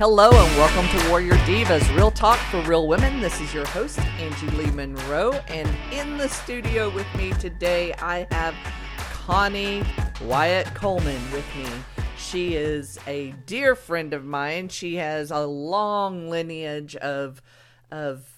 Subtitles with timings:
[0.00, 3.20] Hello and welcome to Warrior Divas, real talk for real women.
[3.20, 8.26] This is your host, Angie Lee Monroe, and in the studio with me today, I
[8.30, 8.54] have
[8.96, 9.82] Connie
[10.22, 11.66] Wyatt Coleman with me.
[12.16, 14.70] She is a dear friend of mine.
[14.70, 17.42] She has a long lineage of
[17.90, 18.29] of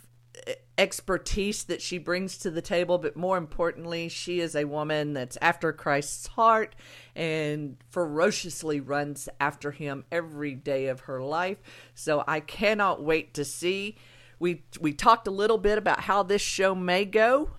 [0.83, 5.39] expertise that she brings to the table, but more importantly, she is a woman that's
[5.41, 6.75] after Christ's heart
[7.15, 11.59] and ferociously runs after him every day of her life.
[11.95, 13.95] So I cannot wait to see.
[14.41, 17.51] We we talked a little bit about how this show may go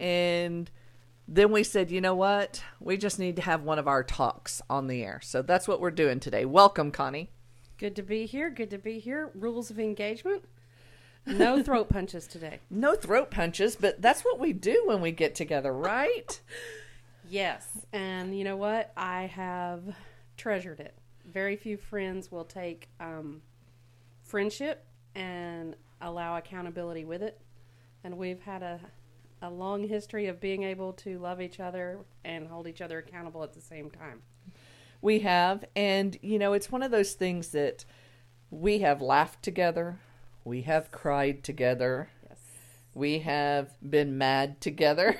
[0.00, 0.68] and
[1.28, 2.64] then we said, you know what?
[2.80, 5.20] We just need to have one of our talks on the air.
[5.22, 6.44] So that's what we're doing today.
[6.44, 7.30] Welcome, Connie.
[7.78, 8.50] Good to be here.
[8.50, 9.30] Good to be here.
[9.34, 10.44] Rules of engagement.
[11.26, 12.60] No throat punches today.
[12.70, 16.40] No throat punches, but that's what we do when we get together, right?
[17.28, 17.66] Yes.
[17.92, 18.92] And you know what?
[18.96, 19.82] I have
[20.36, 20.94] treasured it.
[21.24, 23.42] Very few friends will take um,
[24.22, 27.40] friendship and allow accountability with it.
[28.04, 28.80] And we've had a,
[29.42, 33.42] a long history of being able to love each other and hold each other accountable
[33.42, 34.22] at the same time.
[35.02, 35.64] We have.
[35.74, 37.84] And, you know, it's one of those things that
[38.50, 39.98] we have laughed together,
[40.46, 42.38] we have cried together, Yes.
[42.94, 45.18] we have been mad together,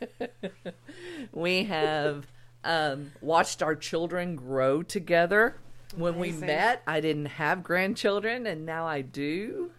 [1.32, 2.26] we have
[2.62, 5.56] um, watched our children grow together.
[5.96, 9.70] When we met, I didn't have grandchildren, and now I do.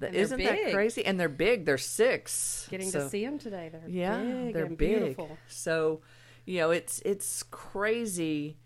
[0.00, 0.08] Wow.
[0.10, 1.04] Isn't that crazy?
[1.04, 1.66] And they're big.
[1.66, 2.66] They're six.
[2.70, 3.68] Getting So- to see them today.
[3.70, 4.78] They're yeah, big they're big.
[4.78, 5.36] beautiful.
[5.48, 6.00] So,
[6.46, 8.56] you know, it's it's crazy.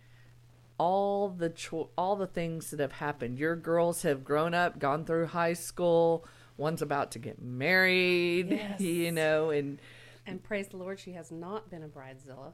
[0.78, 3.38] All the cho- all the things that have happened.
[3.38, 6.24] Your girls have grown up, gone through high school.
[6.56, 8.50] One's about to get married.
[8.50, 8.80] Yes.
[8.80, 9.80] You know, and
[10.26, 12.52] And praise the Lord, she has not been a bridezilla.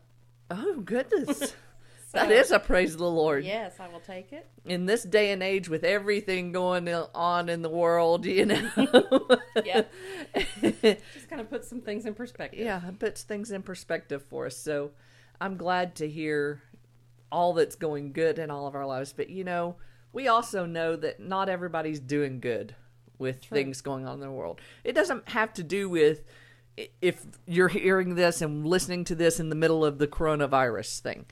[0.51, 1.55] oh goodness,
[2.13, 3.45] that is a praise the Lord.
[3.45, 4.47] Yes, I will take it.
[4.65, 8.71] In this day and age, with everything going on in the world, you know.
[9.65, 9.83] Yeah.
[10.63, 12.59] Just kind of put some things in perspective.
[12.61, 14.57] yeah, it puts things in perspective for us.
[14.57, 14.91] So
[15.41, 16.61] I'm glad to hear
[17.31, 19.13] all that's going good in all of our lives.
[19.13, 19.77] But you know,
[20.13, 22.75] we also know that not everybody's doing good
[23.19, 24.61] with things going on in the world.
[24.83, 26.23] It doesn't have to do with
[27.01, 31.27] if you're hearing this and listening to this in the middle of the coronavirus thing.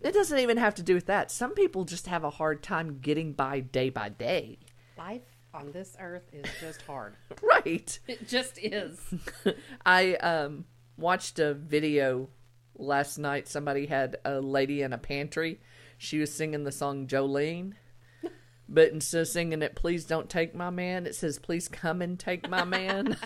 [0.00, 1.30] It doesn't even have to do with that.
[1.30, 4.58] Some people just have a hard time getting by day by day.
[4.98, 5.22] Life
[5.52, 7.16] on this earth is just hard.
[7.42, 7.98] Right.
[8.06, 9.00] It just is.
[9.86, 10.66] I um
[10.98, 12.28] watched a video
[12.76, 13.48] last night.
[13.48, 15.60] Somebody had a lady in a pantry.
[15.98, 17.74] She was singing the song Jolene.
[18.66, 22.18] But instead of singing it, please don't take my man, it says, please come and
[22.18, 23.18] take my man.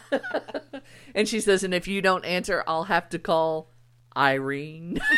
[1.14, 3.70] and she says, and if you don't answer, I'll have to call
[4.16, 4.98] Irene.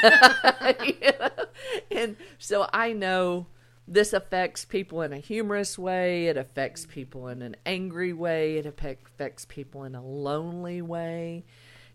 [1.90, 3.46] And so I know
[3.86, 8.66] this affects people in a humorous way, it affects people in an angry way, it
[8.66, 11.44] affects people in a lonely way.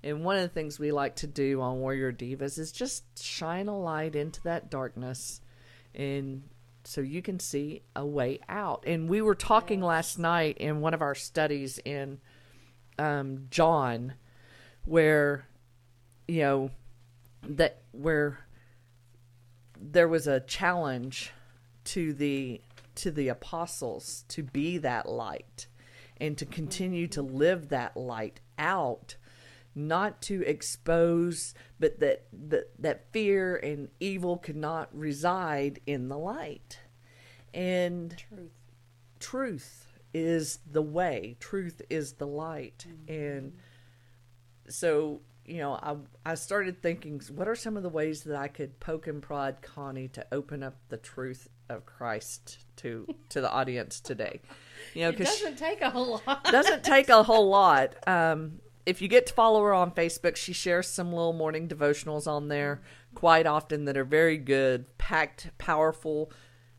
[0.05, 3.67] And one of the things we like to do on Warrior Divas is just shine
[3.67, 5.41] a light into that darkness
[5.95, 6.43] and
[6.83, 8.83] so you can see a way out.
[8.85, 12.19] And we were talking last night in one of our studies in
[12.99, 14.13] um, John
[14.85, 15.47] where
[16.27, 16.69] you know
[17.47, 18.45] that where
[19.79, 21.31] there was a challenge
[21.85, 22.61] to the
[22.95, 25.67] to the apostles to be that light
[26.17, 29.15] and to continue to live that light out
[29.75, 36.17] not to expose but that that, that fear and evil could not reside in the
[36.17, 36.79] light
[37.53, 38.51] and Truth.
[39.19, 43.53] truth is the way truth is the light and
[44.69, 45.95] so you know I,
[46.31, 49.61] I started thinking what are some of the ways that i could poke and prod
[49.61, 54.39] connie to open up the truth of christ to to the audience today
[54.93, 56.43] you know It because doesn't take a whole lot.
[56.45, 57.95] doesn't take a whole lot.
[58.07, 62.27] Um, if you get to follow her on Facebook, she shares some little morning devotionals
[62.27, 62.81] on there
[63.15, 66.31] quite often that are very good, packed, powerful,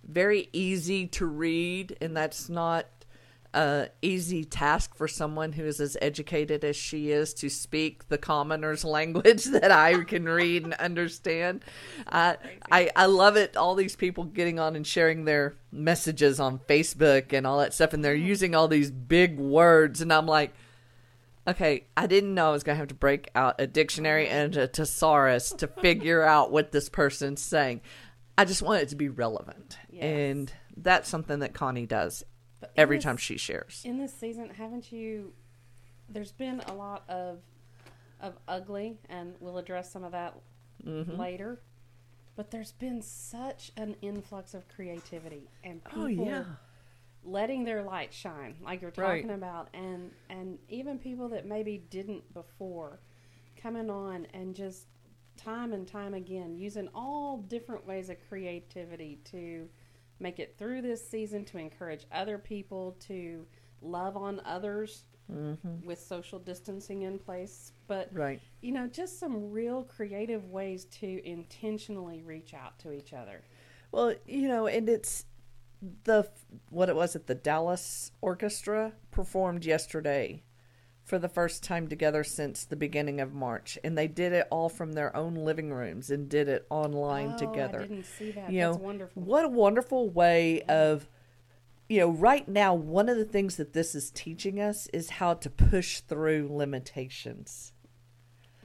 [0.05, 2.87] very easy to read, and that's not
[3.55, 8.19] a easy task for someone who is as educated as she is to speak the
[8.19, 11.64] commoner's language that I can read and understand.
[12.06, 12.37] I,
[12.70, 13.56] I I love it.
[13.56, 17.94] All these people getting on and sharing their messages on Facebook and all that stuff,
[17.94, 18.26] and they're mm.
[18.26, 20.55] using all these big words, and I'm like.
[21.49, 24.67] Okay, I didn't know I was gonna have to break out a dictionary and a
[24.67, 27.83] thesaurus to figure out what this person's saying.
[28.37, 30.03] I just want it to be relevant, Yes.
[30.05, 32.25] and that's something that Connie does
[32.77, 33.83] every this- time she shares.
[33.85, 35.33] in this season, haven't you?
[36.09, 37.41] There's been a lot of
[38.19, 40.35] of ugly, and we'll address some of that
[40.85, 41.17] Mm-hmm.
[41.19, 41.61] later.
[42.35, 46.45] But there's been such an influx of creativity and people Oh yeah,
[47.26, 49.20] letting their light shine like you're Right.
[49.23, 53.00] talking about and and even people that maybe didn't before
[53.61, 54.87] coming on and just
[55.37, 59.69] time and time again using all different ways of creativity to
[60.20, 63.44] make it through this season to encourage other people to
[63.82, 65.84] love on others mm-hmm.
[65.87, 68.40] with social distancing in place but Right.
[68.62, 73.43] you know just some real creative ways to intentionally reach out to each other
[73.93, 75.25] Well, you know, and it's
[76.05, 76.28] the
[76.70, 80.43] what it was at the Dallas Orchestra performed yesterday
[81.05, 84.69] for the first time together since the beginning of March, and they did it all
[84.69, 87.78] from their own living rooms and did it online Oh, together.
[87.81, 88.50] I didn't see that.
[88.50, 89.23] you That's know, wonderful.
[89.23, 91.08] what a wonderful way of
[91.88, 95.34] you know, right now one of the things that this is teaching us is how
[95.34, 97.73] to push through limitations.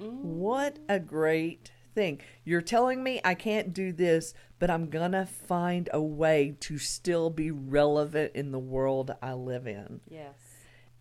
[0.01, 0.13] Mm.
[0.23, 2.21] What a great thing.
[2.43, 6.77] You're telling me I can't do this, but I'm going to find a way to
[6.77, 10.01] still be relevant in the world I live in.
[10.09, 10.35] Yes.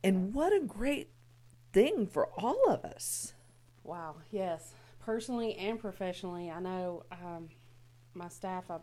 [0.02, 1.10] And what a great
[1.72, 3.34] thing for all of us.
[3.84, 4.16] Wow.
[4.31, 4.72] Yes.
[4.98, 7.48] Personally and professionally, I know um,
[8.14, 8.64] my staff.
[8.70, 8.81] I'm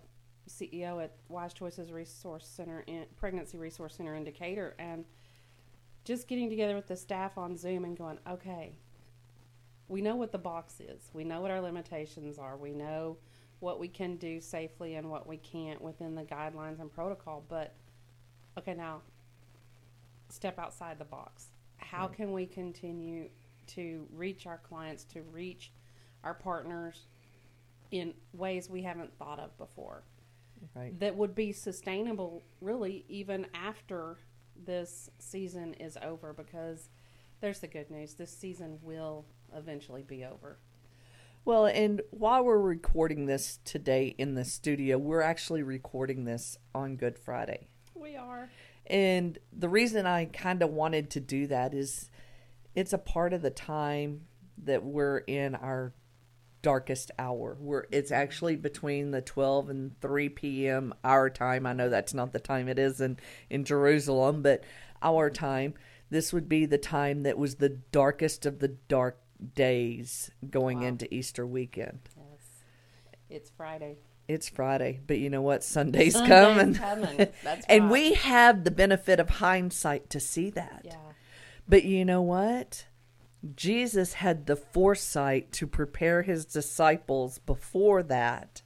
[0.48, 5.06] CEO at Wise Choices Resource Center, in, Pregnancy Resource Center in Decatur, and
[6.06, 8.74] just getting together with the staff on Zoom and going, okay,
[9.88, 11.10] we know what the box is.
[11.14, 12.58] We know what our limitations are.
[12.58, 13.18] We know
[13.60, 17.44] what we can do safely and what we can't within the guidelines and protocol.
[17.48, 17.74] But
[18.58, 19.02] okay, now
[20.30, 21.48] step outside the box.
[21.78, 23.30] How can we continue
[23.68, 25.72] to reach our clients, to reach
[26.24, 27.08] our partners
[27.92, 30.04] in ways we haven't thought of before
[30.76, 31.00] Right.
[31.00, 34.18] that would be sustainable, really, even after
[34.66, 36.34] this season is over?
[36.34, 36.90] Because
[37.40, 39.26] there's the good news this season will
[39.56, 40.60] eventually be over.
[41.46, 46.98] Well, and while we're recording this today in the studio, we're actually recording this on
[46.98, 47.68] Good Friday.
[47.96, 48.50] We are.
[48.86, 52.10] And the reason I kind of wanted to do that is
[52.76, 54.28] it's a part of the time
[54.64, 55.94] that we're in our
[56.62, 57.58] darkest hour.
[57.60, 60.94] Where it's actually between the 12 and 3 p.m.
[61.04, 61.66] our time.
[61.66, 63.18] I know that's not the time it is in
[63.50, 64.64] in Jerusalem, but
[65.02, 65.76] our time.
[66.10, 69.20] This would be the time that was the darkest of the dark
[69.56, 70.88] days going Wow.
[70.88, 72.00] into Easter weekend.
[72.16, 72.42] Yes.
[73.30, 73.98] It's Friday.
[74.28, 75.64] It's Friday, but you know what?
[75.64, 76.74] Sunday's, Sunday's coming.
[76.76, 77.28] coming.
[77.44, 77.92] That's and right.
[77.92, 80.82] we have the benefit of hindsight to see that.
[80.84, 80.96] Yeah.
[81.68, 82.86] But you know what?
[83.56, 88.64] Jesus had the foresight to prepare his disciples before that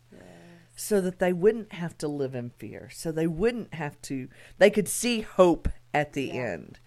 [0.76, 2.90] so that they wouldn't have to live in fear.
[2.92, 6.34] So they wouldn't have to, they could see hope at the Yeah.
[6.54, 6.80] end.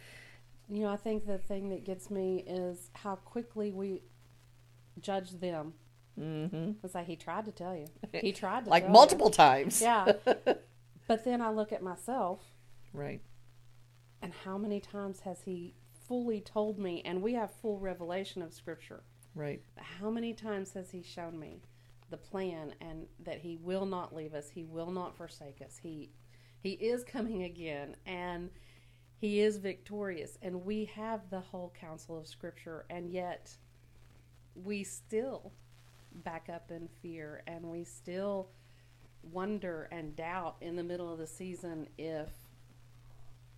[0.69, 4.03] You know, I think the thing that gets me is how quickly we
[5.01, 5.75] judge them.
[6.17, 7.87] hmm It's like he tried to tell you.
[8.21, 9.81] He tried to Like multiple times.
[9.83, 10.13] Yeah.
[11.07, 12.41] but then I look at myself
[12.93, 13.21] Right.
[14.23, 15.75] and how many times has he
[16.09, 19.03] fully told me and we have full revelation of scripture.
[19.35, 19.63] Right.
[19.77, 21.61] How many times has he shown me
[22.11, 25.79] the plan and that he will not leave us, he will not forsake us.
[25.83, 26.11] He
[26.61, 28.49] he is coming again and
[29.21, 33.57] he is victorious and we have the whole counsel of scripture and yet
[34.65, 35.53] we still
[36.25, 38.49] back up in fear and we still
[39.33, 42.29] wonder and doubt in the middle of the season if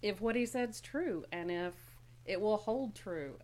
[0.03, 1.75] if what he said's true and if
[2.25, 3.37] it will hold true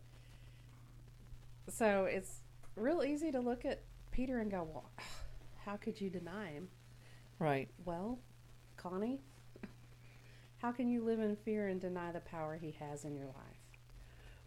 [1.69, 2.41] so it's
[2.77, 4.91] real easy to look at Peter and go, well,
[5.65, 6.69] how could you deny him?
[7.39, 7.69] Right.
[7.85, 8.19] Well,
[8.77, 9.21] Connie,
[10.63, 13.35] how can you live in fear and deny the power he has in your life?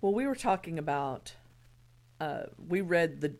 [0.01, 1.33] Well, we were talking about.
[2.19, 3.35] Uh, we read the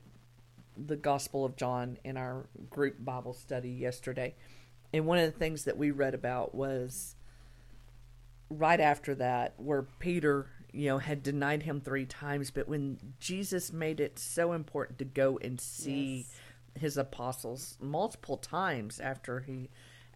[0.77, 4.35] the Gospel of John in our group Bible study yesterday,
[4.93, 7.15] and one of the things that we read about was
[8.49, 13.71] right after that, where Peter, you know, had denied him three times, but when Jesus
[13.71, 16.81] made it so important to go and see Yes.
[16.81, 19.69] his apostles multiple times after he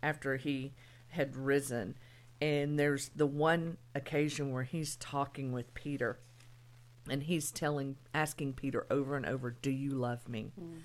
[0.03, 0.73] after he
[1.09, 1.95] had risen,
[2.41, 6.19] and there's the one occasion where he's talking with Peter
[7.09, 10.51] and he's telling asking peter over and over do you love me?
[10.59, 10.79] Mm.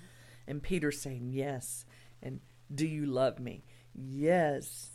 [0.47, 1.85] And peter's saying yes.
[2.21, 2.39] And
[2.73, 3.63] do you love me?
[3.93, 4.89] Yes.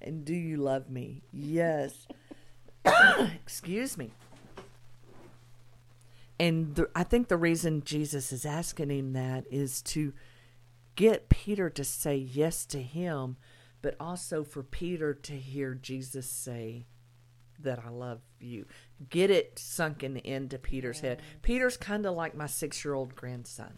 [0.00, 1.22] And do you love me?
[1.32, 2.06] Yes.
[2.84, 4.12] Excuse me.
[6.38, 10.12] And the, i think the reason jesus is asking him that is to
[10.96, 13.36] get peter to say yes to him
[13.84, 16.86] but also for peter to hear jesus say
[17.60, 18.66] that I love you.
[19.10, 21.20] Get it sunken into Peter's head.
[21.42, 23.72] Peter's kind of like my six year old grandson.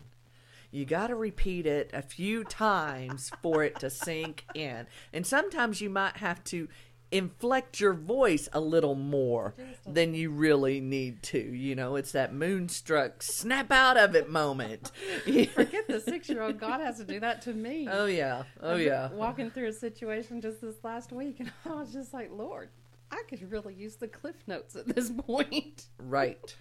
[0.70, 4.86] You got to repeat it a few times for it to sink in.
[5.12, 6.68] And sometimes you might have to
[7.16, 9.54] inflect your voice a little more
[9.86, 11.38] than you really need to.
[11.38, 14.92] You know, it's that moonstruck snap out of it moment.
[15.54, 16.58] Forget the six year old.
[16.58, 17.88] God has to do that to me.
[17.90, 21.92] oh yeah, oh yeah, Walking through a situation just this last week, and I was
[21.92, 22.68] just like, Lord,
[23.10, 25.86] I could really use the cliff notes at this point.
[25.98, 26.54] right,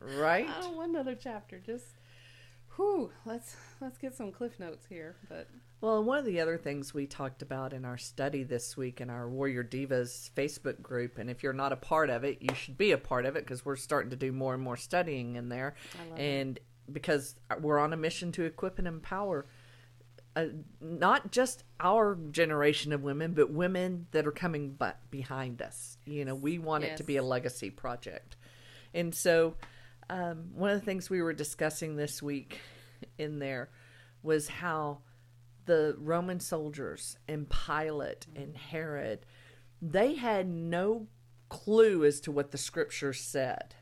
[0.00, 0.48] right.
[0.48, 1.58] I don't want another chapter.
[1.58, 1.86] Just,
[2.78, 5.16] whew, let's let's get some cliff notes here.
[5.28, 5.48] But
[5.80, 9.10] Well, one of the other things we talked about in our study this week in
[9.10, 12.78] our Warrior Divas Facebook group, and if you're not a part of it, you should
[12.78, 15.48] be a part of it because we're starting to do more and more studying in
[15.48, 15.74] there.
[16.16, 16.58] And
[16.90, 19.46] because we're on a mission to equip and empower
[20.36, 20.46] uh,
[20.80, 25.98] not just our generation of women, but women that are coming but behind us.
[26.06, 28.36] You know, we want it to be a legacy project.
[28.94, 29.56] And so,
[30.10, 32.60] um, one of the things we were discussing this week
[33.18, 33.70] in there
[34.22, 34.98] was how
[35.66, 39.26] the Roman soldiers and Pilate and Herod,
[39.80, 41.06] they had no
[41.48, 43.74] clue as to what the scriptures said.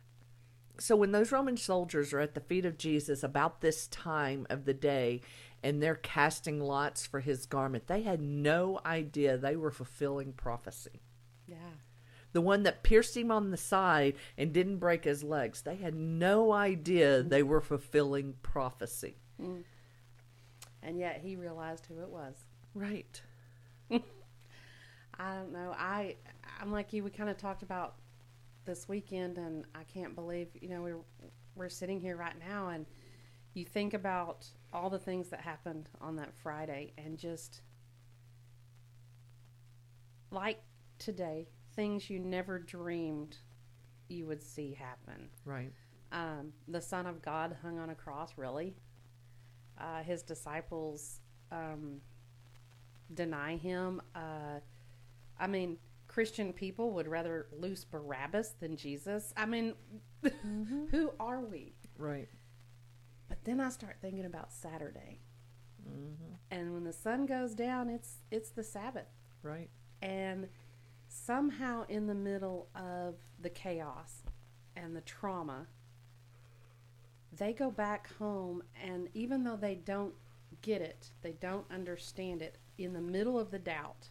[0.78, 4.66] So when those Roman soldiers are at the feet of Jesus about this time of
[4.66, 5.22] the day
[5.62, 11.00] and they're casting lots for his garment, they had no idea they were fulfilling prophecy.
[11.46, 11.56] yeah,
[12.36, 15.94] The one that pierced him on the side and didn't break his legs, they had
[15.94, 17.30] no idea mm.
[17.30, 19.16] they were fulfilling prophecy.
[19.40, 19.64] Mm.
[20.82, 22.34] and yet he realized who it was.
[22.74, 23.22] Right.
[23.90, 24.00] I
[25.34, 25.74] don't know.
[25.78, 26.16] I
[26.60, 27.02] I'm like you.
[27.04, 27.94] We kind of talked about
[28.66, 31.00] this weekend, and I can't believe you know we're
[31.54, 32.84] we're sitting here right now, and
[33.54, 37.62] you think about all the things that happened on that Friday, and just
[40.30, 40.60] like
[40.98, 43.36] today, things you never dreamed
[44.08, 45.28] you would see happen.
[45.44, 45.72] Right.
[46.12, 48.32] Um, the Son of God hung on a cross.
[48.36, 48.74] Really,
[49.78, 51.20] uh, his disciples
[51.52, 52.00] um,
[53.12, 54.00] deny him.
[54.14, 54.60] Uh,
[55.38, 55.76] I mean,
[56.08, 59.34] Christian people would rather loose Barabbas than Jesus.
[59.36, 59.74] I mean,
[60.90, 61.74] who are we?
[61.98, 62.28] Right.
[63.28, 65.18] But then I start thinking about Saturday,
[66.50, 69.08] and when the sun goes down, it's it's the Sabbath,
[69.42, 69.68] Right.
[70.00, 70.46] and
[71.24, 74.22] somehow in the middle of the chaos
[74.76, 75.66] and the trauma,
[77.36, 80.14] they go back home, and even though they don't
[80.62, 84.08] get it, they don't understand it, in the middle of the doubt,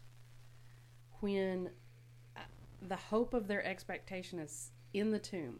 [1.19, 1.69] when
[2.35, 2.41] uh,
[2.81, 5.59] the hope of their expectation is in the tomb,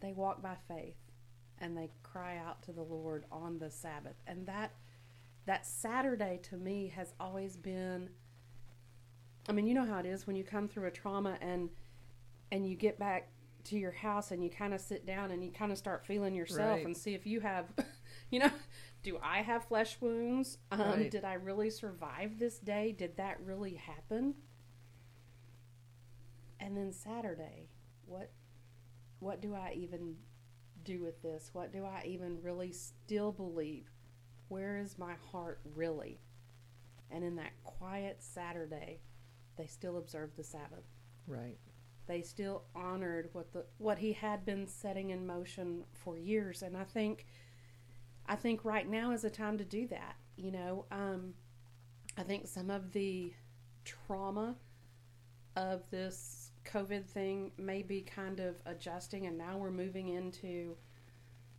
[0.00, 0.96] they walk by faith
[1.58, 4.16] and they cry out to the Lord on the Sabbath.
[4.26, 4.72] And that
[5.46, 8.10] that Saturday to me has always been
[9.48, 11.70] I mean, you know how it is when you come through a trauma and
[12.52, 13.28] and you get back
[13.64, 16.34] to your house and you kind of sit down and you kind of start feeling
[16.34, 16.86] yourself Right.
[16.86, 17.66] and see if you have
[18.30, 18.50] you know,
[19.02, 20.58] do I have flesh wounds?
[20.70, 21.10] Um, Right.
[21.10, 22.92] did I really survive this day?
[22.92, 24.34] Did that really happen?
[26.58, 27.68] And then Saturday,
[28.06, 28.30] what
[29.20, 30.16] what do I even
[30.84, 31.50] do with this?
[31.52, 33.90] What do I even really still believe?
[34.48, 36.20] Where is my heart really?
[37.10, 39.00] And in that quiet Saturday,
[39.60, 40.86] they still observed the Sabbath.
[41.26, 41.58] Right.
[42.06, 46.62] They still honored what the what he had been setting in motion for years.
[46.62, 47.26] And I think
[48.26, 50.16] I think right now is a time to do that.
[50.36, 51.34] You know, um,
[52.16, 53.34] I think some of the
[53.84, 54.56] trauma
[55.56, 60.76] of this COVID thing may be kind of adjusting, and now we're moving into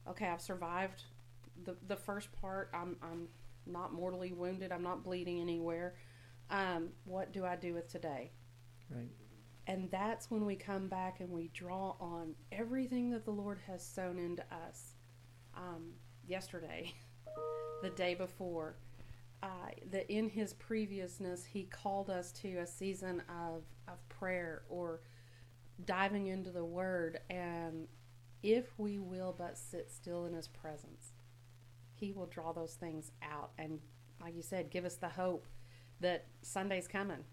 [0.08, 1.03] okay, I've survived
[1.65, 2.72] the the first part.
[2.74, 3.27] I'm I'm
[3.67, 4.72] not mortally wounded.
[4.72, 5.93] I'm not bleeding anywhere.
[6.51, 8.31] Um, what do I do with today?
[8.89, 9.10] Right.
[9.67, 13.84] And that's when we come back and we draw on everything that the Lord has
[13.84, 14.96] sown into us.
[15.55, 15.93] Um,
[16.27, 16.93] yesterday,
[17.81, 18.75] the day before,
[19.41, 25.01] uh, that in His previousness, He called us to a season of, of prayer or
[25.86, 27.20] diving into the Word.
[27.29, 27.88] And
[28.43, 31.13] if we will but sit still in His presence,
[31.93, 33.51] He will draw those things out.
[33.58, 33.79] And
[34.22, 35.46] like you said, give us the hope
[36.01, 37.24] that Sunday's coming.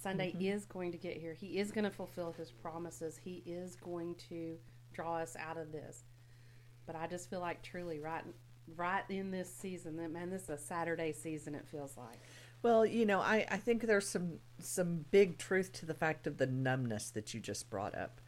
[0.00, 0.42] Sunday mm-hmm.
[0.42, 1.34] is going to get here.
[1.34, 3.18] He is going to fulfill his promises.
[3.22, 4.56] He is going to
[4.92, 6.04] draw us out of this.
[6.86, 8.24] But I just feel like truly right
[8.76, 12.18] right in this season that man this is a Saturday season it feels like.
[12.62, 16.38] Well, you know, I, I think there's some some big truth to the fact of
[16.38, 18.20] the numbness that you just brought up.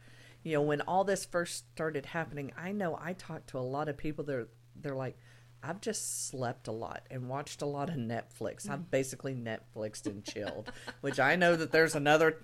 [0.43, 3.89] You know, when all this first started happening, I know I talked to a lot
[3.89, 5.17] of people that are, they're like,
[5.63, 8.69] I've just slept a lot and watched a lot of Netflix.
[8.69, 12.43] I've basically Netflixed and chilled, which I know that there's another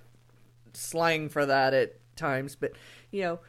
[0.74, 2.74] slang for that at times, but
[3.12, 3.40] you know,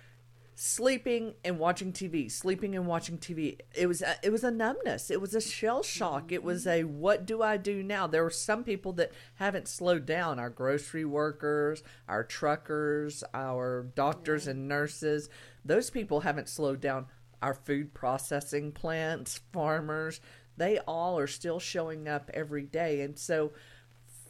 [0.60, 3.58] sleeping and watching TV, sleeping and watching TV.
[3.76, 5.08] It was a, it was a numbness.
[5.08, 6.32] It was a shell shock.
[6.32, 6.98] It was a mm-hmm.
[6.98, 8.08] what do I do now?
[8.08, 10.40] There were some people that haven't slowed down.
[10.40, 15.28] Our grocery workers, our truckers, our doctors and nurses.
[15.64, 17.06] Those people haven't slowed down.
[17.42, 20.20] Our food processing plants, farmers,
[20.56, 23.00] they all are still showing up every day.
[23.02, 23.52] And so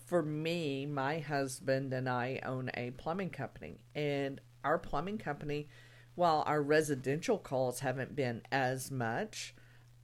[0.07, 5.69] for me, my husband and I own a plumbing company, and our plumbing company,
[6.15, 9.55] while our residential calls haven't been as much,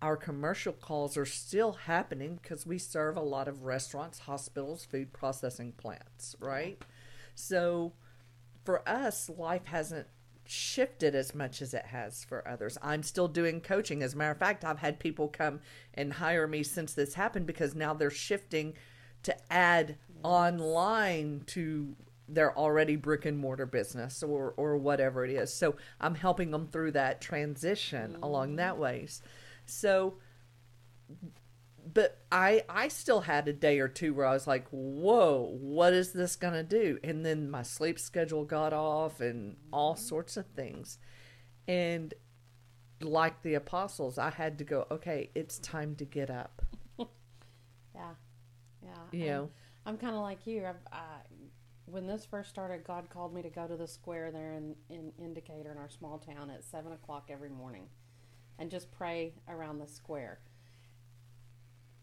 [0.02, 5.12] our commercial calls are still happening because we serve a lot of restaurants, hospitals, food
[5.14, 6.82] processing plants, right?
[7.34, 7.94] So
[8.64, 10.06] for us, life hasn't
[10.46, 12.78] shifted as much as it has for others.
[12.82, 14.02] I'm still doing coaching.
[14.02, 15.60] As a matter of fact, I've had people come
[15.94, 18.74] and hire me since this happened because now they're shifting
[19.22, 21.94] to add online to
[22.28, 25.52] their already brick and mortar business or or whatever it is.
[25.52, 28.78] So I'm helping them through that transition along that mm.
[28.78, 29.22] ways.
[29.66, 30.14] So
[31.92, 35.92] but I I still had a day or two where I was like, "Whoa, what
[35.92, 40.36] is this going to do?" And then my sleep schedule got off and all sorts
[40.36, 40.98] of things.
[41.68, 42.14] And
[43.00, 46.62] like the apostles, I had to go, "Okay, it's time to get up."
[47.94, 48.14] Yeah,
[48.82, 48.90] yeah.
[49.12, 49.50] You I'm-
[49.86, 50.64] I'm kind of like you.
[50.66, 51.18] I've, I,
[51.84, 55.12] when this first started, God called me to go to the square there in, in
[55.18, 57.88] Indicator in our small town at seven o'clock every morning,
[58.58, 60.40] and just pray around the square.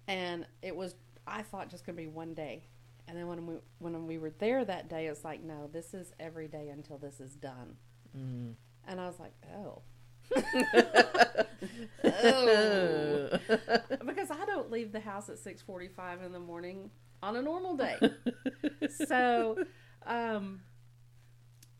[0.08, 0.96] And it was,
[1.28, 2.64] I thought, just gonna be one day.
[3.08, 6.14] And then when we when we were there that day, it's like, no, this is
[6.20, 7.76] every day until this is done.
[8.18, 8.54] Mm.
[8.88, 9.82] And I was like, oh.
[12.04, 13.30] oh.
[14.06, 16.90] because I don't leave the house at 6:45 in the morning
[17.22, 17.98] on a normal day.
[19.08, 19.58] so
[20.06, 20.62] um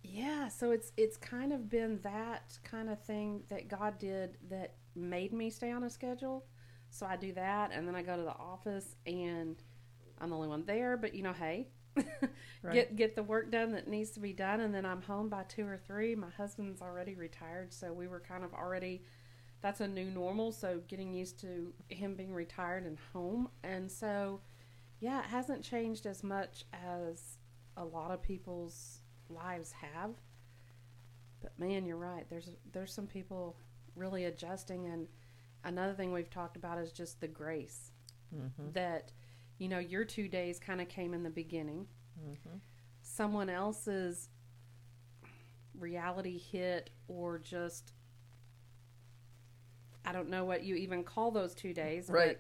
[0.04, 4.76] yeah, so it's it's kind of been that kind of thing that God did that
[4.96, 6.46] made me stay on a schedule.
[6.92, 9.56] So I do that and then I go to the office and
[10.20, 11.70] I'm the only one there, but you know, hey,
[12.64, 12.74] Right.
[12.74, 15.44] get get the work done that needs to be done and then I'm home by
[15.44, 16.16] 2 or 3.
[16.16, 19.04] My husband's already retired, so we were kind of already
[19.62, 23.50] that's a new normal, so getting used to him being retired and home.
[23.64, 24.42] And so
[25.00, 27.38] yeah, it hasn't changed as much as
[27.78, 29.00] a lot of people's
[29.30, 30.12] lives have.
[31.42, 32.26] But man, you're right.
[32.30, 33.58] There's there's some people
[33.96, 35.08] really adjusting and
[35.64, 37.92] another thing we've talked about is just the grace
[38.34, 38.74] Mhm.
[38.74, 39.12] that
[39.58, 41.88] you know your 2 days kind of came in the beginning.
[42.20, 42.60] Mhm.
[43.02, 44.30] Someone else's
[45.78, 47.94] reality hit or just
[50.04, 52.40] I don't know what you even call those 2 days, Right.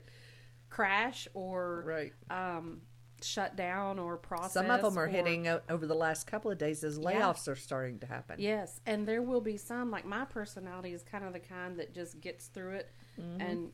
[0.70, 2.14] crash or Right.
[2.32, 2.82] um,
[3.22, 4.54] shut down or process.
[4.54, 7.04] Some of them are or- hitting o- over the last couple of days as Yeah.
[7.22, 8.40] layoffs are starting to happen.
[8.40, 9.92] Yes, and there will be some.
[9.92, 13.42] Like my personality is kind of the kind that just gets through it Mhm.
[13.42, 13.72] and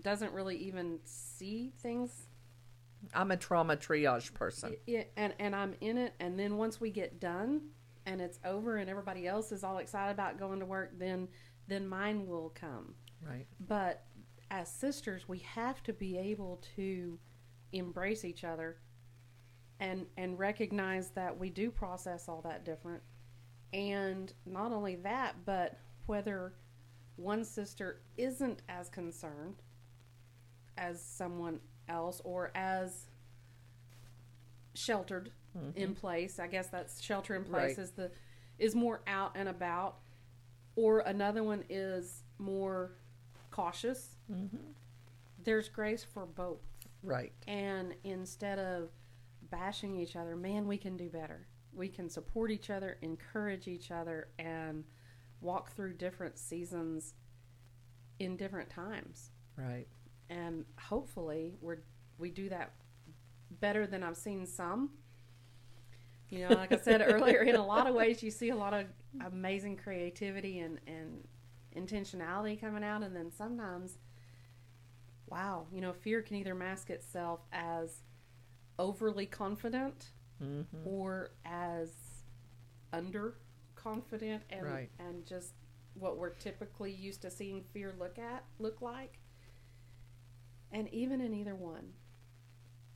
[0.00, 2.26] doesn't really even see things.
[3.14, 4.76] I'm a trauma triage person.
[4.86, 6.14] Yeah, and and I'm in it.
[6.20, 7.70] And then once we get done
[8.06, 11.28] and it's over, and everybody else is all excited about going to work, then
[11.66, 12.94] then mine will come.
[13.22, 13.46] Right.
[13.60, 14.04] But
[14.50, 17.18] as sisters, we have to be able to
[17.72, 18.80] embrace each other
[19.78, 23.02] and and recognize that we do process all that different.
[23.72, 26.54] And not only that, but whether
[27.20, 29.56] one sister isn't as concerned
[30.78, 33.06] as someone else or as
[34.74, 35.30] sheltered
[35.74, 37.78] in place, I guess that's shelter in place Right.
[37.84, 38.10] is the
[38.58, 39.96] is more out and about
[40.76, 42.92] or another one is more
[43.50, 44.16] cautious.
[44.30, 44.56] Mm-hmm.
[45.42, 46.60] There's grace for both.
[47.02, 47.32] Right.
[47.48, 48.90] And instead of
[49.50, 51.46] bashing each other, man, we can do better.
[51.72, 54.84] We can support each other, encourage each other, and
[55.40, 57.14] walk through different seasons
[58.18, 59.30] in different times.
[59.56, 59.86] Right.
[60.28, 61.78] And hopefully, we're
[62.18, 62.74] we do that
[63.60, 64.90] better than I've seen some.
[66.28, 68.72] You know, like I said earlier, in a lot of ways, you see a lot
[68.72, 68.86] of
[69.26, 71.26] amazing creativity and, and
[71.76, 73.98] intentionality coming out, and then sometimes,
[75.26, 78.02] wow, you know, fear can either mask itself as
[78.78, 80.10] overly confident
[80.42, 80.86] Mm-hmm.
[80.86, 81.90] or as
[83.84, 84.90] underconfident and Right.
[84.98, 85.54] and just
[85.94, 89.18] what we're typically used to seeing fear look at look like.
[90.72, 91.92] And even in either one,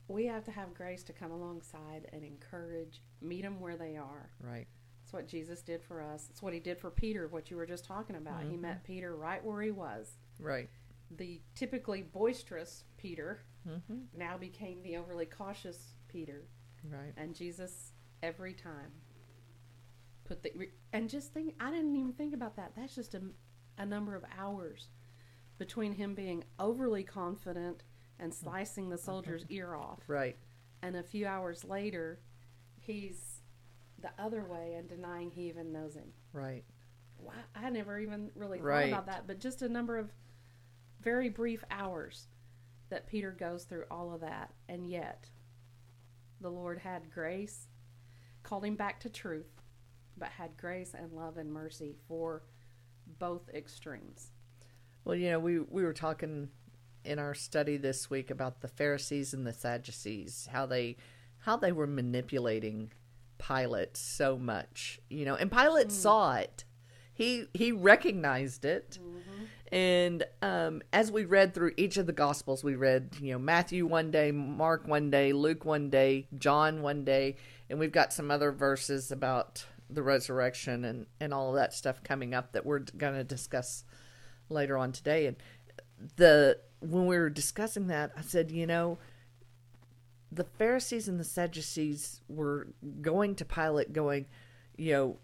[0.07, 4.29] we have to have grace to come alongside and encourage, meet them where they are.
[4.39, 4.67] Right.
[5.03, 6.27] It's what Jesus did for us.
[6.29, 8.43] It's what he did for Peter, what you were just talking about.
[8.43, 8.61] He Mhm.
[8.61, 10.17] met Peter right where he was.
[10.39, 10.69] Right.
[11.11, 14.05] The typically boisterous Peter Mm-hmm.
[14.13, 16.47] now became the overly cautious Peter.
[16.83, 17.13] Right.
[17.17, 17.93] And Jesus,
[18.23, 18.91] every time,
[20.25, 20.51] put the
[20.91, 22.73] and just think I didn't even think about that.
[22.75, 23.21] That's just a,
[23.77, 24.89] a number of hours
[25.57, 27.83] between him being overly confident
[28.19, 28.35] and mm.
[28.35, 30.37] slicing the soldier's ear off, Right.
[30.81, 32.19] and a few hours later,
[32.79, 33.41] he's
[34.01, 36.11] the other way and denying he even knows him.
[36.33, 36.63] Right.
[37.17, 38.89] Wow, I never even really thought Right.
[38.89, 40.11] about that, but just a number of
[41.01, 42.27] very brief hours
[42.89, 45.29] that Peter goes through all of that, and yet
[46.41, 47.67] the Lord had grace,
[48.43, 49.54] called him back to truth,
[50.17, 52.43] but had grace and love and mercy for
[53.19, 54.31] both extremes.
[55.03, 56.49] Well, you know, we we were talking
[57.03, 60.97] in our study this week about the Pharisees and the Sadducees, how they
[61.39, 62.91] how they were manipulating
[63.37, 66.63] Pilate so much, you know, and Pilate saw it.
[67.13, 68.97] He he recognized it.
[69.71, 73.85] And um, as we read through each of the Gospels, we read, you know, Matthew
[73.85, 77.35] one day, Mark one day, Luke one day, John one day,
[77.69, 82.03] and we've got some other verses about the resurrection and, and all of that stuff
[82.03, 83.83] coming up that we're going to discuss
[84.49, 85.27] later on today.
[85.27, 85.37] And
[86.15, 88.99] the when we were discussing that, I said, you know,
[90.31, 92.67] the Pharisees and the Sadducees were
[93.01, 94.25] going to Pilate, going,
[94.75, 95.17] you know,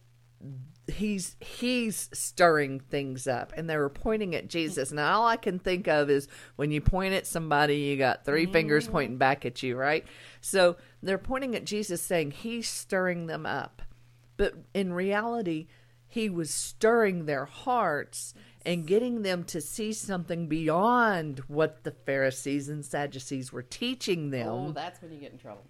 [0.88, 3.54] he's he's stirring things up.
[3.56, 4.92] And they were pointing at jesus.
[4.92, 8.48] And all i can think of is when you point at somebody you got 3
[8.48, 8.92] fingers mm.
[8.92, 10.06] pointing back at you right?
[10.42, 13.84] So they're pointing at jesus saying he's stirring them up
[14.42, 15.68] but in reality
[16.08, 18.34] he was stirring their hearts
[18.66, 24.48] and getting them to see something beyond what the pharisees and sadducees were teaching them.
[24.50, 25.64] Oh, that's when you get in trouble.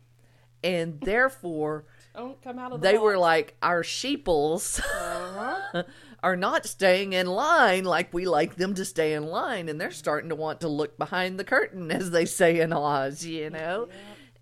[0.64, 5.84] and therefore Don't come out of the they were like our sheeples Uh-huh.
[6.24, 9.68] are not staying in line like we like them to stay in line.
[9.70, 13.26] And they're starting to want to look behind the curtain as they say in oz
[13.26, 13.90] you know?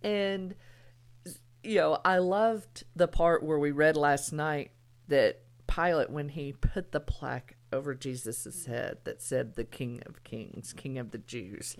[0.03, 0.55] And
[1.69, 4.71] you know i loved the part where we read last night
[5.07, 10.23] that pilate when he put the plaque over jesus' head that said the king of
[10.23, 11.75] kings king of the jews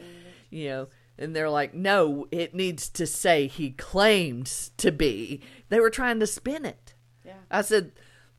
[0.52, 5.80] you know and they're like no it needs to say he claims to be they
[5.80, 6.93] were trying to spin it
[7.25, 7.34] Yeah.
[7.52, 7.91] I said,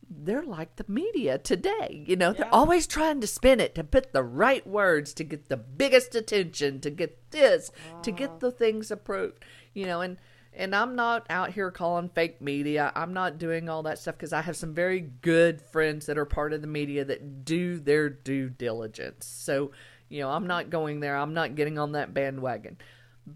[0.09, 2.03] they're like the media today.
[2.05, 5.47] You know, they're always trying to spin it to put the right words to get
[5.47, 7.71] the biggest attention, to get this,
[8.03, 9.45] to get the things approved.
[9.73, 10.17] You know, and
[10.53, 12.91] and I'm not out here calling fake media.
[12.95, 16.25] I'm not doing all that stuff because I have some very good friends that are
[16.25, 19.25] part of the media that do their due diligence.
[19.25, 19.71] So,
[20.09, 21.15] you know, I'm not going there.
[21.15, 22.77] I'm not getting on that bandwagon.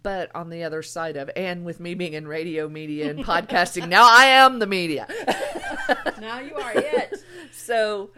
[0.04, 3.88] But on the other side of and with me being in radio media and podcasting,
[3.88, 5.08] now I am the media.
[6.20, 7.14] now you are it.
[7.52, 8.12] So,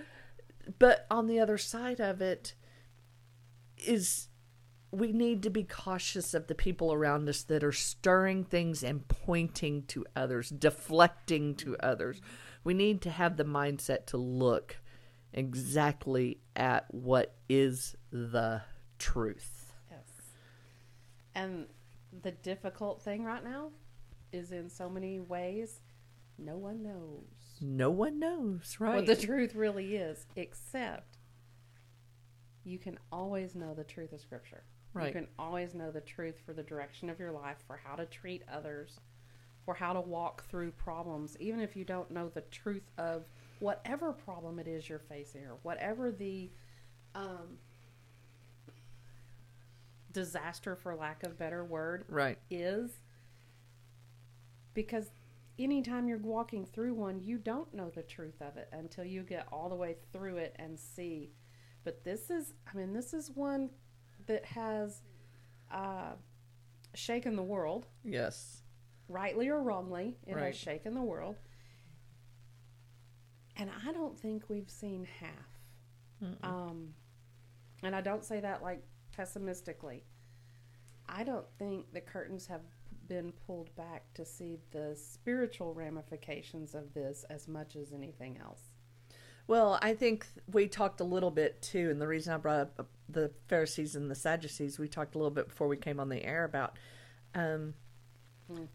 [0.77, 2.53] but on the other side of it
[3.77, 4.26] is
[4.91, 9.07] we need to be cautious of the people around us that are stirring things and
[9.07, 12.21] pointing to others, deflecting to others.
[12.63, 14.77] We need to have the mindset to look
[15.33, 18.61] exactly at what is the
[18.97, 19.73] truth.
[19.91, 19.99] Yes.
[21.35, 21.67] And
[22.23, 23.71] the difficult thing right now
[24.31, 25.81] is in so many ways,
[26.37, 27.23] no one knows
[27.61, 28.95] No one knows, right?
[28.95, 31.17] what the truth really is, except
[32.63, 34.63] you can always know the truth of Scripture.
[34.93, 35.07] Right.
[35.07, 38.05] You can always know the truth for the direction of your life, for how to
[38.05, 38.99] treat others,
[39.65, 43.25] for how to walk through problems, even if you don't know the truth of
[43.59, 46.49] whatever problem it is you're facing or whatever the
[47.15, 47.57] um,
[50.11, 52.37] disaster, for lack of better word, right.
[52.49, 52.91] is
[54.73, 55.11] because
[55.59, 59.47] anytime you're walking through one, you don't know the truth of it until you get
[59.51, 61.31] all the way through it and see.
[61.83, 63.69] But this is, I mean, this is one
[64.27, 65.01] that has
[65.71, 66.13] uh,
[66.93, 68.61] shaken the world, Yes.
[69.09, 70.17] rightly or wrongly.
[70.25, 70.45] It Right.
[70.47, 71.37] has shaken the world.
[73.55, 75.59] And I don't think we've seen half.
[76.41, 76.93] Um,
[77.83, 80.03] and I don't say that like pessimistically.
[81.07, 82.61] I don't think the curtains have
[83.07, 88.66] been pulled back to see the spiritual ramifications of this as much as anything else.
[89.47, 92.89] Well, I think we talked a little bit too, and the reason I brought up
[93.09, 96.23] the Pharisees and the Sadducees, we talked a little bit before we came on the
[96.23, 96.77] air about
[97.33, 97.73] um,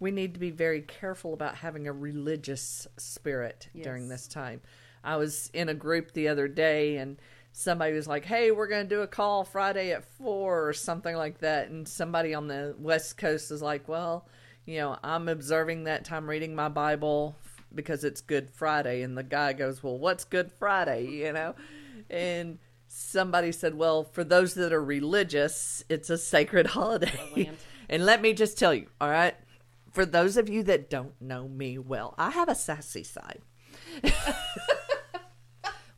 [0.00, 4.60] we need to be very careful about having a religious spirit during this time.
[5.04, 7.18] I was in a group the other day, and
[7.52, 11.16] somebody was like, "Hey, we're going to do a call Friday at four or something
[11.16, 14.26] like that," and somebody on the West Coast is like, "Well."
[14.64, 17.34] You know, I'm observing that time reading my Bible
[17.74, 19.02] because it's Good Friday.
[19.02, 21.06] And the guy goes, Well, what's Good Friday?
[21.06, 21.54] You know?
[22.10, 22.58] And
[22.88, 27.50] somebody said, Well, for those that are religious, it's a sacred holiday.
[27.88, 29.34] And let me just tell you, all right?
[29.92, 33.42] For those of you that don't know me well, I have a sassy side.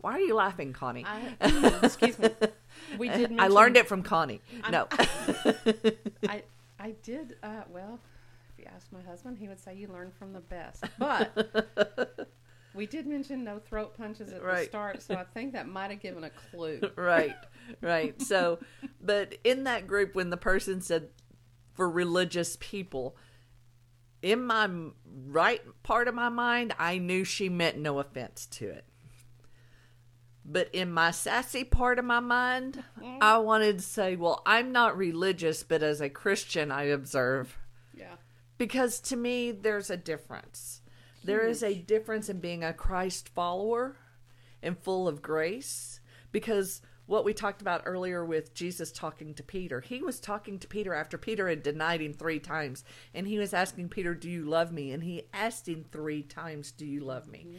[0.00, 1.06] Why are you laughing, Connie?
[1.06, 2.28] I, excuse me.
[2.98, 3.18] We did.
[3.30, 4.42] Mention, I learned it from Connie.
[4.70, 4.86] No.
[6.28, 6.42] I
[6.78, 7.36] I did.
[7.42, 8.00] Uh, well,
[8.74, 10.84] ask my husband, he would say you learn from the best.
[10.98, 12.28] But
[12.74, 16.00] we did mention no throat punches at the start, so I think that might have
[16.00, 16.80] given a clue.
[16.96, 17.36] right,
[17.80, 18.20] right.
[18.20, 18.58] So,
[19.00, 21.08] but in that group, when the person said
[21.74, 23.16] for religious people,
[24.22, 24.68] in my
[25.26, 28.84] right part of my mind, I knew she meant no offense to it.
[30.46, 33.18] But in my sassy part of my mind, mm-hmm.
[33.22, 37.56] I wanted to say, well, I'm not religious, but as a Christian, I observe.
[38.58, 40.80] Because to me, there's a difference.
[41.24, 43.96] There is a difference in being a Christ follower
[44.62, 46.00] and full of grace.
[46.32, 50.68] Because what we talked about earlier with Jesus talking to Peter, he was talking to
[50.68, 52.84] Peter after Peter had denied him three times.
[53.14, 54.92] And he was asking Peter, Do you love me?
[54.92, 57.46] And he asked him three times, Do you love me?
[57.48, 57.58] Mm-hmm.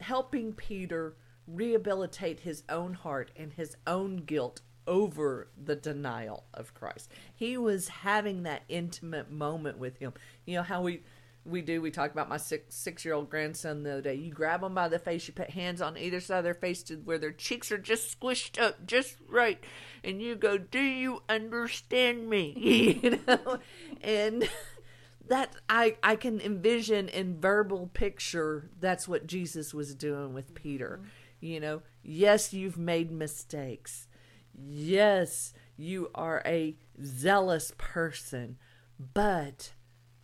[0.00, 7.10] Helping Peter rehabilitate his own heart and his own guilt over the denial of Christ.
[7.34, 10.12] He was having that intimate moment with him.
[10.44, 11.02] You know how we
[11.46, 14.14] we do we talk about my six six year old grandson the other day.
[14.14, 16.82] You grab them by the face, you put hands on either side of their face
[16.84, 19.62] to where their cheeks are just squished up just right,
[20.02, 22.52] and you go, "Do you understand me?"
[23.02, 23.58] you know,
[24.00, 24.48] and
[25.28, 31.00] that I I can envision in verbal picture that's what Jesus was doing with Peter.
[31.00, 31.08] Mm-hmm.
[31.40, 34.08] You know, yes, you've made mistakes.
[34.58, 38.56] Yes, you are a zealous person,
[39.12, 39.72] but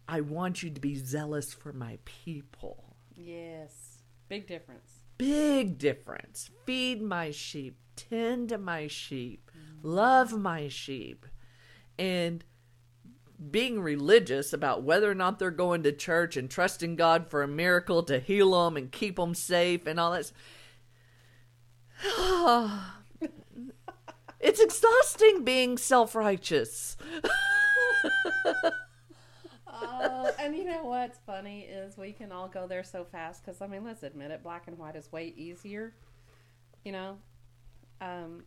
[0.08, 2.96] I want you to be zealous for my people.
[3.14, 3.98] Yes.
[4.28, 4.90] Big difference.
[5.18, 6.50] Big difference.
[6.64, 9.50] Feed my sheep, tend to my sheep,
[9.82, 11.26] love my sheep.
[11.98, 12.42] And
[13.50, 17.48] being religious about whether or not they're going to church and trusting God for a
[17.48, 20.32] miracle to heal them and keep them safe and all that.
[24.42, 26.96] it's exhausting being self righteous.
[29.66, 33.60] Oh, and you know what's funny is we can all go there so fast because
[33.62, 35.94] I mean, let's admit it, black and white is way easier.
[36.84, 37.18] You know,
[38.00, 38.44] um,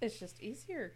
[0.00, 0.94] it's just easier.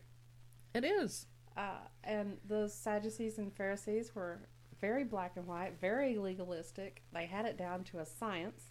[0.74, 1.26] It is.
[1.56, 4.48] Uh, and the Sadducees and Pharisees were
[4.80, 7.02] very black and white, very legalistic.
[7.12, 8.62] They had it down to a science.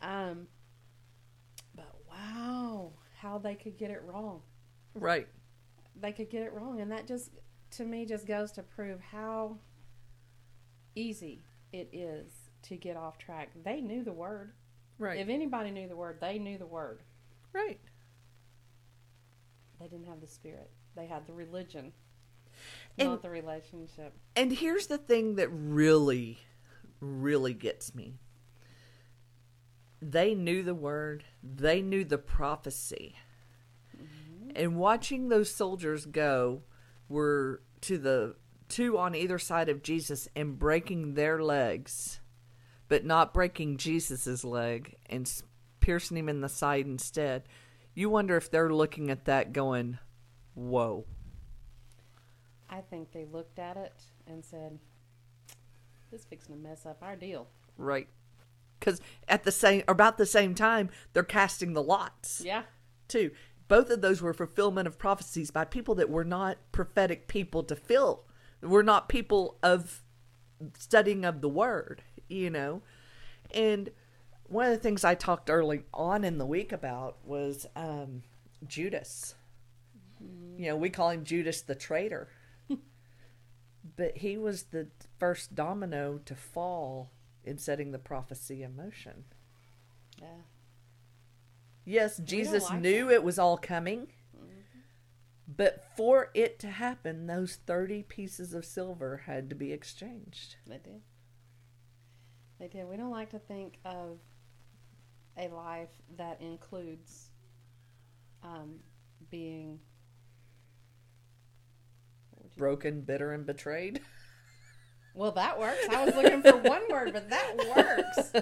[0.00, 0.46] Um,
[1.74, 4.40] but wow, how they could get it wrong.
[4.94, 5.28] Right.
[6.00, 7.30] They could get it wrong, and that just
[7.72, 9.58] to me just goes to prove how
[10.94, 13.50] easy it is to get off track.
[13.64, 14.52] They knew the word.
[14.98, 15.18] Right.
[15.18, 17.02] If anybody knew the word, they knew the word.
[17.52, 17.80] right.
[19.80, 20.70] They didn't have the spirit.
[20.94, 21.92] They had the religion,
[22.98, 24.12] And- not the relationship.
[24.36, 26.38] And here's the thing that really,
[27.00, 28.18] really gets me.
[30.02, 33.16] They knew the word, they knew the prophecy.
[34.54, 36.62] And watching those soldiers go
[37.08, 38.36] were to the
[38.68, 42.20] two on either side of Jesus and breaking their legs,
[42.88, 45.30] but not breaking Jesus's leg and
[45.80, 47.44] piercing him in the side instead.
[47.94, 49.98] You wonder if they're looking at that going,
[50.54, 51.06] whoa.
[52.68, 53.94] I think they looked at it
[54.28, 54.78] and said,
[56.10, 58.08] "This is fixing to mess up our deal." Right.
[58.78, 62.62] Because at the same, about the same time, they're casting the lots Yeah,
[63.08, 63.32] too.
[63.70, 67.76] Both of those were fulfillment of prophecies by people that were not prophetic people to
[67.76, 68.24] fill.
[68.60, 70.02] Were not people of
[70.76, 72.82] studying of the word, you know.
[73.54, 73.90] And
[74.48, 78.24] one of the things I talked early on in the week about was um,
[78.66, 79.36] Judas.
[80.58, 82.26] You know, we call him Judas the traitor.
[83.96, 84.88] but he was the
[85.20, 87.12] first domino to fall
[87.44, 89.26] in setting the prophecy in motion.
[90.20, 90.42] yeah.
[91.90, 93.14] Yes, Jesus like knew that.
[93.14, 94.06] it was all coming.
[95.48, 100.54] But for it to happen, those 30 pieces of silver had to be exchanged.
[100.68, 101.00] They did.
[102.60, 102.88] They did.
[102.88, 104.20] We don't like to think of
[105.36, 107.30] a life that includes
[108.44, 108.76] um,
[109.28, 109.80] being
[112.56, 114.00] Broken, bitter, and betrayed.
[115.12, 115.84] Well, that works.
[115.90, 118.32] I was looking for one word, but that works.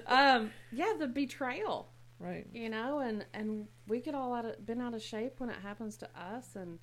[0.06, 1.90] Um, yeah, the betrayal.
[2.20, 2.46] Right.
[2.52, 5.58] you know and and we get all out of been out of shape when it
[5.62, 6.78] happens to us and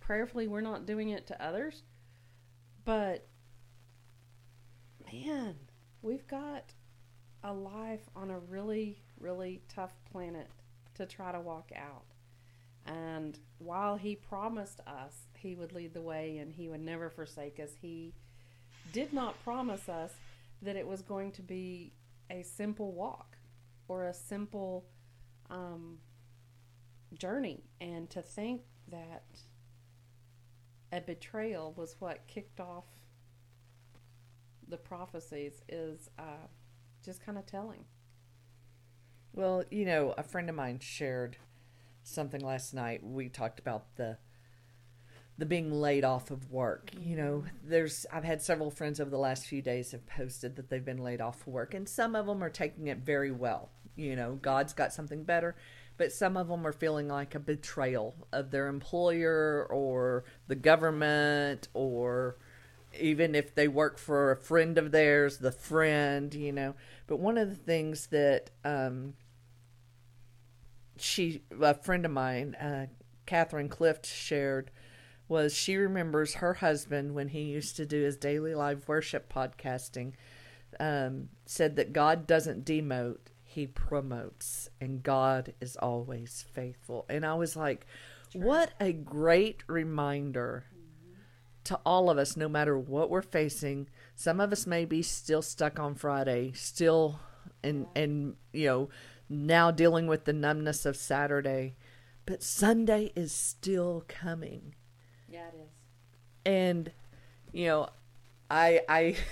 [0.00, 1.82] prayerfully we're not doing it to others.
[2.84, 3.28] But
[5.12, 5.56] man
[6.00, 6.72] we've got
[7.44, 10.48] a life on a really really tough planet
[10.94, 12.06] to try to walk out.
[12.84, 17.60] And while he promised us he would lead the way and he would never forsake
[17.60, 18.14] us he
[18.92, 20.12] did not promise us
[20.62, 21.92] that it was going to be
[22.30, 23.31] a simple walk
[23.92, 24.86] or a simple
[25.50, 25.98] um,
[27.14, 27.64] journey.
[27.80, 29.24] And to think that
[30.90, 32.86] a betrayal was what kicked off
[34.66, 36.46] the prophecies is uh,
[37.04, 37.84] just kind of telling.
[39.34, 41.36] Well, you know, a friend of mine shared
[42.02, 43.04] something last night.
[43.04, 44.16] We talked about the
[45.38, 46.90] the being laid off of work.
[47.00, 50.68] You know, there's I've had several friends over the last few days have posted that
[50.68, 53.70] they've been laid off of work, and some of them are taking it very well.
[53.96, 55.54] You know, God's got something better,
[55.96, 61.68] but some of them are feeling like a betrayal of their employer or the government
[61.74, 62.36] or
[62.98, 66.74] even if they work for a friend of theirs, the friend, you know.
[67.06, 69.14] But one of the things that um,
[70.96, 72.86] she, a friend of mine, uh,
[73.26, 74.70] Catherine Clift, shared
[75.28, 80.12] was she remembers her husband when he used to do his daily live worship podcasting,
[80.78, 87.04] um, said that God doesn't demote, he promotes, and God is always faithful.
[87.08, 87.86] And I was like,
[88.32, 90.64] what a great reminder
[91.64, 93.88] to all of us, no matter what we're facing.
[94.14, 97.20] Some of us may be still stuck on Friday, still,
[97.62, 98.88] and and you know,
[99.28, 101.76] now dealing with the numbness of Saturday,
[102.26, 104.74] but Sunday is still coming,
[105.28, 105.70] Yeah, it is.
[106.46, 106.92] and
[107.52, 107.88] you know,
[108.50, 109.16] I I.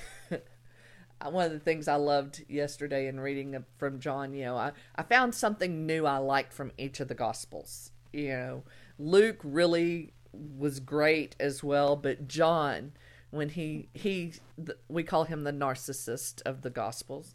[1.28, 5.02] One of the things I loved yesterday in reading from John, you know, I, I
[5.02, 7.92] found something new I liked from each of the Gospels.
[8.12, 8.62] You know,
[8.98, 12.92] Luke really was great as well, but John,
[13.30, 17.34] when he he th- we call him the narcissist of the Gospels,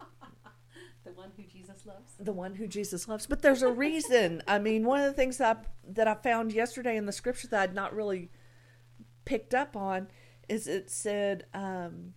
[1.04, 2.12] The one who Jesus loves.
[2.18, 3.26] the one who Jesus loves.
[3.26, 4.42] But there's a reason.
[4.48, 5.60] I mean, one of the things that I,
[5.92, 8.30] that I found yesterday in the scripture that I'd not really
[9.24, 10.08] picked up on
[10.48, 12.14] is it said, um,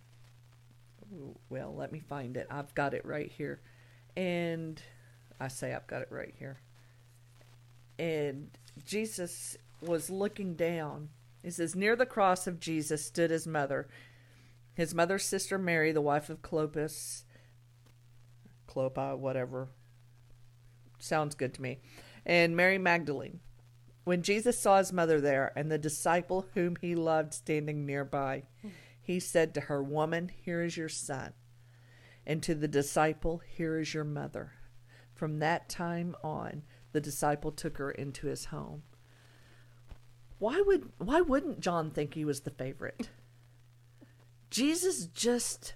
[1.48, 2.46] well, let me find it.
[2.50, 3.60] I've got it right here,
[4.16, 4.80] and
[5.40, 6.60] I say I've got it right here.
[7.98, 8.50] And
[8.84, 11.08] Jesus was looking down.
[11.42, 13.88] It says, Near the cross of Jesus stood his mother,
[14.74, 17.24] his mother's sister Mary, the wife of Clopas,
[18.68, 19.68] Clopa, whatever.
[20.98, 21.80] Sounds good to me.
[22.24, 23.40] And Mary Magdalene.
[24.04, 28.44] When Jesus saw his mother there and the disciple whom he loved standing nearby,
[29.10, 31.32] he said to her, Woman, here is your son.
[32.24, 34.52] And to the disciple, Here is your mother.
[35.14, 38.84] From that time on, the disciple took her into his home.
[40.38, 43.10] Why would why wouldn't John think he was the favorite?
[44.48, 45.74] Jesus just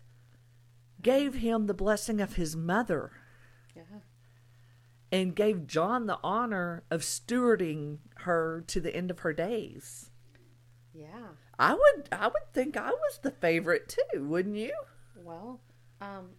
[1.02, 3.12] gave him the blessing of his mother
[3.74, 4.00] Yeah.
[5.12, 10.10] and gave John the honor of stewarding her to the end of her days.
[10.92, 11.30] Yeah.
[11.58, 14.74] I would I would think I was the favorite too, wouldn't you?
[15.16, 15.60] Well,
[16.00, 16.30] um,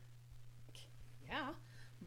[1.27, 1.49] yeah,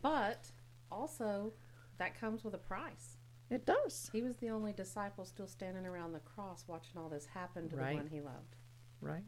[0.02, 0.50] but
[0.90, 1.52] also
[1.98, 3.16] that comes with a price.
[3.50, 4.10] It does.
[4.12, 7.76] He was the only disciple still standing around the cross watching all this happen to
[7.76, 7.90] Right.
[7.92, 8.56] the one he loved.
[9.00, 9.24] Right.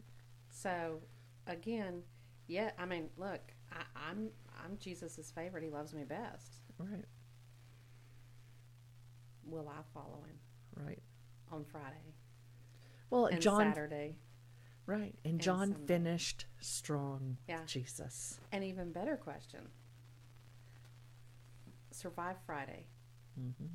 [0.50, 1.00] So,
[1.46, 2.02] again,
[2.46, 3.40] yeah, I mean, look,
[3.72, 4.30] I, I'm
[4.62, 5.64] I'm Jesus's favorite.
[5.64, 6.56] He loves me best.
[6.78, 7.04] Right.
[9.44, 10.38] Will I follow him
[10.86, 11.02] Right.
[11.50, 12.14] on Friday
[13.10, 14.16] Well, and John Saturday?
[14.86, 15.14] right.
[15.24, 15.86] And, and John Sunday.
[15.86, 17.64] finished strong Yeah.
[17.66, 18.38] Jesus.
[18.52, 19.68] An even better question:
[21.90, 22.86] Survive Friday,
[23.34, 23.66] hmm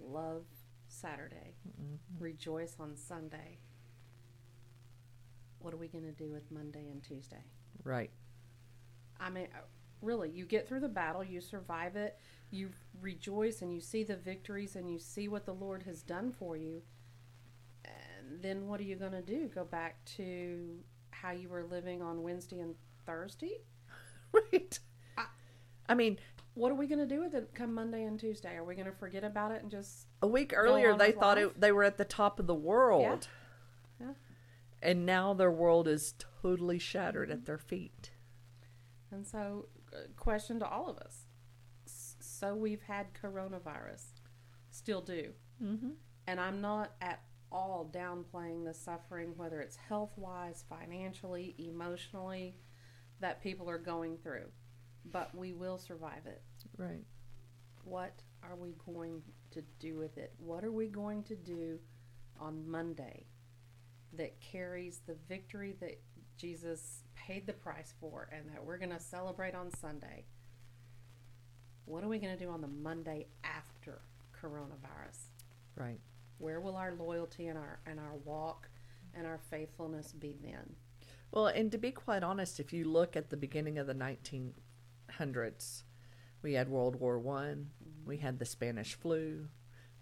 [0.00, 0.44] love
[0.88, 3.58] Saturday, hmm rejoice on Sunday.
[5.60, 7.44] What are we going to do with Monday and Tuesday?
[7.82, 8.10] Right.
[9.20, 9.62] I mean, uh,
[10.02, 12.18] really, you get through the battle, you survive it,
[12.50, 16.32] you rejoice, and you see the victories, and you see what the Lord has done
[16.32, 16.82] for you.
[18.40, 19.48] Then what are you going to do?
[19.48, 20.78] Go back to
[21.10, 22.74] how you were living on Wednesday and
[23.06, 23.58] Thursday?
[24.32, 24.78] Right.
[25.16, 25.24] I-
[25.88, 26.18] I mean,
[26.52, 28.54] What are we going to do with it come Monday and Tuesday?
[28.56, 30.06] Are we going to forget about it and just.
[30.20, 31.46] a week earlier they thought life?
[31.46, 33.26] it, they were at the top of the world.
[34.00, 34.12] Yeah.
[34.82, 38.10] And now their world is totally shattered at their feet.
[39.10, 41.24] And so, uh, question to all of us.
[41.86, 44.04] So we've had coronavirus,
[44.70, 45.32] still do.
[45.62, 45.90] Mm-hmm.
[46.26, 52.54] And I'm not at all downplaying the suffering, whether it's health wise, financially, emotionally,
[53.20, 54.46] that people are going through.
[55.10, 56.42] But we will survive it.
[56.76, 57.04] Right.
[57.84, 59.22] What are we going
[59.52, 60.32] to do with it?
[60.38, 61.78] What are we going to do
[62.38, 63.26] on Monday
[64.12, 66.00] that carries the victory that
[66.36, 70.24] Jesus paid the price for and that we're going to celebrate on Sunday?
[71.84, 74.02] What are we going to do on the Monday after
[74.38, 75.30] coronavirus?
[75.74, 76.00] Right.
[76.38, 78.68] Where will our loyalty and our and our walk
[79.14, 80.76] and our faithfulness be then?
[81.30, 85.82] Well, and to be quite honest, if you look at the beginning of the 1900s,
[86.42, 87.70] We had World War One.
[88.06, 89.48] We had the Spanish flu.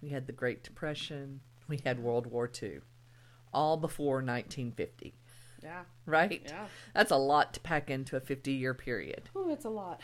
[0.02, 1.40] We had the Great Depression.
[1.68, 2.82] We had World War Two.
[3.52, 5.14] All before 1950,
[5.62, 5.84] Yeah.
[6.04, 6.42] right?
[6.44, 6.66] Yeah.
[6.94, 9.30] That's a lot to pack into a 50 year period.
[9.34, 10.00] Oh, it's a lot.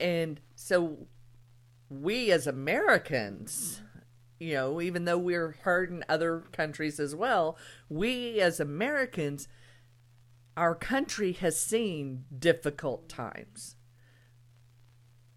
[0.00, 1.06] And so
[1.90, 3.82] we as Americans,
[4.42, 7.56] you know, even though we're heard in other countries as well,
[7.88, 9.46] we as Americans,
[10.56, 13.76] our country has seen difficult times.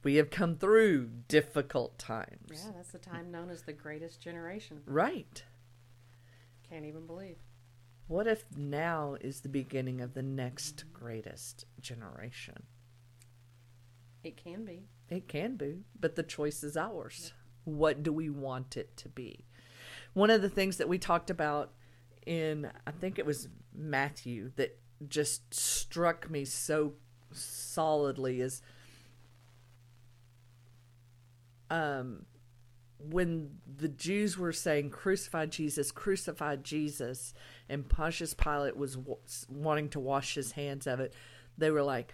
[0.04, 2.64] We have come through difficult times.
[2.66, 4.82] Yeah, that's the time known as the greatest generation.
[4.88, 5.44] Right.
[6.68, 7.38] Can't even believe.
[8.08, 12.64] What if now is the beginning of the next greatest generation?
[14.24, 14.88] It can be.
[15.10, 17.34] It can be, but the choice is ours.
[17.66, 19.46] What do we want it to be?
[20.14, 21.74] One of the things that we talked about
[22.26, 26.94] in, I think it was Matthew, that just struck me so
[27.32, 28.62] solidly is
[31.70, 32.26] um,
[33.00, 37.34] when the Jews were saying, Crucify Jesus, crucify Jesus,
[37.68, 39.18] and Pontius Pilate was wa-
[39.50, 41.14] wanting to wash his hands of it,
[41.58, 42.14] they were like,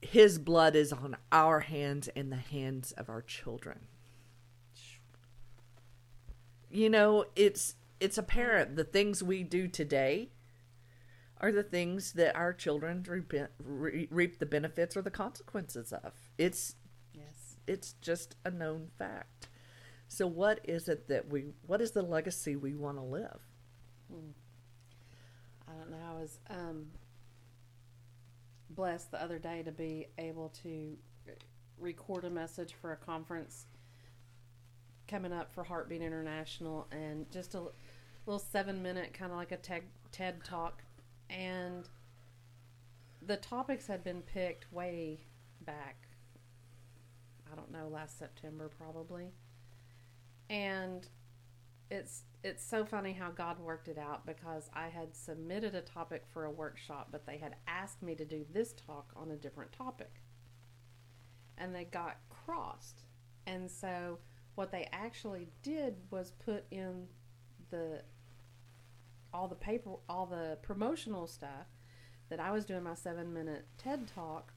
[0.00, 3.80] his blood is on our hands and the hands of our children.
[6.70, 10.30] You know, it's it's apparent the things we do today
[11.40, 16.12] are the things that our children reap, re- reap the benefits or the consequences of.
[16.36, 16.76] It's
[17.14, 17.56] Yes.
[17.66, 19.48] it's just a known fact.
[20.08, 23.40] So what is it that we what is the legacy we want to live?
[25.68, 25.98] I don't know.
[26.10, 26.86] I was um,
[28.70, 30.96] blessed the other day to be able to
[31.78, 33.66] record a message for a conference
[35.08, 37.62] coming up for Heartbeat International, and just a
[38.26, 39.82] little seven minute kind of like a TED,
[40.12, 40.82] TED talk,
[41.30, 41.88] and
[43.26, 45.20] the topics had been picked way
[45.62, 46.08] back.
[47.50, 49.32] I don't know, last September probably,
[50.50, 51.08] and
[51.90, 56.24] it's it's so funny how God worked it out because I had submitted a topic
[56.32, 59.72] for a workshop, but they had asked me to do this talk on a different
[59.72, 60.22] topic.
[61.56, 63.02] And they got crossed.
[63.46, 64.18] And so
[64.58, 67.06] what they actually did was put in
[67.70, 68.02] the
[69.32, 71.68] all the paper all the promotional stuff
[72.28, 74.52] that I was doing my 7 minute TED talk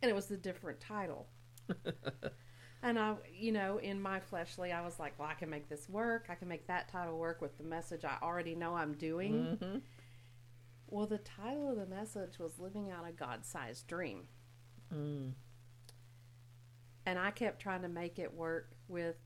[0.00, 1.26] and it was the different title.
[2.80, 5.88] And I, you know, in my fleshly, I was like, well, I can make this
[5.88, 6.26] work.
[6.28, 9.58] I can make that title work with the message I already know I'm doing.
[9.60, 9.78] Mm-hmm.
[10.86, 14.28] Well, the title of the message was Living Out a God Sized Dream.
[14.94, 15.32] Mm.
[17.08, 19.16] And I kept trying to make it work with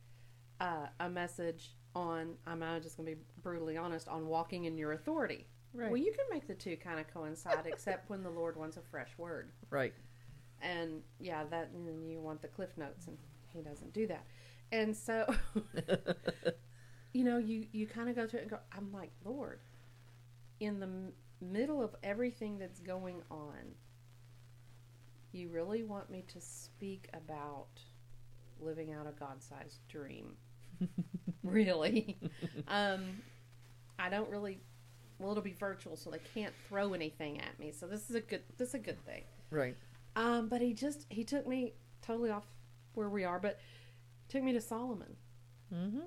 [0.60, 4.92] uh, a message on, I'm just going to be brutally honest, on walking in your
[4.92, 5.46] authority.
[5.74, 5.90] Right.
[5.90, 8.82] Well, you can make the two kind of coincide, except when the Lord wants a
[8.82, 9.50] fresh word.
[9.70, 9.92] right.
[10.60, 13.18] and yeah that and you want the cliff notes and
[13.52, 14.24] he doesn't do that
[14.70, 15.26] and so
[17.12, 19.58] you know you you kind of go through it and go i'm like lord
[20.60, 23.74] in the m- middle of everything that's going on
[25.32, 27.68] you really want me to speak about
[28.60, 30.36] living out a god-sized dream.
[31.44, 32.18] Really?
[32.68, 33.22] Um
[33.98, 34.58] i don't really
[35.18, 38.20] well it'll be virtual so they can't throw anything at me so this is a
[38.20, 39.22] good this is a good thing.
[39.50, 39.76] Right.
[40.16, 42.46] um, but he just he took me totally off
[42.94, 43.58] where we are, but
[44.28, 45.16] took me to Solomon.
[45.74, 46.00] Mm-hmm.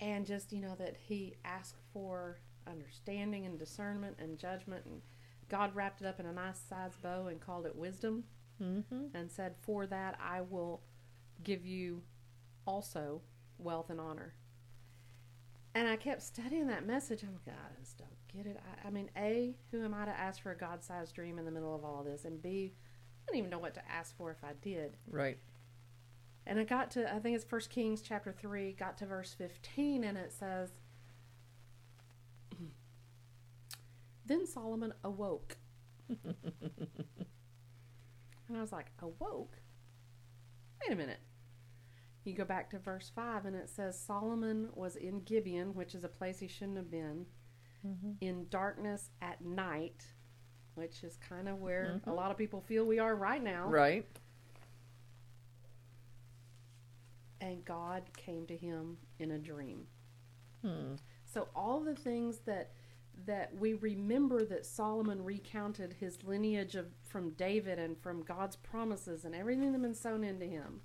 [0.00, 5.00] and just you know that he asked for understanding and discernment and judgment, and
[5.48, 8.24] God wrapped it up in a nice size bow and called it wisdom,
[8.62, 9.06] Mm-hmm.
[9.14, 10.82] and said, "For that I will
[11.42, 12.02] give you
[12.66, 13.22] also
[13.58, 14.34] wealth and honor."
[15.74, 17.24] And I kept studying that message.
[17.24, 18.60] I'm like, I just don't get it.
[18.84, 21.44] I, I mean, A, who am I to ask for a God sized dream in
[21.44, 22.24] the middle of all of this?
[22.24, 24.96] And B, I don't even know what to ask for if I did.
[25.10, 25.36] Right.
[26.46, 30.04] And I got to, I think it's First Kings chapter 3, got to verse 15,
[30.04, 30.70] and it says,
[34.26, 35.56] Then Solomon awoke.
[38.48, 39.56] and I was like, Awoke?
[40.82, 41.20] Wait a minute.
[42.24, 46.04] You go back to verse 5, and it says, Solomon was in Gibeon, which is
[46.04, 47.26] a place he shouldn't have been,
[47.86, 48.12] Mm-hmm.
[48.22, 50.06] in darkness at night,
[50.74, 52.16] which is kind of where a Mhm.
[52.16, 53.68] lot of people feel we are right now.
[53.68, 54.06] Right.
[57.40, 59.86] And God came to him in a dream.
[60.62, 60.94] Hmm.
[61.26, 62.72] So all the things that
[63.26, 69.24] that we remember that Solomon recounted his lineage of from David and from God's promises
[69.24, 70.80] and everything that been sown into him.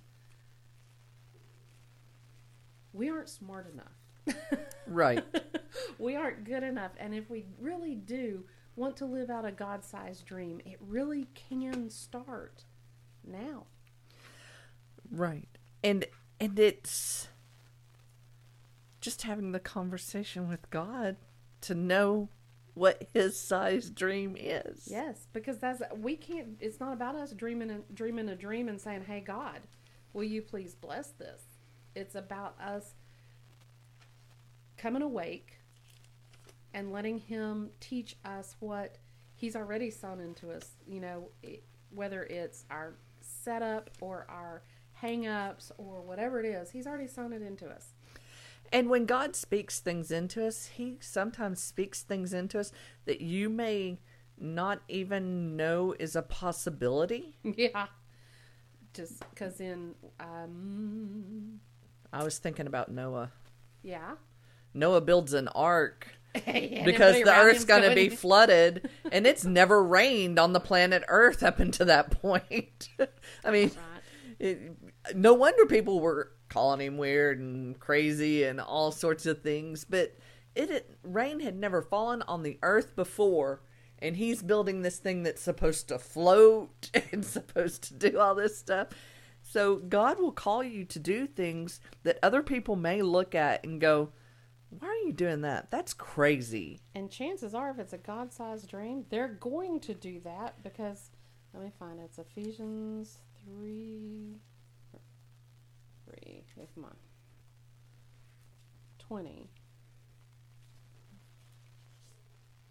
[2.92, 4.36] We aren't smart enough.
[4.86, 5.24] Right.
[5.98, 9.84] we aren't good enough and if we really do want to live out a God
[9.84, 12.64] sized dream, it really can start
[13.24, 13.66] now.
[15.10, 15.48] Right.
[15.84, 16.06] And
[16.40, 17.28] and it's
[19.00, 21.16] just having the conversation with God
[21.62, 22.28] to know
[22.74, 24.88] what his size dream is.
[24.90, 26.56] Yes, because that's we can't.
[26.60, 29.60] It's not about us dreaming a, dreaming a dream and saying, "Hey God,
[30.12, 31.42] will you please bless this?"
[31.94, 32.94] It's about us
[34.76, 35.58] coming awake
[36.72, 38.98] and letting Him teach us what
[39.34, 40.70] He's already sown into us.
[40.86, 41.28] You know,
[41.90, 47.42] whether it's our setup or our hang-ups or whatever it is, He's already sown it
[47.42, 47.94] into us.
[48.72, 52.70] And when God speaks things into us, He sometimes speaks things into us
[53.04, 53.98] that you may
[54.38, 57.36] not even know is a possibility.
[57.56, 57.86] Yeah.
[58.92, 61.60] Just because in, um,
[62.12, 63.30] I was thinking about Noah.
[63.82, 64.12] yeah.
[64.74, 70.38] Noah builds an ark because the earth's going to be flooded, and it's never rained
[70.38, 72.88] on the planet Earth up until that point.
[73.44, 74.02] I mean, Right.
[74.38, 74.72] it,
[75.14, 79.86] no wonder people were calling him weird and crazy and all sorts of things.
[79.88, 80.18] But
[80.54, 83.62] it, it rain had never fallen on the earth before,
[83.98, 88.58] and he's building this thing that's supposed to float and supposed to do all this
[88.58, 88.88] stuff.
[89.42, 93.80] So God will call you to do things that other people may look at and
[93.80, 94.10] go,
[94.68, 95.70] "Why are you doing that?
[95.70, 100.20] That's crazy." And chances are, if it's a God sized dream, they're going to do
[100.20, 101.10] that because,
[101.54, 102.04] let me find it.
[102.04, 104.40] It's Ephesians 3.
[106.30, 106.42] 3.
[106.56, 106.96] yeah, Come on.
[108.98, 109.50] 20.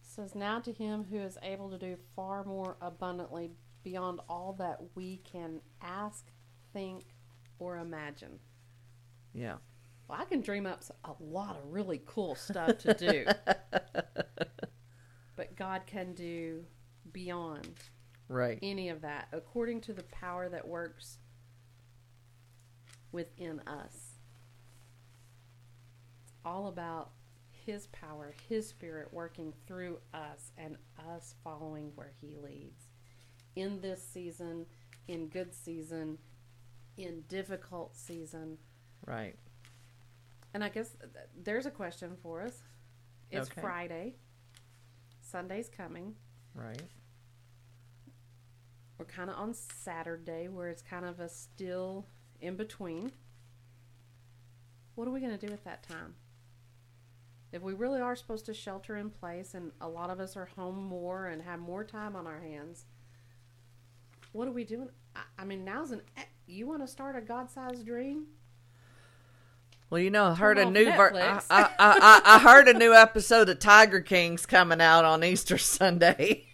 [0.02, 3.52] says, Now to him who is able to do far more abundantly
[3.84, 6.26] beyond all that we can ask,
[6.74, 7.04] think,
[7.60, 8.40] or imagine.
[9.34, 9.56] Yeah.
[10.08, 13.26] Well, I can dream up a lot of really cool stuff to do.
[15.36, 16.64] but God can do
[17.12, 17.70] beyond
[18.28, 18.60] Right.
[18.62, 21.18] any of that according to the power that works
[23.12, 24.18] within us.
[26.24, 27.12] It's all about
[27.66, 30.78] His power, His Spirit working through us, and
[31.14, 32.88] us following where He leads.
[33.56, 34.66] In this season,
[35.08, 36.18] in good season,
[36.98, 38.58] in difficult season,
[39.06, 39.36] Right.
[40.54, 40.96] and I guess
[41.36, 42.62] there's a question for us.
[43.32, 43.62] It's Okay.
[43.62, 44.16] Friday.
[45.22, 46.16] Sunday's coming.
[46.56, 46.82] Right.
[48.98, 52.08] We're kind of on Saturday where it's kind of a still
[52.42, 53.12] in between.
[54.96, 56.16] What are we going to do at that time?
[57.52, 60.50] If we really are supposed to shelter in place and a lot of us are
[60.56, 62.86] home more and have more time on our hands,
[64.34, 64.90] what are we doing?
[65.16, 66.02] I, I mean, now's an.
[66.46, 68.28] You want to start a God sized dream?
[69.90, 71.42] Well, you know, I heard a new ver- I.
[71.50, 76.49] I, I, I heard a new episode of Tiger King's coming out on Easter Sunday.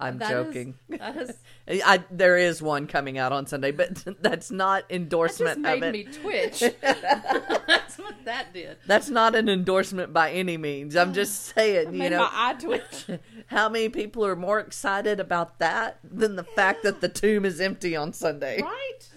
[0.00, 0.74] I'm That is- joking.
[0.88, 1.36] that is.
[1.84, 5.82] I there is one coming out on Sunday, but that's not That endorsement made of
[5.84, 5.92] it.
[5.92, 6.60] me twitch.
[6.80, 8.78] That's what that did.
[8.86, 10.96] That's not an endorsement by any means.
[10.96, 13.06] I'm just saying, you made know, my eye twitch.
[13.46, 17.60] how many people are more excited about that than the fact that the tomb is
[17.60, 18.60] empty on Sunday?
[18.62, 19.08] Right?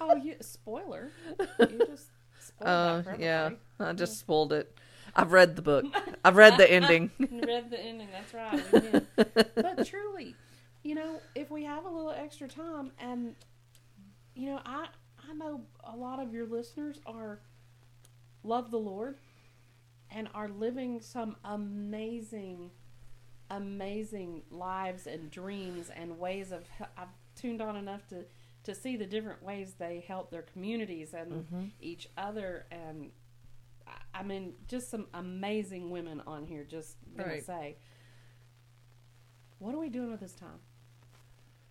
[0.00, 1.10] Oh, you spoiler.
[1.38, 1.46] You
[1.86, 2.06] just
[2.40, 3.50] spoiled Uh, that for yeah.
[3.80, 4.74] I just spoiled it.
[5.14, 5.84] I've read the book.
[6.24, 7.10] I've read the ending.
[7.18, 8.08] Read the ending.
[8.12, 9.04] That's right.
[9.54, 10.34] but truly,
[10.82, 13.34] you know, if we have a little extra time, and
[14.34, 14.86] you know, I
[15.28, 17.40] I know a lot of your listeners are
[18.42, 19.16] love the Lord
[20.10, 22.70] and are living some amazing,
[23.50, 26.64] amazing lives and dreams and ways of.
[26.96, 28.24] I've tuned on enough to
[28.64, 31.64] to see the different ways they help their communities and mm-hmm.
[31.80, 33.10] each other and
[34.14, 37.44] I- mean just some amazing women on here just gonna Right.
[37.44, 37.76] say
[39.58, 40.60] what are we doing with this time?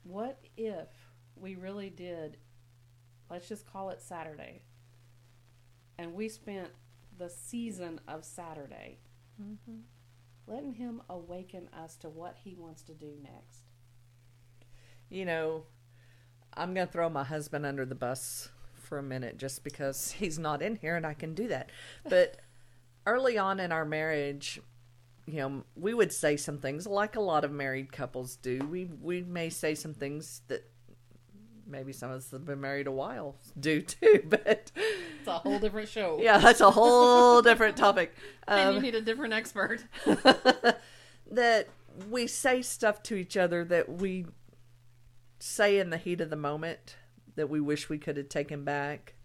[0.03, 0.89] What if
[1.35, 2.37] we really did
[3.29, 4.61] let's just call it Saturday
[5.97, 6.69] and we spent
[7.17, 8.99] the season of Saturday
[9.41, 9.79] mm-hmm.
[10.45, 13.63] letting him awaken us to what he wants to do next?
[15.09, 15.63] You know,
[16.53, 18.49] I'm to throw my husband under the bus
[18.87, 21.69] for a minute just because he's not in here and I can do that.
[22.09, 22.37] But
[23.05, 24.59] early on in our marriage,
[25.25, 28.59] you know, we would say some things like a lot of married couples do.
[28.71, 30.63] We we may say some things that
[31.69, 35.59] maybe some of us have been married a while do too, but it's a whole
[35.59, 38.15] different show yeah, that's a whole different topic.
[38.47, 39.83] and you Um, need a different expert
[41.29, 41.67] that
[42.09, 44.25] we say stuff to each other that we
[45.39, 46.95] say in the heat of the moment
[47.37, 49.15] that we wish we could have taken back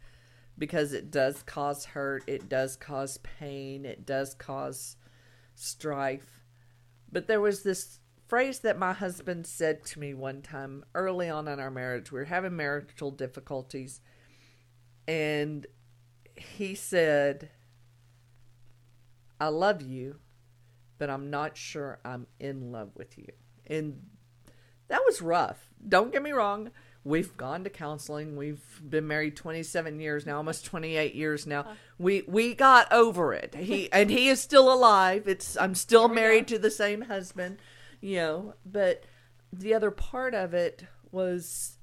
[0.56, 4.96] because it does cause hurt, it does cause pain, it does cause
[5.54, 6.44] strife.
[7.10, 7.98] But there was this
[8.28, 12.12] phrase that my husband said to me one time early on in our marriage.
[12.12, 14.00] We were having marital difficulties,
[15.08, 15.66] and
[16.36, 17.50] he said,
[19.40, 20.20] I love you,
[20.98, 23.28] but I'm not sure I'm in love with you.
[23.66, 24.02] And
[24.88, 25.68] that was rough.
[25.88, 26.70] Don't get me wrong.
[27.04, 28.36] We've gone to counseling.
[28.36, 31.66] We've been married 27 years now, almost 28 years now.
[31.98, 33.54] We we got over it.
[33.54, 35.26] He and he is still alive.
[35.26, 37.58] It's I'm still married to the same husband,
[38.00, 39.04] you know, but
[39.52, 41.78] the other part of it was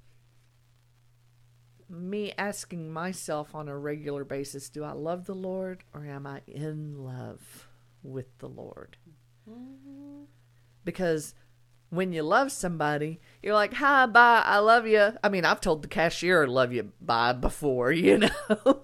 [1.90, 6.42] me asking myself on a regular basis, do I love the Lord or am I
[6.48, 7.68] in love
[8.04, 8.98] with the Lord?
[10.86, 11.34] Because
[11.90, 15.14] when you love somebody, you're like, hi, bye, I love you.
[15.24, 18.84] I mean, I've told the cashier love you, bye before, you know.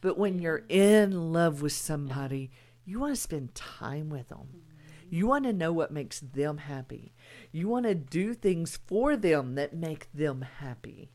[0.00, 2.50] but when you're in love with somebody,
[2.84, 4.62] you want to spend time with them.
[5.08, 7.14] You want to know what makes them happy.
[7.50, 11.10] You want to do things for them that make them happy.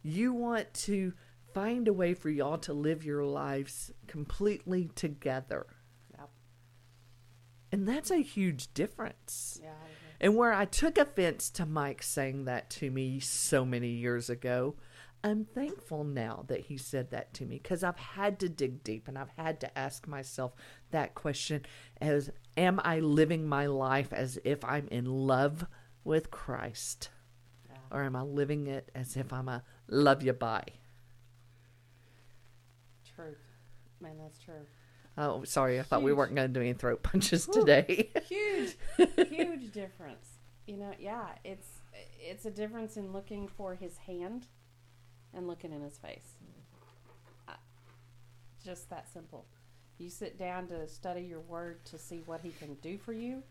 [0.00, 1.12] You want to
[1.52, 5.66] find a way for y'all to live your lives completely together.
[6.16, 6.30] Yep.
[7.72, 9.60] And that's a huge difference.
[9.60, 9.70] Yeah.
[10.22, 14.76] And where I took offense to Mike saying that to me so many years ago,
[15.24, 19.08] I'm thankful now that he said that to me because I've had to dig deep
[19.08, 20.52] and I've had to ask myself
[20.92, 21.66] that question
[22.00, 25.66] as am I living my life as if I'm in love
[26.04, 27.10] with Christ?
[27.68, 27.76] Yeah.
[27.90, 30.64] Or am I living it as if I'm a love you bye?
[33.16, 33.34] True.
[34.00, 34.66] Man, that's true.
[35.18, 38.10] Oh, sorry, I thought we weren't going to do any throat punches today.
[38.28, 38.76] Huge,
[39.28, 40.26] huge difference.
[40.66, 41.66] You know, yeah, it's
[42.20, 44.46] it's a difference in looking for his hand
[45.34, 46.36] and looking in his face.
[47.48, 47.52] Uh,
[48.64, 49.44] Just that simple.
[49.98, 53.42] You sit down to study your word to see what he can do for you,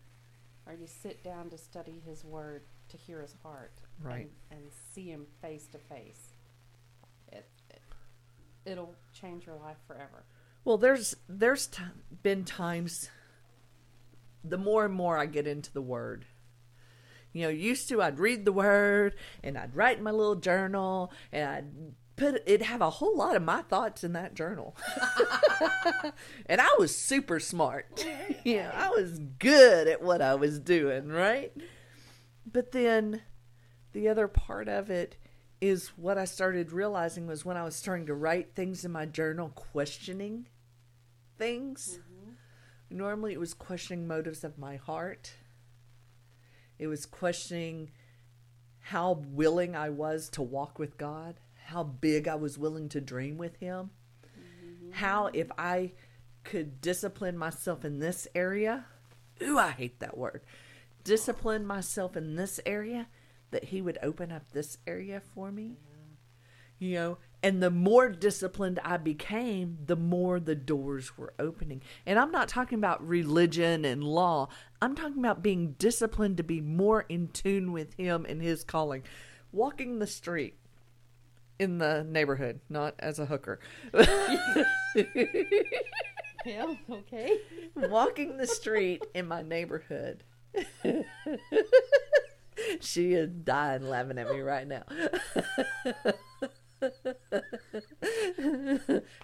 [0.66, 4.28] or you sit down to study his word to hear his heart Right.
[4.50, 6.34] and, and see him face to face.
[7.30, 7.82] It, it
[8.64, 10.24] it'll change your life forever.
[10.64, 11.82] Well, there's there's t-
[12.22, 13.10] been times.
[14.44, 16.24] The more and more I get into the Word,
[17.32, 21.12] you know, used to I'd read the Word and I'd write in my little journal
[21.32, 24.76] and I'd put it'd have a whole lot of my thoughts in that journal,
[26.46, 28.04] and I was super smart.
[28.44, 31.52] you know, I was good at what I was doing, right?
[32.50, 33.22] But then,
[33.92, 35.16] the other part of it
[35.62, 39.06] is what I started realizing was when I was starting to write things in my
[39.06, 40.48] journal, questioning
[41.38, 42.00] things.
[42.00, 42.96] Mm-hmm.
[42.98, 45.34] Normally, it was questioning motives of my heart.
[46.80, 47.92] It was questioning
[48.80, 51.36] how willing I was to walk with God,
[51.66, 53.90] how big I was willing to dream with Him,
[54.26, 54.90] mm-hmm.
[54.90, 55.92] how if I
[56.42, 58.86] could discipline myself in this area,
[59.40, 60.42] ooh, I hate that word,
[61.04, 63.06] discipline myself in this area,
[63.52, 65.76] that He would open up this area for me.
[66.78, 71.80] You know, and the more disciplined I became, the more the doors were opening.
[72.04, 74.48] And I'm not talking about religion and law.
[74.80, 79.04] I'm talking about being disciplined to be more in tune with Him and His calling.
[79.52, 80.56] Walking the street
[81.60, 83.60] in the neighborhood, not as a hooker.
[86.44, 86.74] Yeah.
[86.90, 87.38] Okay.
[87.76, 90.24] Walking the street in my neighborhood.
[92.80, 94.82] she is dying laughing at me right now.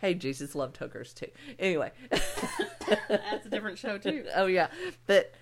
[0.00, 1.28] hey, Jesus loved hookers too.
[1.58, 1.92] Anyway.
[3.08, 4.24] That's a different show too.
[4.34, 4.68] oh yeah,
[5.06, 5.34] but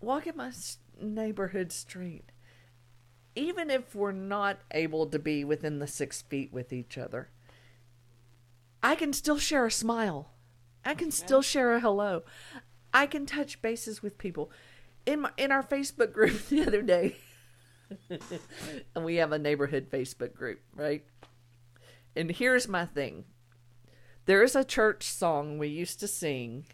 [0.00, 0.52] walking my
[1.00, 2.30] neighborhood street,
[3.34, 7.30] even if we're not able to be within the six feet with each other,
[8.82, 10.30] I can still share a smile.
[10.84, 12.22] I can still share a hello.
[12.92, 14.50] I can touch bases with people.
[15.04, 17.16] In my, in our Facebook group the other day,
[18.94, 21.04] and we have a neighborhood Facebook group, right?
[22.16, 23.24] And here's my thing.
[24.26, 26.66] There is a church song we used to sing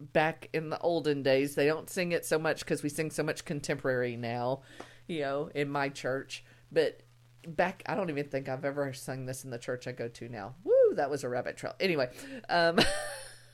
[0.00, 1.54] back in the olden days.
[1.54, 4.62] They don't sing it so much because we sing so much contemporary now,
[5.06, 6.44] you know, in my church.
[6.72, 7.02] But
[7.46, 10.28] back, I don't even think I've ever sung this in the church I go to
[10.28, 10.54] now.
[10.64, 11.74] Woo, that was a rabbit trail.
[11.80, 12.10] Anyway,
[12.48, 12.78] um,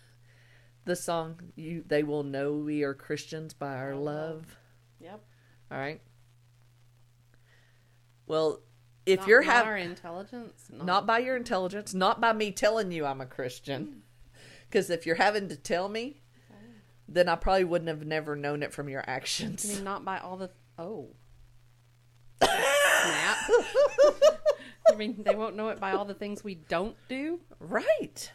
[0.84, 4.56] the song "You They Will Know We Are Christians by Our Love."
[5.00, 5.24] Yep.
[5.70, 6.00] All right.
[8.30, 8.60] Well,
[9.06, 12.52] if Not- you're not having our intelligence, not, not by your intelligence, not by me
[12.52, 14.02] telling you I'm a Christian.
[14.68, 16.22] Because if you're having to tell me,
[17.08, 19.66] then I probably wouldn't have never known it from your I actions.
[19.66, 21.08] mean, not by all the oh
[22.40, 23.38] snap.
[24.90, 27.40] I mean, they won't know it by all the things we don't do.
[27.58, 28.30] right.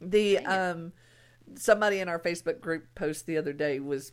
[0.00, 0.48] The Dang it.
[0.48, 0.92] um
[1.54, 4.10] somebody in our Facebook group post the other day was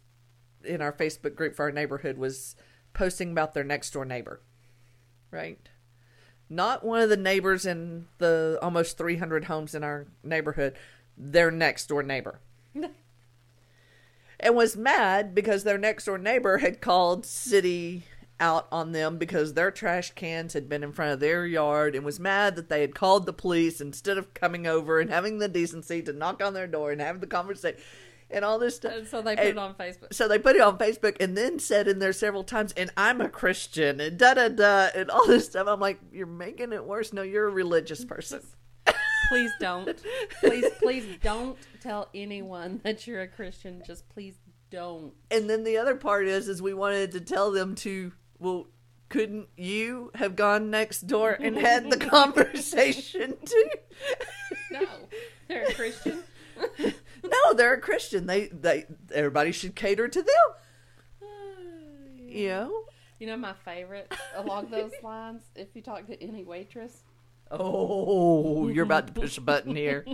[0.63, 2.55] in our Facebook group for our neighborhood was
[2.93, 4.39] posting about their next door neighbor,
[5.33, 5.67] right?
[6.49, 10.75] Not one of the neighbors in the almost 300 homes in our neighborhood,
[11.17, 12.39] their next door neighbor.
[14.39, 18.03] and was mad because their next door neighbor had called city
[18.39, 22.03] out on them because their trash cans had been in front of their yard and
[22.03, 25.47] was mad that they had called the police instead of coming over and having the
[25.47, 27.79] decency to knock on their door and have the conversation
[28.33, 28.93] and all this stuff.
[28.93, 30.13] And so they put And- it on Facebook.
[30.13, 33.21] so they put it on Facebook and then said in there several times, and I'm
[33.21, 35.67] a Christian and da da da and all this stuff.
[35.67, 37.13] I'm like, you're making it worse.
[37.13, 38.41] No, you're a religious person.
[39.29, 39.97] Please don't.
[40.41, 43.81] Please, please don't tell anyone that you're a Christian.
[43.87, 44.35] Just please
[44.69, 45.13] don't.
[45.31, 48.67] And then the other part is, is we wanted to tell them to, well,
[49.09, 53.69] couldn't you have gone next door and had the conversation too?
[54.71, 54.85] No,
[55.47, 56.23] they're a Christian.
[57.23, 58.25] no, they're a Christian.
[58.27, 60.27] They, they, everybody should cater to them.
[62.25, 62.83] You know.
[63.19, 65.43] You know my favorite along those lines.
[65.55, 67.03] If you talk to any waitress,
[67.51, 70.05] Oh, you're about to push a button here.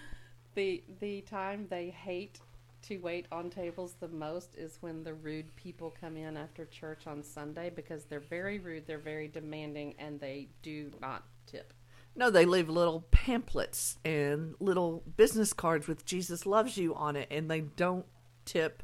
[0.54, 2.40] the the time they hate
[2.82, 7.06] to wait on tables the most is when the rude people come in after church
[7.06, 11.72] on Sunday because they're very rude, they're very demanding, and they do not tip.
[12.16, 17.28] No, they leave little pamphlets and little business cards with Jesus loves you on it,
[17.30, 18.06] and they don't
[18.44, 18.82] tip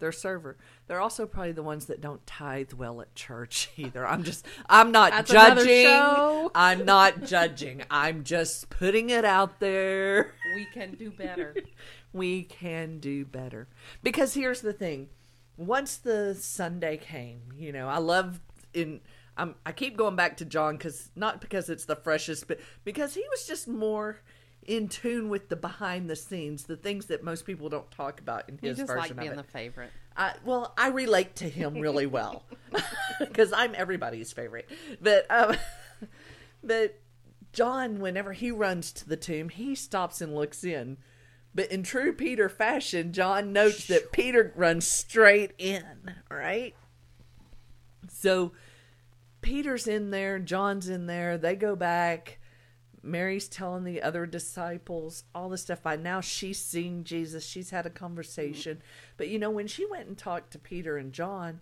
[0.00, 0.56] their server.
[0.86, 4.06] They're also probably the ones that don't tithe well at church either.
[4.06, 6.50] I'm just, I'm not That's judging.
[6.54, 7.82] I'm not judging.
[7.90, 10.34] I'm just putting it out there.
[10.54, 11.54] We can do better.
[12.12, 13.68] We can do better.
[14.02, 15.10] Because here's the thing.
[15.56, 18.40] Once the Sunday came, you know, I love
[18.74, 19.00] in
[19.40, 23.14] I'm, I keep going back to John cuz not because it's the freshest but because
[23.14, 24.20] he was just more
[24.66, 28.48] in tune with the behind the scenes, the things that most people don't talk about
[28.48, 29.36] in You his just version like of being it.
[29.36, 29.90] the favorite.
[30.16, 32.44] I, well, I relate to him really well
[33.18, 34.68] because I'm everybody's favorite.
[35.00, 35.56] But um,
[36.62, 37.00] but
[37.52, 40.98] John, whenever he runs to the tomb, he stops and looks in.
[41.54, 46.74] But in true Peter fashion, John notes that Peter runs straight in, right?
[48.08, 48.52] So
[49.40, 52.38] Peter's in there, John's in there, they go back.
[53.02, 55.82] Mary's telling the other disciples all this stuff.
[55.82, 57.46] By now, she's seen Jesus.
[57.46, 58.82] She's had a conversation.
[59.16, 61.60] But you know, when she went and talked to Peter and John,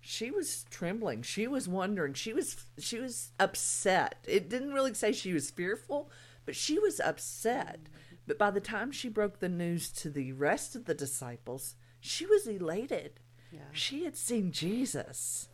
[0.00, 1.22] she was trembling.
[1.22, 2.14] She was wondering.
[2.14, 4.24] She was she was upset.
[4.28, 6.10] It didn't really say she was fearful,
[6.44, 7.80] but she was upset.
[8.26, 12.26] But by the time she broke the news to the rest of the disciples, she
[12.26, 13.20] was elated.
[13.50, 13.60] Yeah.
[13.72, 15.48] She had seen Jesus.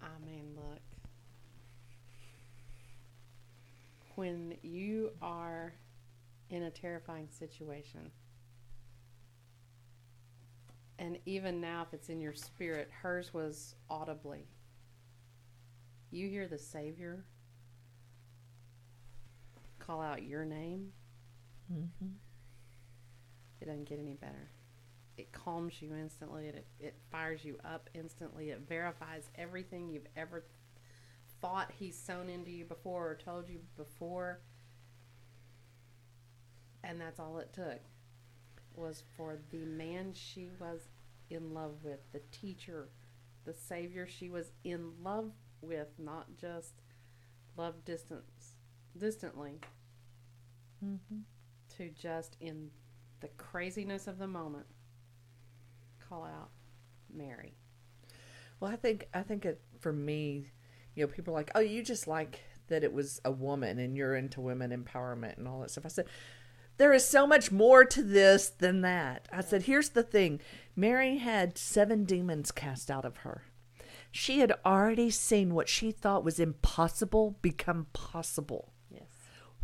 [0.00, 0.80] I mean, look.
[4.14, 5.74] When you are
[6.50, 8.10] in a terrifying situation,
[10.98, 14.46] and even now, if it's in your spirit, hers was audibly.
[16.10, 17.24] You hear the Savior
[19.78, 20.92] call out your name,
[21.72, 22.06] Mm-hmm.
[23.60, 24.50] it doesn't get any better.
[25.16, 26.46] It calms you instantly.
[26.48, 28.50] It, it fires you up instantly.
[28.50, 30.44] It verifies everything you've ever
[31.42, 34.40] thought he's sewn into you before or told you before.
[36.84, 37.80] And that's all it took
[38.74, 40.88] was for the man she was
[41.30, 42.88] in love with, the teacher,
[43.44, 46.74] the savior she was in love with, not just
[47.56, 48.54] love distance
[48.96, 49.60] distantly,
[50.84, 51.20] Mm-hmm.
[51.76, 52.70] to just in
[53.20, 54.66] the craziness of the moment
[56.08, 56.50] call out
[57.12, 57.54] Mary.
[58.60, 60.50] Well, I think I think it for me,
[60.94, 63.96] you know, people are like, "Oh, you just like that it was a woman and
[63.96, 66.06] you're into women empowerment and all that stuff." I said,
[66.76, 70.40] "There is so much more to this than that." I said, "Here's the thing.
[70.76, 73.44] Mary had seven demons cast out of her.
[74.10, 78.74] She had already seen what she thought was impossible become possible.
[78.90, 79.08] Yes.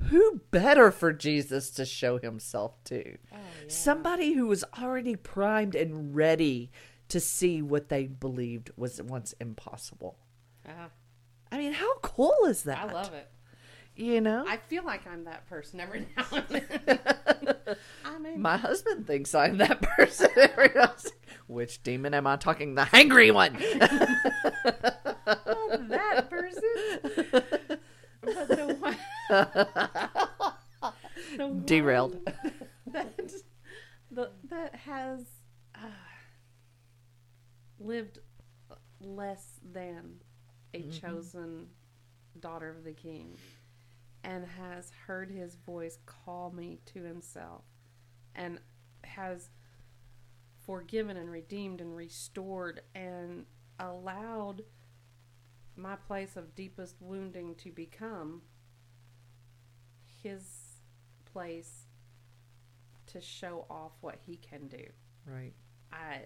[0.09, 3.19] Who better for Jesus to show himself to?
[3.31, 3.69] Oh, yeah.
[3.69, 6.71] Somebody who was already primed and ready
[7.09, 10.19] to see what they believed was once impossible.
[10.67, 10.89] Ah,
[11.51, 12.79] I mean, how cool is that?
[12.79, 13.29] I love it.
[13.97, 17.77] You know, I feel like I'm that person every now and then.
[18.05, 20.31] I mean, my husband thinks I'm that person.
[20.37, 21.13] Every now and then.
[21.49, 22.75] Which demon am I talking?
[22.77, 23.55] The hangry one.
[25.89, 26.63] that person.
[28.21, 28.97] But the one,
[31.37, 32.21] the one Derailed.
[32.87, 33.19] That,
[34.11, 35.25] the, that has
[35.75, 35.89] uh,
[37.81, 38.19] lived
[39.01, 40.21] less than
[40.79, 41.07] a mm-hmm.
[41.07, 41.67] chosen
[42.41, 43.37] daughter of the king
[44.25, 47.65] and has heard his voice call me to himself
[48.35, 48.59] and
[49.05, 49.51] has
[50.67, 53.47] forgiven and redeemed and restored and
[53.79, 54.63] allowed
[55.77, 58.43] my place of deepest wounding to become
[60.23, 60.43] his
[61.33, 61.87] place
[63.07, 64.85] to show off what he can do.
[65.27, 65.55] Right.
[65.93, 66.23] I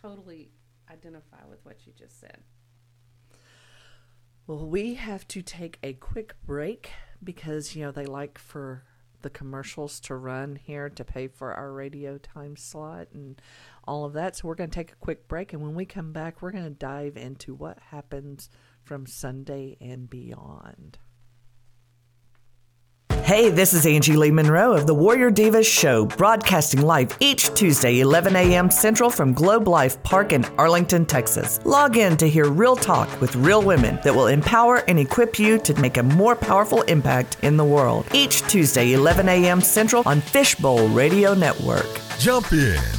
[0.00, 0.50] totally
[0.90, 2.38] identify with what you just said.
[4.48, 6.90] Well, we have to take a quick break
[7.22, 8.82] because, you know, they like for
[9.20, 13.42] the commercials to run here to pay for our radio time slot and
[13.84, 14.36] all of that.
[14.36, 15.52] So we're going to take a quick break.
[15.52, 18.48] And when we come back, we're going to dive into what happens
[18.84, 20.96] from Sunday and beyond.
[23.28, 28.00] Hey, this is Angie Lee Monroe of the Warrior Divas Show, broadcasting live each Tuesday,
[28.00, 28.70] 11 a.m.
[28.70, 31.60] Central from Globe Life Park in Arlington, Texas.
[31.66, 35.58] Log in to hear real talk with real women that will empower and equip you
[35.58, 38.06] to make a more powerful impact in the world.
[38.14, 39.60] Each Tuesday, 11 a.m.
[39.60, 42.00] Central on Fishbowl Radio Network.
[42.18, 42.97] Jump in.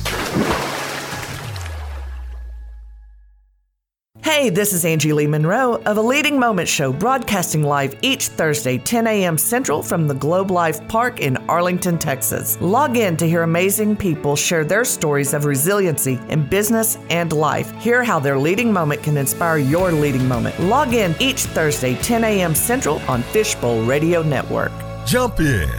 [4.40, 8.78] Hey, this is Angie Lee Monroe of a Leading Moment Show, broadcasting live each Thursday,
[8.78, 9.38] 10 a.m.
[9.38, 12.58] Central from the Globe Life Park in Arlington, Texas.
[12.62, 17.74] Log in to hear amazing people share their stories of resiliency in business and life.
[17.82, 20.58] Hear how their leading moment can inspire your leading moment.
[20.58, 22.56] Log in each Thursday, 10 a.m.
[22.56, 24.72] Central on Fishbowl Radio Network.
[25.06, 25.70] Jump in.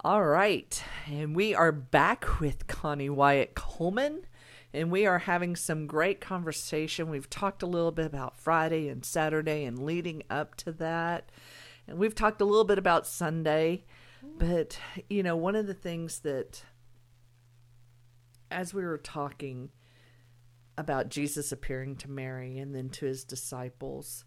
[0.00, 0.82] All right.
[1.06, 4.22] And we are back with Connie Wyatt Coleman.
[4.74, 7.10] And we are having some great conversation.
[7.10, 11.30] We've talked a little bit about Friday and Saturday and leading up to that.
[11.86, 13.84] And we've talked a little bit about Sunday.
[14.38, 14.78] But,
[15.10, 16.62] you know, one of the things that,
[18.50, 19.70] as we were talking
[20.78, 24.24] about Jesus appearing to Mary and then to his disciples,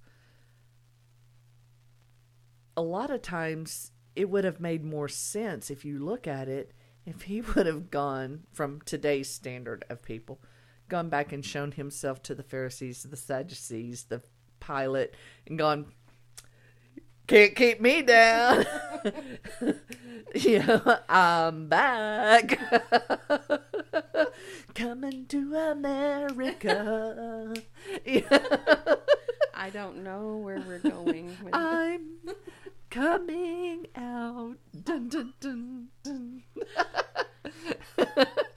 [2.78, 6.74] a lot of times it would have made more sense if you look at it
[7.06, 10.40] if he would have gone from today's standard of people
[10.90, 14.22] gone back and shown himself to the pharisees the sadducees the
[14.60, 15.12] pilate
[15.48, 15.86] and gone
[17.28, 18.66] can't keep me down.
[20.34, 22.60] Yeah i'm back.
[24.76, 27.54] Coming to america.
[28.06, 28.46] Yeah.
[29.54, 32.20] I don't know where we're going i'm
[32.96, 36.44] coming out dun, dun, dun, dun.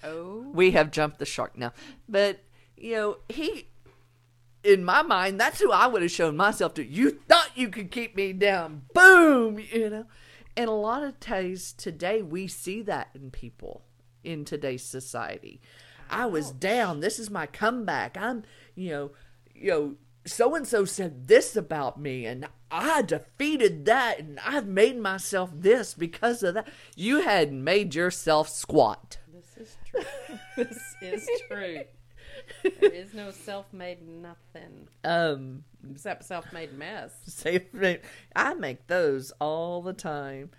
[0.05, 1.72] Oh, we have jumped the shark now.
[2.09, 2.41] But,
[2.76, 3.68] you know, he,
[4.62, 6.86] in my mind, that's who I would have shown myself to.
[6.86, 8.82] You thought you could keep me down.
[8.95, 10.07] Boom, you know.
[10.57, 13.82] And a lot of times today, we see that in people
[14.24, 15.61] in today's society.
[16.09, 17.01] I was down.
[17.01, 18.16] This is my comeback.
[18.16, 19.11] I'm, you know,
[19.55, 19.95] you know,
[20.29, 25.51] so and so said this about me, and I defeated that, and I've made myself
[25.55, 26.68] this because of that.
[26.97, 29.18] You had made yourself squat.
[29.33, 30.05] this is true.
[30.57, 31.81] this is true.
[32.62, 37.12] There is no self-made nothing Um, except self-made mess.
[37.26, 37.62] Safe.
[38.35, 40.51] I make those all the time.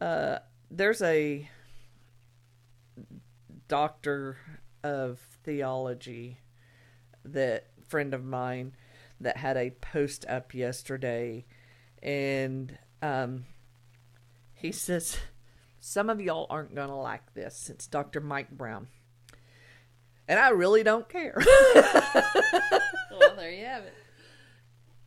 [0.00, 0.38] Uh,
[0.70, 1.48] there's a
[3.68, 4.36] doctor
[4.82, 6.38] of theology
[7.24, 8.72] that friend of mine
[9.22, 11.44] that had a post up yesterday,
[12.02, 13.46] and um,
[14.54, 15.18] he says
[15.80, 17.70] some of y'all aren't gonna like this.
[17.70, 18.20] It's Dr.
[18.20, 18.88] Mike Brown,
[20.28, 21.42] and I really don't care.
[23.18, 23.94] Well, there you have it.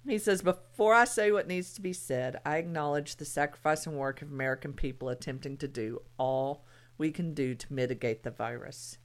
[0.07, 3.97] He says, Before I say what needs to be said, I acknowledge the sacrifice and
[3.97, 6.65] work of American people attempting to do all
[6.97, 8.97] we can do to mitigate the virus.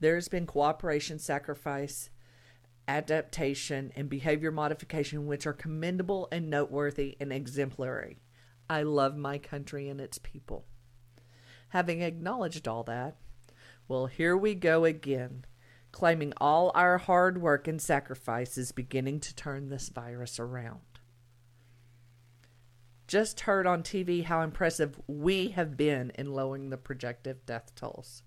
[0.00, 2.10] There has been cooperation, sacrifice,
[2.86, 8.18] adaptation, and behavior modification which are commendable and noteworthy and exemplary.
[8.68, 10.64] I love my country and its people.
[11.68, 13.16] Having acknowledged all that,
[13.88, 15.44] well, here we go again,
[15.92, 20.80] claiming all our hard work and sacrifice is beginning to turn this virus around.
[23.06, 28.22] Just heard on TV how impressive we have been in lowering the projected death tolls.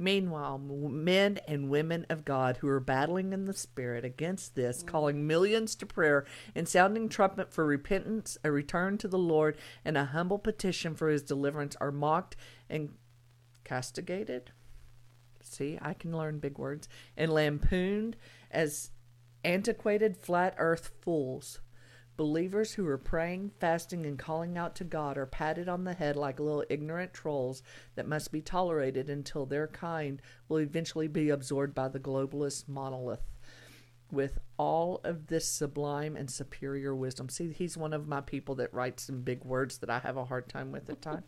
[0.00, 4.86] Meanwhile, men and women of God who are battling in the spirit against this, mm.
[4.86, 6.24] calling millions to prayer
[6.54, 11.10] and sounding trumpet for repentance, a return to the Lord, and a humble petition for
[11.10, 12.34] his deliverance, are mocked
[12.70, 12.94] and
[13.62, 14.52] castigated.
[15.42, 16.88] See, I can learn big words.
[17.14, 18.16] And lampooned
[18.50, 18.92] as
[19.44, 21.60] antiquated flat earth fools.
[22.20, 26.16] Believers who are praying, fasting, and calling out to God are patted on the head
[26.16, 27.62] like little ignorant trolls
[27.94, 33.22] that must be tolerated until their kind will eventually be absorbed by the globalist monolith.
[34.12, 37.30] With all of this sublime and superior wisdom.
[37.30, 40.26] See, he's one of my people that writes some big words that I have a
[40.26, 41.24] hard time with at times.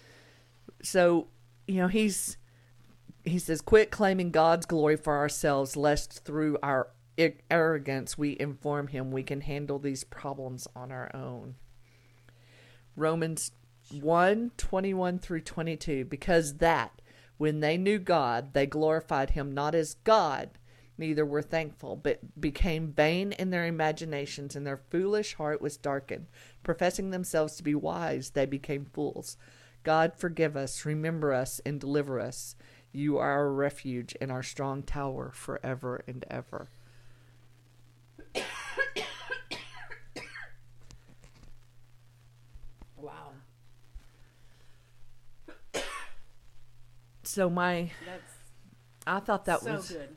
[0.82, 1.28] so
[1.66, 2.36] you know he's
[3.24, 6.90] he says quit claiming god's glory for ourselves lest through our
[7.50, 11.54] arrogance we inform him we can handle these problems on our own
[12.94, 13.52] romans
[14.00, 17.00] 1 21 through 22 because that
[17.38, 20.50] when they knew god they glorified him not as god
[20.98, 26.26] neither were thankful, but became vain in their imaginations, and their foolish heart was darkened.
[26.62, 29.36] Professing themselves to be wise, they became fools.
[29.82, 32.56] God forgive us, remember us, and deliver us.
[32.92, 36.68] You are our refuge and our strong tower forever and ever.
[42.96, 43.32] Wow.
[47.22, 48.32] So my That's
[49.06, 50.16] I thought that so was good.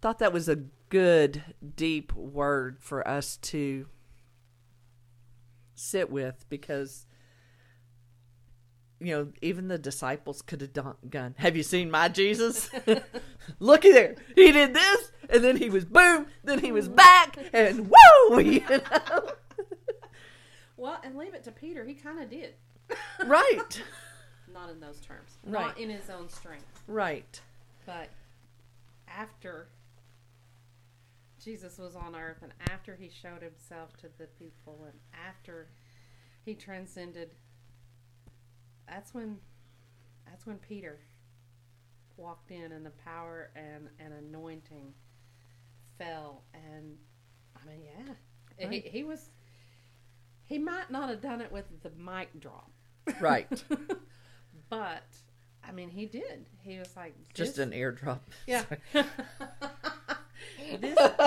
[0.00, 0.56] thought that was a
[0.88, 1.42] good
[1.76, 3.86] deep word for us to
[5.74, 7.06] sit with because
[9.04, 12.70] you know even the disciples could have done gone have you seen my jesus
[13.58, 17.90] looky there he did this and then he was boom then he was back and
[17.92, 19.28] whoa you know?
[20.76, 21.84] Well, and leave it to Peter.
[21.84, 22.54] He kind of did.
[23.24, 23.82] right
[24.52, 25.30] Not in those terms.
[25.44, 25.66] Right.
[25.66, 26.82] Not in his own strength.
[26.86, 27.40] right
[27.86, 28.08] But
[29.08, 29.68] after
[31.42, 35.68] Jesus was on earth and after he showed himself to the people and after
[36.44, 37.30] he transcended
[38.88, 39.38] that's when
[40.26, 40.98] that's when Peter
[42.16, 44.92] walked in and the power and, and anointing
[45.98, 46.42] fell.
[46.54, 46.96] And
[47.56, 48.66] I mean yeah.
[48.66, 48.72] Right.
[48.72, 49.30] he, he was
[50.44, 52.70] he might not have done it with the mic drop.
[53.20, 53.62] Right.
[54.68, 55.04] But
[55.62, 56.46] I mean he did.
[56.62, 58.22] He was like just an eardrop.
[58.46, 58.64] Yeah.
[58.92, 59.06] this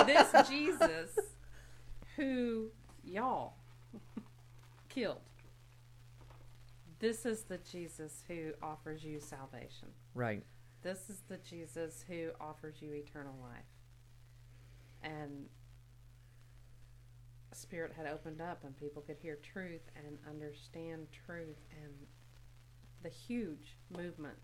[0.06, 1.18] this Jesus
[2.16, 2.70] who
[3.04, 3.54] y'all
[4.88, 5.20] killed.
[7.00, 9.88] This is the Jesus who offers you salvation.
[10.14, 10.42] right
[10.82, 13.64] This is the Jesus who offers you eternal life.
[15.02, 15.46] And
[17.52, 21.92] Spirit had opened up and people could hear truth and understand truth and
[23.02, 24.38] the huge movement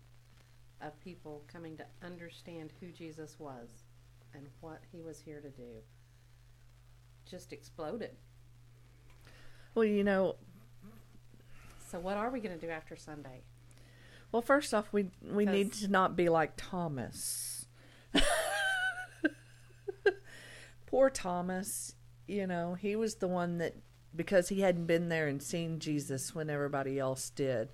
[0.81, 3.69] of people coming to understand who Jesus was
[4.33, 5.81] and what he was here to do
[7.29, 8.11] just exploded.
[9.73, 10.35] well you know
[11.89, 13.43] So what are we going to do after Sunday?
[14.31, 17.67] well first off we we need to not be like thomas
[20.95, 23.75] poor Thomas, you know, he was the one that
[24.15, 27.73] because he hadn't been there and seen Jesus when everybody else did.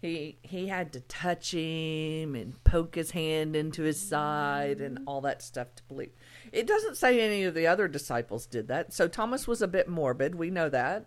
[0.00, 5.08] He he had to touch him and poke his hand into his side and mm-hmm.
[5.08, 6.12] all that stuff to believe.
[6.50, 8.94] It doesn't say any of the other disciples did that.
[8.94, 11.06] So Thomas was a bit morbid, we know that.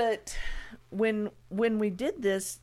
[0.00, 0.34] But
[0.88, 2.60] when when we did this,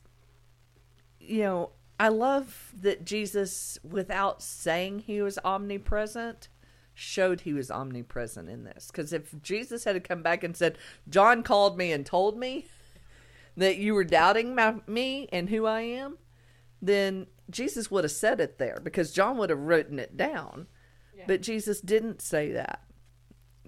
[1.20, 1.70] you know,
[2.00, 6.48] I love that Jesus, without saying he was omnipresent,
[6.94, 8.88] showed he was omnipresent in this.
[8.88, 10.78] Because if Jesus had come back and said,
[11.08, 12.66] John called me and told me
[13.56, 16.18] that you were doubting my, me and who I am,
[16.82, 20.66] then Jesus would have said it there because John would have written it down.
[21.28, 22.82] But Jesus didn't say that.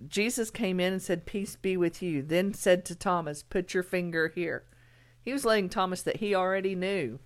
[0.09, 2.23] Jesus came in and said, Peace be with you.
[2.23, 4.65] Then said to Thomas, Put your finger here.
[5.21, 7.19] He was letting Thomas that he already knew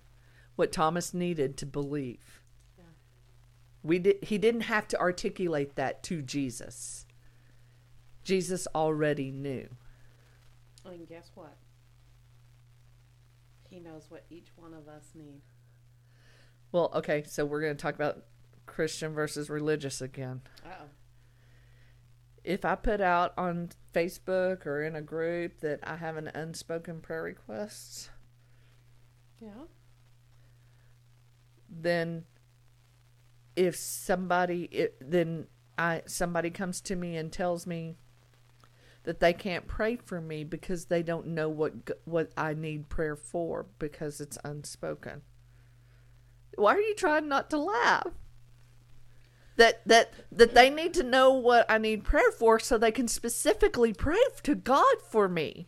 [0.55, 2.41] what Thomas needed to believe.
[3.83, 7.05] We did he didn't have to articulate that to Jesus.
[8.23, 9.69] Jesus already knew.
[10.83, 11.55] And guess what?
[13.69, 15.41] He knows what each one of us need.
[16.71, 18.23] Well, okay, so we're going to talk about
[18.65, 20.41] Christian versus religious again.
[20.65, 20.85] Uh-oh.
[22.45, 27.01] If I put out on Facebook or in a group that I have an unspoken
[27.01, 28.11] prayer request,
[29.41, 29.65] Yeah.
[31.67, 32.25] then
[33.55, 37.95] if somebody it, then I somebody comes to me and tells me
[39.03, 41.73] that they can't pray for me because they don't know what
[42.05, 45.23] what I need prayer for because it's unspoken.
[46.57, 48.13] Why are you trying not to laugh?
[49.57, 53.07] That that that they need to know what I need prayer for so they can
[53.07, 55.67] specifically pray to God for me.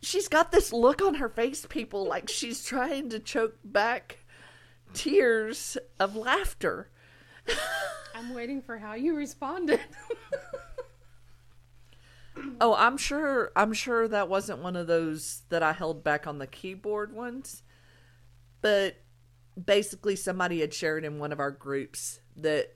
[0.00, 4.18] She's got this look on her face, people, like she's trying to choke back
[4.94, 6.90] tears of laughter.
[8.14, 9.80] I'm waiting for how you responded.
[12.60, 16.38] Oh, I'm sure I'm sure that wasn't one of those that I held back on
[16.38, 17.62] the keyboard ones.
[18.60, 18.96] But
[19.64, 22.74] basically somebody had shared in one of our groups that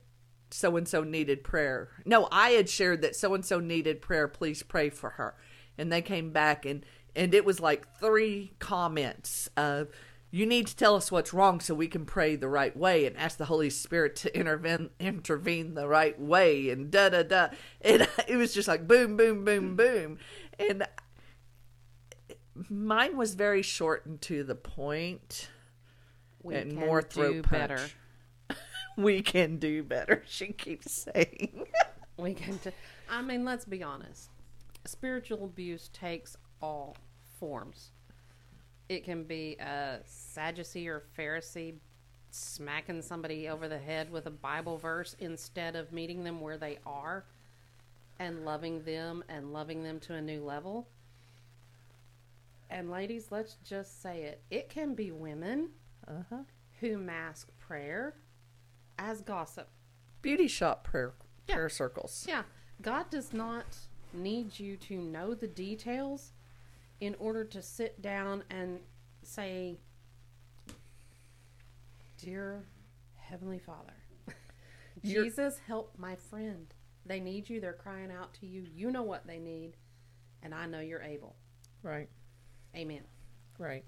[0.51, 1.91] so and so needed prayer.
[2.05, 5.35] No, I had shared that so and so needed prayer, please pray for her.
[5.79, 9.89] And they came back and and it was like three comments of
[10.31, 13.17] you need to tell us what's wrong so we can pray the right way and
[13.19, 17.49] ask the Holy Spirit to intervene intervene the right way and da da da.
[17.81, 20.19] And it was just like boom, boom, boom, boom.
[20.59, 20.87] And
[22.69, 25.49] mine was very short and to the point
[26.43, 27.51] We and can more throat do punch.
[27.51, 27.89] better.
[28.97, 31.67] we can do better, she keeps saying.
[32.17, 32.59] We can.
[33.09, 34.31] I mean, let's be honest.
[34.85, 36.97] Spiritual abuse takes all
[37.39, 37.91] forms.
[38.89, 41.75] It can be a Sadducee or Pharisee
[42.31, 46.79] smacking somebody over the head with a Bible verse instead of meeting them where they
[46.87, 47.25] are
[48.19, 50.89] and loving them and loving them to a new level.
[52.71, 54.43] And ladies, let's just say it.
[54.51, 55.71] It can be women
[56.09, 56.43] Uh-huh.
[56.81, 58.15] who mask prayer
[58.99, 59.69] as gossip.
[60.21, 61.15] Beauty shop prayer
[61.47, 61.55] Yeah.
[61.55, 62.25] prayer circles.
[62.29, 62.43] Yeah,
[62.81, 63.77] God does not
[64.13, 66.33] need you to know the details
[67.01, 68.81] in order to sit down and
[69.23, 69.79] say,
[72.19, 72.65] Dear
[73.17, 73.95] Heavenly Father,
[75.03, 76.73] You're- Jesus, help my friend.
[77.05, 77.61] They need you.
[77.61, 78.65] They're crying out to you.
[78.73, 79.77] You know what they need,
[80.43, 81.35] and I know you're able.
[81.83, 82.09] Right.
[82.77, 83.03] Amen.
[83.59, 83.85] Right.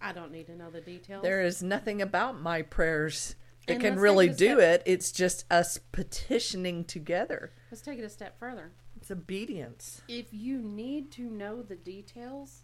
[0.00, 1.22] I don't need to know the details.
[1.22, 3.34] There is nothing about my prayers
[3.66, 4.82] that And can really take it a do it.
[4.86, 7.52] It's just us petitioning together.
[7.70, 8.72] Let's take it a step further.
[8.96, 10.02] It's obedience.
[10.08, 12.62] If you need to know the details,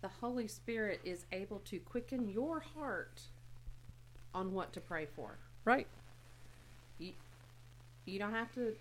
[0.00, 3.22] the Holy Spirit is able to quicken your heart
[4.34, 5.38] on what to pray for.
[5.64, 5.86] Right.
[6.98, 7.12] You,
[8.04, 8.74] you don't have to,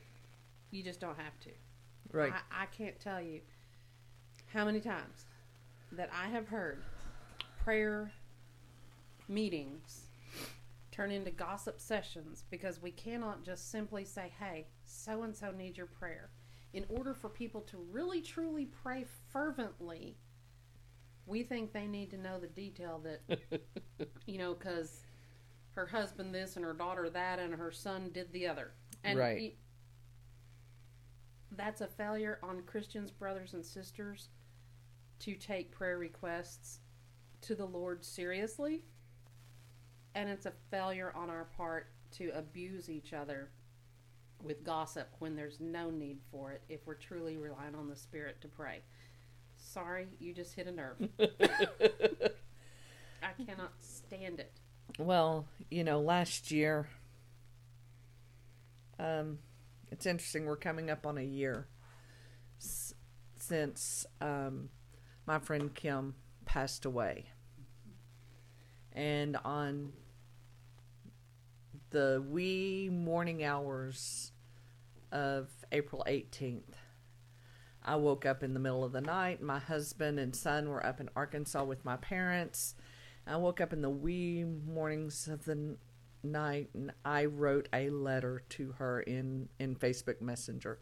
[0.72, 1.50] you just don't have to.
[2.12, 2.32] Right.
[2.32, 3.42] I, I can't tell you
[4.54, 5.26] how many times
[5.92, 6.84] that I have heard
[7.72, 8.10] prayer
[9.28, 10.06] meetings
[10.90, 15.78] turn into gossip sessions because we cannot just simply say, hey, so and so needs
[15.78, 16.30] your prayer.
[16.72, 20.16] In order for people to really truly pray fervently,
[21.26, 23.38] we think they need to know the detail that,
[24.26, 25.02] you know, because
[25.76, 28.72] her husband this and her daughter that and her son did the other.
[29.04, 29.38] And Right.
[29.38, 29.54] y-
[31.52, 34.30] that's a failure on Christians, brothers and sisters,
[35.20, 36.80] to take prayer requests
[37.42, 38.84] to the Lord seriously.
[40.16, 43.50] And it's a failure on our part to abuse each other
[44.44, 48.40] with gossip when there's no need for it if we're truly relying on the Spirit
[48.42, 48.82] to pray.
[49.58, 50.98] Sorry, you just hit a nerve.
[51.20, 51.28] I
[53.46, 54.52] cannot stand it.
[55.00, 56.88] Well, you know, last year,
[59.00, 59.40] um,
[59.92, 60.46] it's interesting.
[60.46, 61.68] We're coming up on a year
[62.60, 62.94] s-
[63.38, 64.70] since um,
[65.26, 66.16] my friend Kim
[66.58, 67.24] passed away,
[68.92, 69.92] and on
[71.92, 74.32] the wee morning hours
[75.12, 76.76] of April eighteenth.
[77.84, 79.40] I woke up in the middle of the night.
[79.40, 82.74] My husband and son were up in Arkansas with my parents.
[83.28, 85.78] I woke up in the wee mornings of the
[86.24, 90.80] night and I wrote a letter to her in, in Facebook Messenger,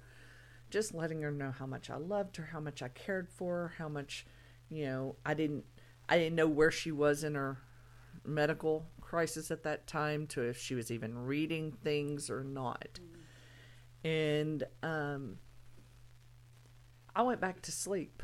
[0.70, 3.74] just letting her know how much I loved her, how much I cared for her,
[3.78, 4.26] how much,
[4.70, 5.66] you know, I didn't
[6.08, 7.58] I didn't know where she was in her
[8.24, 13.00] medical crisis at that time to if she was even reading things or not.
[14.04, 15.38] And um
[17.16, 18.24] I went back to sleep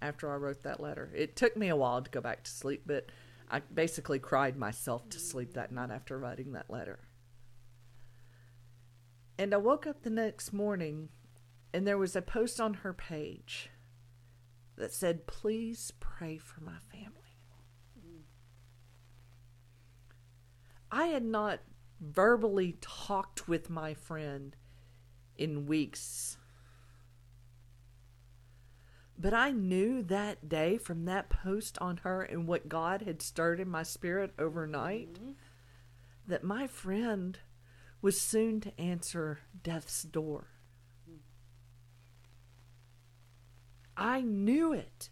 [0.00, 1.10] after I wrote that letter.
[1.14, 3.10] It took me a while to go back to sleep, but
[3.50, 7.00] I basically cried myself to sleep that night after writing that letter.
[9.38, 11.08] And I woke up the next morning
[11.72, 13.70] and there was a post on her page
[14.78, 17.12] that said, Please pray for my family.
[20.90, 21.60] I had not
[22.00, 24.56] verbally talked with my friend
[25.36, 26.38] in weeks.
[29.18, 33.58] But I knew that day from that post on her and what God had stirred
[33.58, 35.32] in my spirit overnight mm-hmm.
[36.26, 37.38] that my friend
[38.00, 40.46] was soon to answer death's door.
[43.98, 45.10] I knew it.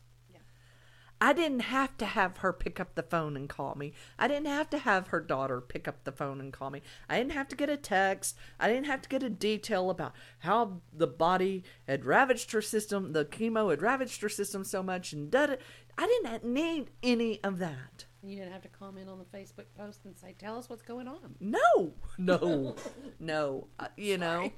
[1.21, 3.95] I didn't have to have her pick up the phone and call me.
[4.19, 6.83] I didn't have to have her daughter pick up the phone and call me.
[7.09, 8.37] I didn't have to get a text.
[8.61, 13.13] I didn't have to get a detail about how the body had ravaged her system,
[13.13, 15.57] the chemo had ravaged her system so much, and da.
[15.99, 18.05] I didn't need any of that.
[18.23, 21.09] You didn't have to comment on the Facebook post and say, "Tell us what's going
[21.09, 22.77] on." No, no,
[23.19, 23.69] no.
[23.79, 24.53] Uh, you know,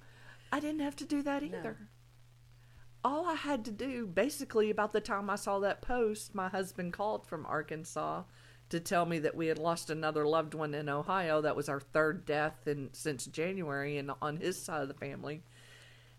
[0.51, 1.77] I didn't have to do that either.
[3.05, 6.93] All I had to do, basically, about the time I saw that post, my husband
[6.93, 8.25] called from Arkansas
[8.71, 11.41] to tell me that we had lost another loved one in Ohio.
[11.41, 15.43] That was our third death in since January, and on his side of the family.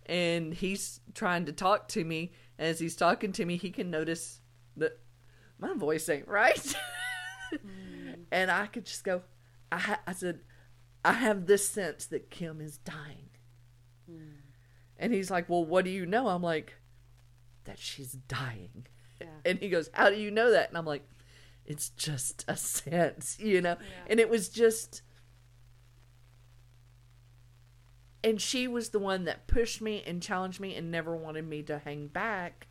[0.05, 2.31] And he's trying to talk to me.
[2.57, 4.41] As he's talking to me, he can notice
[4.77, 4.99] that
[5.59, 6.75] my voice ain't right.
[7.51, 8.25] Mm.
[8.31, 9.23] and I could just go,
[9.71, 10.41] I, ha- I said,
[11.03, 13.29] I have this sense that Kim is dying.
[14.07, 14.33] Mm.
[14.99, 16.27] And he's like, Well, what do you know?
[16.27, 16.73] I'm like,
[17.63, 18.85] That she's dying.
[19.19, 19.27] Yeah.
[19.45, 20.69] And he goes, How do you know that?
[20.69, 21.07] And I'm like,
[21.65, 23.77] It's just a sense, you know?
[24.07, 25.01] And it was just.
[28.23, 31.63] And she was the one that pushed me and challenged me and never wanted me
[31.63, 32.67] to hang back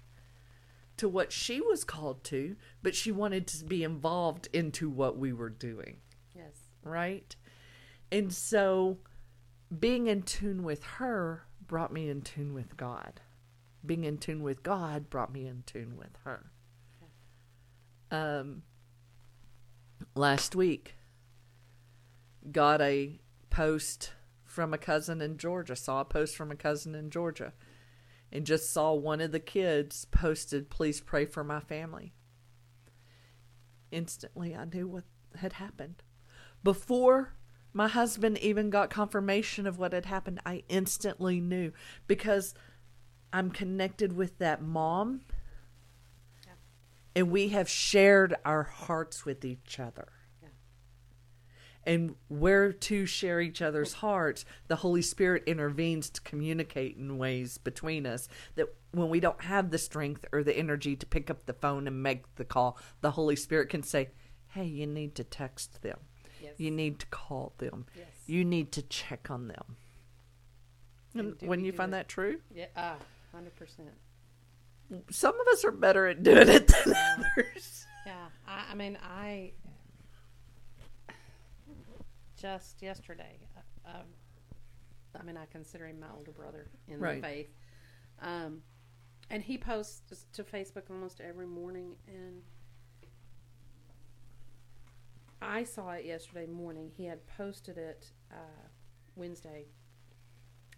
[0.99, 5.33] to what she was called to, but she wanted to be involved into what we
[5.33, 5.97] were doing
[6.35, 6.59] Yes.
[6.83, 7.35] right?
[8.13, 8.99] And so
[9.79, 13.21] being in tune with her brought me in tune with God.
[13.87, 16.51] Being in tune with God brought me in tune with her.
[18.11, 18.63] Um
[20.15, 20.95] last week
[22.51, 23.21] got a
[23.51, 24.13] post
[24.45, 27.53] from a cousin in Georgia, saw a post from a cousin in Georgia
[28.33, 32.15] and just saw one of the kids posted please pray for my family.
[33.91, 35.05] Instantly I knew what
[35.37, 36.03] had happened
[36.65, 37.35] before
[37.73, 41.73] my husband even got confirmation of what had happened, I instantly knew
[42.07, 42.55] because
[43.33, 45.23] I'm connected with that mom
[47.19, 50.07] and we have shared our hearts with each other.
[50.41, 50.49] Yeah.
[51.83, 57.59] And where to share each other's hearts, the Holy Spirit intervenes to communicate in ways
[57.59, 61.47] between us that when we don't have the strength or the energy to pick up
[61.47, 64.11] the phone and make the call, the Holy Spirit can say,
[64.53, 65.99] Hey, you need to text them.
[66.59, 67.87] You need to call them.
[67.97, 68.07] Yes.
[68.27, 69.77] You need to check on them.
[71.15, 71.97] And And when you find it?
[71.97, 72.67] that true, Yeah.
[72.77, 72.97] Ah,
[73.33, 73.89] hundred percent.
[75.11, 77.87] some of us are better at doing it than others.
[78.07, 78.27] Yeah.
[78.47, 79.53] I, I mean, I
[82.41, 83.39] just yesterday.
[83.87, 84.05] Uh, um,
[85.19, 87.21] I mean, I consider him my older brother in Right.
[87.21, 87.49] the faith.
[88.21, 88.63] Um,
[89.31, 92.43] and he posts to Facebook almost every morning, and
[95.41, 96.91] I saw it yesterday morning.
[96.97, 98.67] He had posted it uh,
[99.15, 99.67] Wednesday,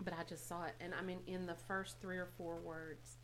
[0.03, 3.19] but I just saw it, and I mean, in the first three or four words,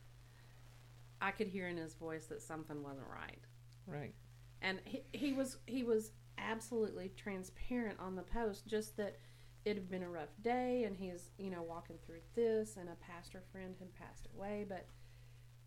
[1.21, 3.39] I could hear in his voice that something wasn't right
[3.87, 4.13] Right.
[4.61, 9.17] and he, he was he was absolutely transparent on the post just that
[9.65, 12.97] it had been a rough day and he's you know walking through this and a
[12.97, 14.87] pastor friend had passed away but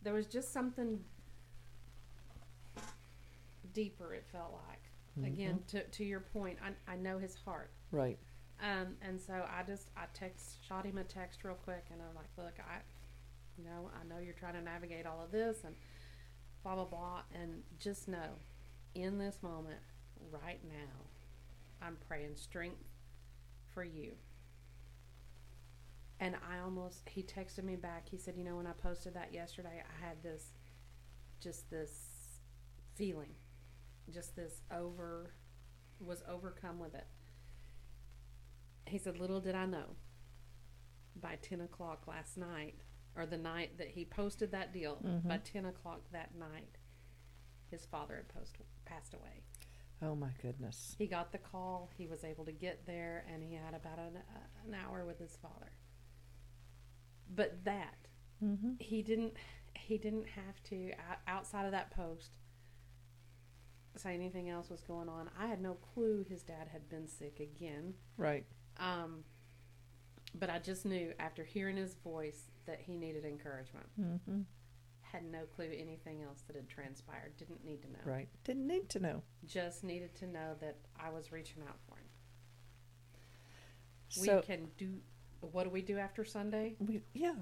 [0.04, 1.00] there was just something
[3.74, 4.89] deeper it felt like
[5.26, 7.72] again to, to your point I, I know his heart.
[7.92, 8.18] Right.
[8.62, 12.16] um, and so I just I text shot him a text real quick and I'm
[12.16, 12.80] like look I
[13.58, 15.76] you know I know you're trying to navigate all of this and
[16.64, 18.38] blah blah blah and just know
[18.96, 19.80] in this moment
[20.32, 22.84] right now i'm praying strength
[23.74, 24.12] for you.
[26.20, 28.10] And i almost he texted me back.
[28.10, 30.52] He said you know when i posted that yesterday i had this
[31.40, 31.92] just this
[32.96, 33.32] feeling
[34.10, 35.34] just this over
[36.00, 37.06] was overcome with it
[38.86, 39.96] he said little did i know
[41.20, 42.76] by 10 o'clock last night
[43.16, 46.78] or the night that he posted that deal by 10 o'clock that night
[47.70, 48.56] his father had post,
[48.86, 49.44] passed away
[50.02, 50.96] Oh my goodness.
[50.98, 54.16] he got the call he was able to get there and he had about an,
[54.16, 55.72] uh, an hour with his father
[57.34, 57.96] but that
[58.42, 58.76] Mm-hmm.
[58.80, 59.34] he didn't
[59.76, 60.92] he didn't have to
[61.28, 62.32] outside of that post
[63.96, 67.40] say anything else was going on i had no clue his dad had been sick
[67.40, 68.46] again Right.
[68.78, 69.24] um,
[70.36, 73.88] but I just knew after hearing his voice that he needed encouragement.
[74.00, 74.42] Mm-hmm.
[75.02, 77.36] Had no clue anything else that had transpired.
[77.36, 77.98] Didn't need to know.
[78.06, 78.28] Right.
[78.44, 79.24] Didn't need to know.
[79.48, 82.06] Just needed to know that I was reaching out for him.
[84.10, 84.98] So we can do.
[85.42, 86.76] What do we do after Sunday?
[86.80, 87.34] we, yeah,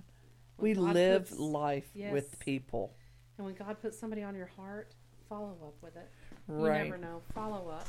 [0.56, 2.14] When we God live puts- life Yes.
[2.14, 2.96] with people.
[3.38, 4.96] And when God puts somebody on your heart,
[5.28, 6.10] follow up with it.
[6.48, 6.86] Right.
[6.86, 7.22] You never know.
[7.34, 7.88] Follow up.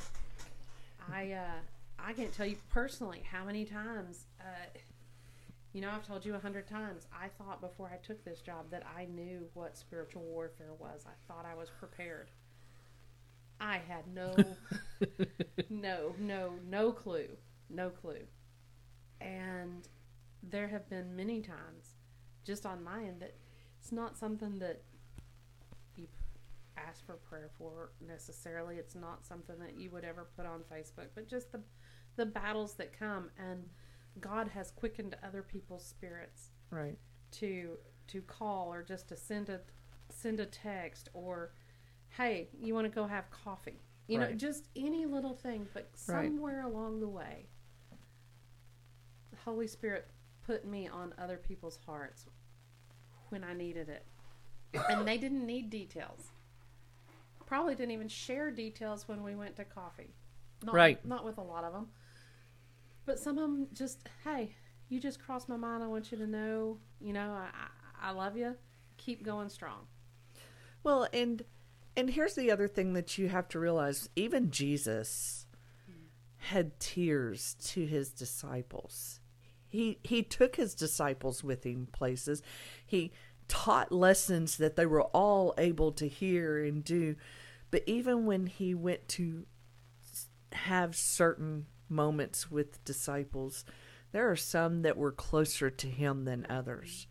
[1.13, 1.61] I uh,
[1.99, 4.27] I can't tell you personally how many times.
[4.41, 4.79] Uh,
[5.73, 7.07] you know, I've told you a hundred times.
[7.13, 11.05] I thought before I took this job that I knew what spiritual warfare was.
[11.07, 12.31] I thought I was prepared.
[13.61, 14.35] I had no,
[15.71, 17.29] no, no, no clue,
[17.69, 18.27] no clue.
[19.21, 19.89] And
[20.43, 21.97] there have been many times,
[22.45, 23.35] just on my end, that
[23.81, 24.83] it's not something that
[26.89, 28.77] ask for prayer for necessarily.
[28.77, 31.61] It's not something that you would ever put on Facebook, but just the
[32.17, 33.69] the battles that come and
[34.21, 36.99] God has quickened other people's spirits Right.
[37.33, 37.79] to
[38.09, 39.61] to call or just to send a
[40.11, 41.53] send a text or
[42.17, 43.81] hey, you want to go have coffee.
[44.09, 46.27] You know, just any little thing, but Right.
[46.27, 47.47] somewhere along the way
[49.31, 50.09] the Holy Spirit
[50.47, 52.25] put me on other people's hearts
[53.29, 54.07] when I needed it.
[54.89, 56.31] And they didn't need details.
[57.49, 60.15] Probably didn't even share details when we went to coffee.
[60.63, 61.05] Not, Right.
[61.07, 61.89] Not with a lot of them.
[63.07, 64.55] But some of them just, hey,
[64.91, 65.83] you just crossed my mind.
[65.83, 67.49] I want you to know, you know, I,
[68.03, 68.55] I, I love you.
[68.99, 69.87] Keep going strong.
[70.83, 71.43] Well, and
[71.97, 75.47] and here's the other thing that you have to realize: even Jesus
[76.37, 79.21] had tiers to his disciples.
[79.69, 82.43] He he took his disciples with him places.
[82.87, 83.13] He
[83.49, 87.17] taught lessons that they were all able to hear and do.
[87.71, 89.47] But even when he went to
[90.53, 93.65] have certain moments with disciples,
[94.13, 97.07] there are some that were closer to him than others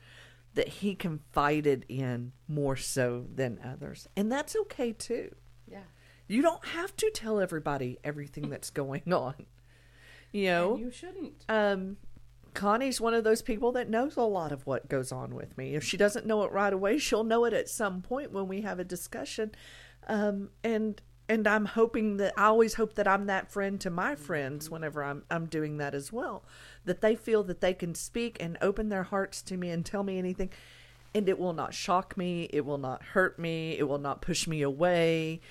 [0.55, 4.07] that he confided in more so than others.
[4.15, 5.35] And that's okay too.
[5.67, 5.83] Yeah.
[6.27, 9.35] You don't have to tell everybody everything that's going on.
[10.31, 11.45] You know, And you shouldn't.
[11.47, 11.97] um,
[12.55, 15.75] Connie's one of those people that knows a lot of what goes on with me.
[15.75, 18.61] If she doesn't know it right away, she'll know it at some point when we
[18.61, 19.51] have a discussion.
[20.07, 24.15] Um, and and I'm hoping that I always hope that I'm that friend to my
[24.15, 26.43] friends whenever I'm I'm doing that as well.
[26.85, 30.03] That they feel that they can speak and open their hearts to me and tell
[30.03, 30.49] me anything
[31.13, 34.47] and it will not shock me, it will not hurt me, it will not push
[34.47, 35.41] me away.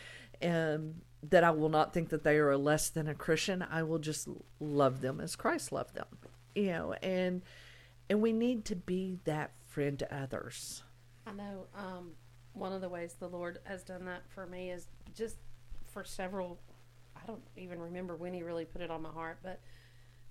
[0.40, 3.64] And that I will not think that they are less than a Christian.
[3.68, 4.28] I will just
[4.60, 6.06] love them as Christ loved them.
[6.54, 7.42] You know, and
[8.08, 10.84] and we need to be that friend to others.
[11.26, 12.12] I know um,
[12.56, 15.36] one of the ways the Lord has done that for me is just
[15.92, 16.58] for several.
[17.14, 19.60] I don't even remember when He really put it on my heart, but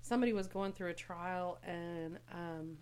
[0.02, 2.76] somebody was going through a trial and, um,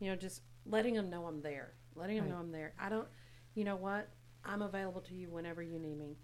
[0.00, 2.32] you know, just letting them know I'm there, letting them Right.
[2.34, 2.72] know I'm there.
[2.78, 3.08] I don't,
[3.54, 4.08] you know what?
[4.44, 6.16] I'm available to you whenever you need me.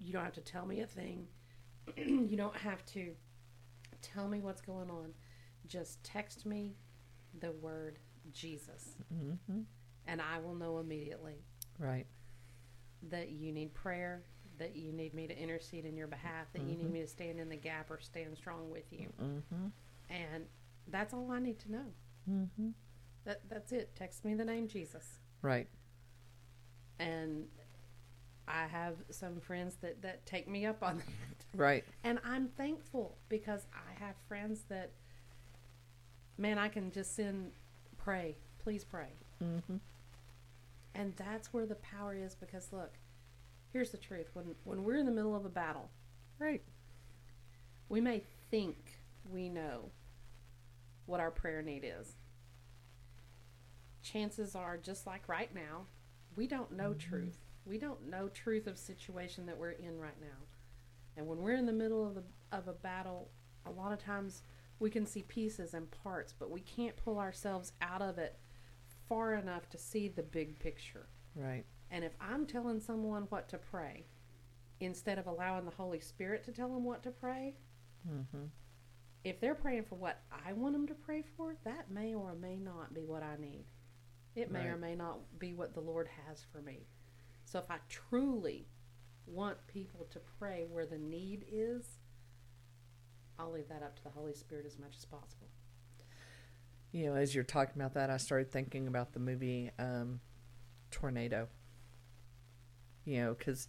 [0.00, 1.26] You don't have to tell me a thing.
[1.96, 3.14] you don't have to
[4.02, 5.12] tell me what's going on.
[5.66, 6.76] Just text me
[7.40, 7.98] the word
[8.32, 9.60] Jesus, Mm-hmm.
[10.08, 11.44] And I will know immediately
[11.78, 12.06] Right.
[13.10, 14.24] that you need prayer,
[14.58, 17.38] that you need me to intercede in your behalf, that you need me to stand
[17.38, 19.12] in the gap or stand strong with you.
[19.22, 19.66] Mm-hmm.
[20.10, 20.46] And
[20.88, 21.84] that's all I need to know.
[22.28, 22.70] Mm-hmm.
[23.24, 23.94] That that's it.
[23.94, 25.20] Text me the name Jesus.
[25.42, 25.68] Right.
[26.98, 27.44] And
[28.48, 31.44] I have some friends that that take me up on that.
[31.54, 31.84] Right.
[32.02, 34.92] And I'm thankful because I have friends that
[36.38, 37.52] man, I can just send
[37.98, 38.36] pray.
[38.58, 39.08] Please pray.
[39.42, 39.76] Mm-hmm.
[40.98, 42.98] And that's where the power is because look,
[43.72, 44.30] here's the truth.
[44.34, 45.90] When when we're in the middle of a battle,
[46.40, 46.62] Right.
[47.88, 48.98] we may think
[49.30, 49.90] we know
[51.06, 52.16] what our prayer need is.
[54.02, 55.86] Chances are just like right now,
[56.34, 57.10] we don't know mm-hmm.
[57.10, 57.38] truth.
[57.64, 60.46] We don't know truth of situation that we're in right now.
[61.16, 63.28] And when we're in the middle of a of a battle,
[63.64, 64.42] a lot of times
[64.80, 68.36] we can see pieces and parts, but we can't pull ourselves out of it
[69.08, 71.08] far enough to see the big picture.
[71.34, 71.64] Right.
[71.90, 74.04] And if I'm telling someone what to pray,
[74.80, 77.56] instead of allowing the Holy Spirit to tell them what to pray,
[78.08, 78.44] Mm-hmm.
[79.24, 82.56] if they're praying for what I want them to pray for, that may or may
[82.56, 83.64] not be what I need.
[84.36, 86.86] It may or may not be what the Lord has for me.
[87.44, 88.68] So if I truly
[89.26, 91.98] want people to pray where the need is,
[93.38, 95.48] I'll leave that up to the Holy Spirit as much as possible.
[96.92, 100.20] You know, as you're talking about that, I started thinking about the movie um,
[100.90, 101.48] Tornado.
[103.04, 103.68] You know, because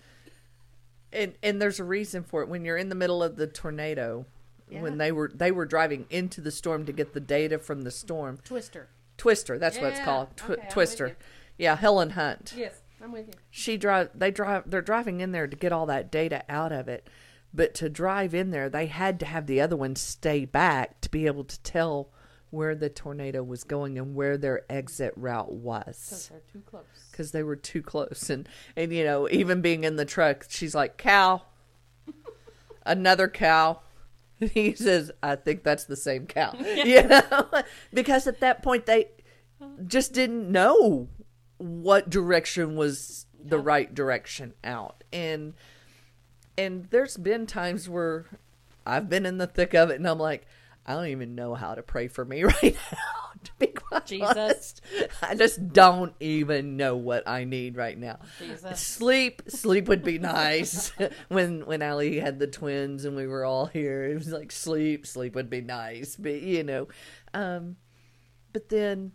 [1.14, 2.50] and and there's a reason for it.
[2.50, 4.26] When you're in the middle of the tornado,
[4.70, 4.82] Yeah.
[4.82, 7.92] when they were they were driving into the storm to get the data from the
[7.92, 8.90] storm, Twister.
[9.18, 9.58] Twister.
[9.58, 10.36] That's what it's called.
[10.38, 11.18] Twi- okay, Twister.
[11.58, 12.54] Yeah, Helen Hunt.
[12.56, 13.34] Yes, I'm with you.
[13.50, 14.10] She drive.
[14.14, 14.70] They drive.
[14.70, 17.08] They're driving in there to get all that data out of it.
[17.54, 21.10] But to drive in there, they had to have the other one stay back to
[21.10, 22.12] be able to tell
[22.52, 26.84] where the tornado was going and where their exit route Because was they're too close.
[27.12, 28.30] because they were too close.
[28.30, 31.44] And and you know even being in the truck she's like cow.
[32.86, 33.82] Another cow.
[34.54, 36.54] He says i think that's the same cow.
[36.60, 37.46] You know?
[37.94, 39.10] Because at that point they
[39.86, 41.10] just didn't know
[41.58, 43.64] what direction was the Yeah.
[43.66, 45.04] right direction out.
[45.12, 45.56] And
[46.58, 48.26] and there's been times where
[48.86, 50.48] i've been in the thick of it and i'm like
[50.90, 54.28] i don't even know how to pray for me right now to be quite Jesus.
[54.30, 54.82] honest.
[55.22, 58.80] i just don't even know what i need right now Jesus.
[58.80, 60.92] sleep sleep would be nice
[61.30, 65.06] when when Ali had the twins and we were all here it was like sleep
[65.06, 66.88] sleep would be nice but you know
[67.34, 67.76] um
[68.52, 69.12] but then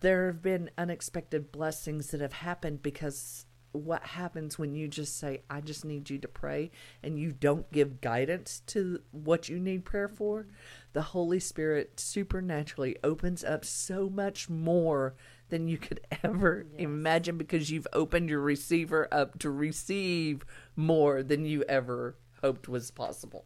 [0.00, 3.45] there have been unexpected blessings that have happened because
[3.76, 6.70] what happens when you just say, I just need you to pray,
[7.02, 10.46] and you don't give guidance to what you need prayer for,
[10.92, 15.14] the Holy Spirit supernaturally opens up so much more
[15.48, 20.44] than you could ever imagine because you've opened your receiver up to receive
[20.74, 23.44] more than you ever hoped was possible.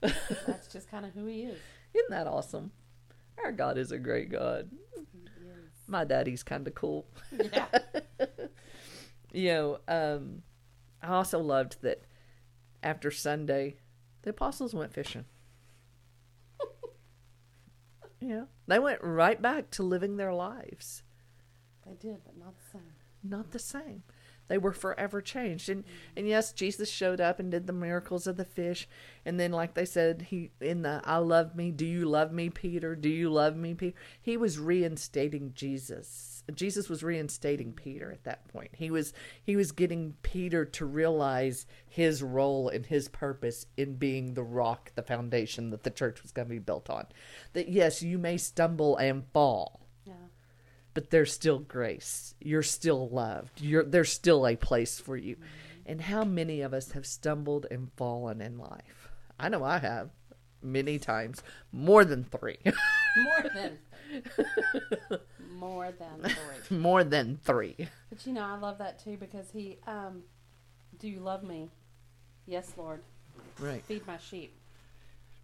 [0.00, 1.58] That's just kind of who he is.
[1.94, 2.72] Isn't that awesome?
[3.42, 4.70] Our God is a great God.
[5.86, 7.06] My daddy's kind of cool.
[7.32, 7.66] Yeah.
[9.32, 10.42] you know, um,
[11.02, 12.04] I also loved that
[12.82, 13.76] after Sunday,
[14.22, 15.24] the apostles went fishing.
[18.20, 21.02] yeah, they went right back to living their lives.
[21.86, 22.92] they did, but not the same.
[23.22, 24.02] Not the same.
[24.48, 25.68] They were forever changed.
[25.68, 25.84] And
[26.16, 28.88] and yes, Jesus showed up and did the miracles of the fish.
[29.24, 32.50] And then like they said, he in the I love me, do you love me,
[32.50, 32.96] Peter?
[32.96, 33.96] Do you love me, Peter?
[34.20, 36.42] He was reinstating Jesus.
[36.54, 38.70] Jesus was reinstating Peter at that point.
[38.74, 39.12] He was
[39.42, 44.92] he was getting Peter to realize his role and his purpose in being the rock,
[44.94, 47.06] the foundation that the church was going to be built on.
[47.52, 50.14] That yes, you may stumble and fall Yeah.
[50.98, 52.34] But there's still grace.
[52.40, 53.60] You're still loved.
[53.60, 55.36] You're there's still a place for you.
[55.86, 59.12] And how many of us have stumbled and fallen in life?
[59.38, 60.10] I know I have
[60.60, 62.58] many times, more than 3.
[63.16, 63.78] More than
[65.52, 66.76] more than three.
[66.78, 67.76] more than 3.
[68.10, 70.22] But you know, I love that too because he um
[70.98, 71.70] do you love me?
[72.44, 73.02] Yes, Lord.
[73.60, 73.84] Right.
[73.84, 74.52] Feed my sheep.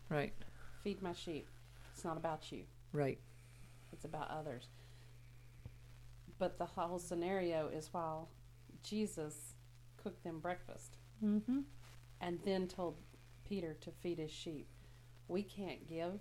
[0.09, 0.33] Right.
[0.83, 1.47] Feed my sheep.
[1.95, 2.63] It's not about you.
[2.93, 3.19] Right.
[3.93, 4.67] It's about others.
[6.39, 8.31] But the whole scenario is while
[8.83, 9.55] Jesus
[9.97, 11.65] cooked them breakfast Mhm.
[12.21, 13.03] and then told
[13.45, 14.69] Peter to feed his sheep.
[15.29, 16.21] We can't give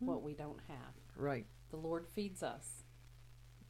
[0.00, 0.94] what we don't have.
[1.16, 1.46] Right.
[1.70, 2.84] The Lord feeds us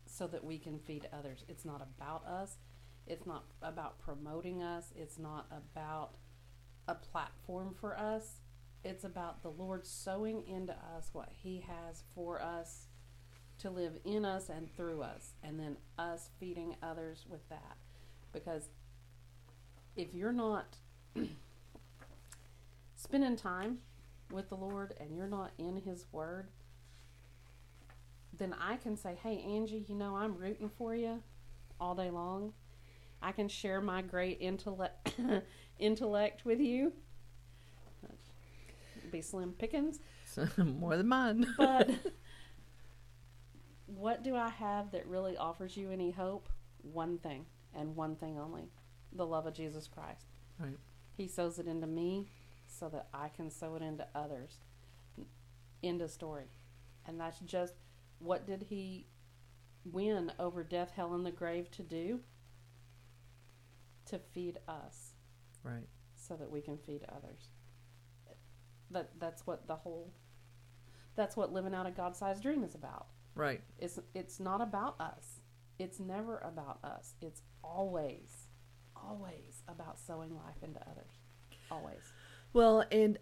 [0.07, 1.45] so that we can feed others.
[1.49, 2.59] It's not about us.
[3.07, 4.91] It's not about promoting us.
[4.97, 6.17] It's not about
[6.87, 8.41] a platform for us.
[8.83, 12.88] It's about the Lord sowing into us what He has for us
[13.59, 17.77] to live in us and through us, and then us feeding others with that.
[18.33, 18.69] Because
[19.97, 20.77] if you're not
[22.97, 23.79] spending time
[24.31, 26.49] with the Lord and you're not in His Word,
[28.37, 31.23] then I can say, hey, Angie, you know, I'm rooting for you
[31.81, 32.53] all day long.
[33.21, 35.15] I can share my great intellect,
[35.79, 36.93] intellect with you.
[38.95, 39.99] That'd be slim pickings.
[40.57, 41.55] more than mine.
[41.57, 41.91] But
[43.89, 46.49] what do I have that really offers you any hope?
[46.83, 48.71] One thing, and one thing only
[49.13, 50.27] the love of Jesus Christ.
[50.59, 50.77] Right.
[51.17, 52.31] He sows it into me
[52.67, 54.59] so that I can sow it into others.
[55.83, 56.45] End of story.
[57.07, 57.75] And that's just
[58.19, 59.07] what did he
[59.85, 62.21] win over death, hell, and the grave to do?
[64.07, 65.15] To feed us
[65.63, 65.89] Right.
[66.17, 67.49] so that we can feed others.
[68.91, 70.13] That that's what the whole
[71.15, 73.09] that's what living out a God-sized dream is about.
[73.39, 73.63] Right.
[73.79, 75.41] It's it's not about us.
[75.79, 77.15] It's never about us.
[77.23, 78.49] It's always
[78.97, 81.13] always about sowing life into others.
[81.71, 82.01] Always.
[82.53, 83.17] Well, and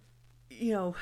[0.48, 0.94] you know,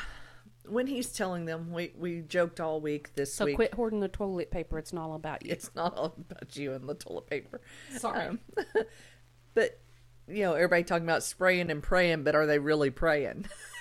[0.68, 3.54] when he's telling them, we we joked all week this So week.
[3.54, 4.78] quit hoarding the toilet paper.
[4.78, 5.52] It's not all about you.
[5.52, 7.60] It's not all about you and the toilet paper.
[7.96, 8.26] Sorry.
[8.26, 8.40] Um,
[9.54, 9.78] but
[10.26, 13.46] you know, everybody talking about spraying and praying, but are they really praying?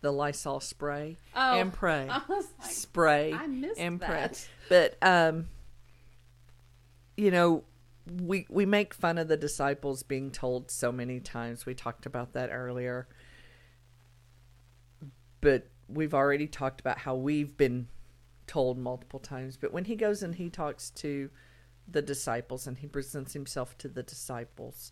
[0.00, 3.32] the Lysol spray Oh, and pray, like, spray
[3.78, 4.08] and pray.
[4.08, 4.48] that.
[4.68, 5.48] But um,
[7.16, 7.64] you know,
[8.22, 11.66] we we make fun of the disciples being told so many times.
[11.66, 13.08] We talked about that earlier.
[15.40, 17.88] But we've already talked about how we've been
[18.46, 19.56] told multiple times.
[19.56, 21.30] But when he goes and he talks to
[21.88, 24.90] the disciples and he presents himself to the disciples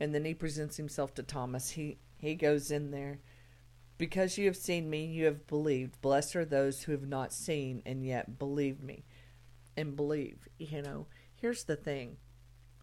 [0.00, 3.20] and then he presents himself to Thomas, he he goes in there
[3.98, 6.00] because you have seen me, you have believed.
[6.00, 9.04] Blessed are those who have not seen and yet believe me
[9.76, 10.48] and believe.
[10.58, 12.16] You know, here's the thing.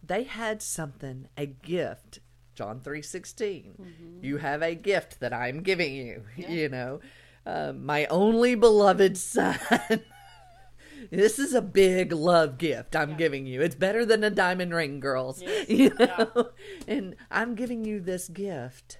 [0.02, 2.20] They had something, a gift.
[2.54, 4.22] John 3:16.
[4.22, 7.00] You have a gift that I'm giving you, you know.
[7.44, 9.58] Uh, my only beloved son.
[11.10, 13.62] this is a big love gift I'm giving you.
[13.62, 15.42] It's better than a diamond ring, girls.
[15.68, 16.50] You know?
[16.88, 18.98] And I'm giving you this gift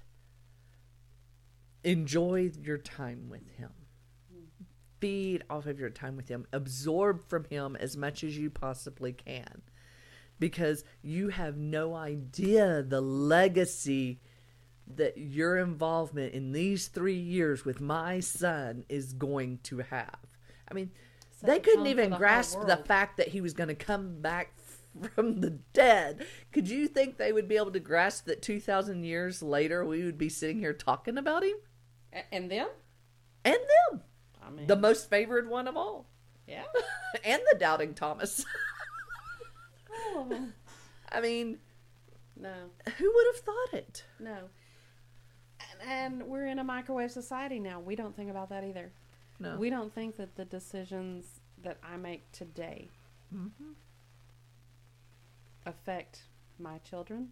[1.87, 3.71] enjoy your time with him.
[5.01, 6.47] Feed off of your time with him.
[6.53, 9.63] Absorb from him as much as you possibly can.
[10.39, 14.21] Because you have no idea the legacy
[14.97, 20.19] that your involvement in these three years with my son is going to have.
[20.71, 20.91] I mean
[21.41, 24.53] Such they couldn't even the grasp the fact that he was going to come back
[25.15, 26.27] from the dead.
[26.53, 30.19] Could you think they would be able to grasp that 2,000 years later we would
[30.19, 31.57] be sitting here talking about him?
[32.33, 32.69] And them?
[33.45, 33.55] And
[33.91, 34.03] them.
[34.45, 36.07] I mean, The most favored one of all.
[36.47, 36.65] yeah.
[37.25, 38.45] and the doubting Thomas.
[40.19, 40.49] Oh,
[41.11, 41.59] I mean,
[42.39, 42.53] no,
[42.99, 44.05] who would have thought it?
[44.21, 44.37] no.
[45.81, 45.91] And,
[46.21, 47.81] and we're in a microwave society now.
[47.81, 48.93] We don't think about that either.
[49.39, 49.57] No.
[49.57, 52.91] We don't think that the decisions that I make today
[53.35, 53.73] mm-hmm.
[55.65, 56.21] affect
[56.59, 57.29] my children.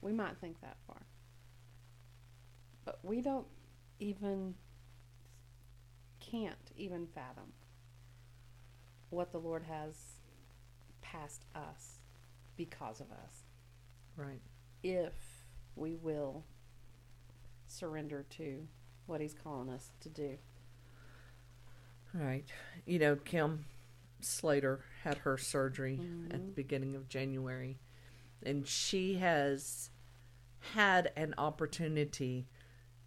[0.00, 1.02] We might think that far.
[2.84, 3.46] But we don't
[3.98, 4.54] even,
[6.20, 7.52] can't even fathom
[9.10, 9.94] what the Lord has
[11.02, 11.98] past us
[12.56, 13.44] because of us
[14.16, 14.40] right.
[14.82, 15.12] if
[15.76, 16.44] we will
[17.66, 18.66] surrender to
[19.06, 20.38] what He's calling us to do.
[22.12, 22.46] Right.
[22.86, 23.64] You know, Kim
[24.20, 26.46] Slater had her surgery at mm-hmm.
[26.46, 27.78] the beginning of January,
[28.42, 29.90] and she has
[30.74, 32.46] had an opportunity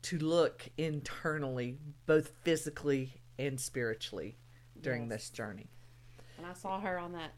[0.03, 4.37] to look internally, both physically and spiritually,
[4.79, 5.09] during Yes.
[5.11, 5.69] this journey.
[6.37, 7.31] And I saw her on that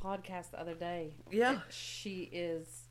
[0.00, 1.16] podcast the other day.
[1.30, 1.60] Yeah.
[1.70, 2.88] She is,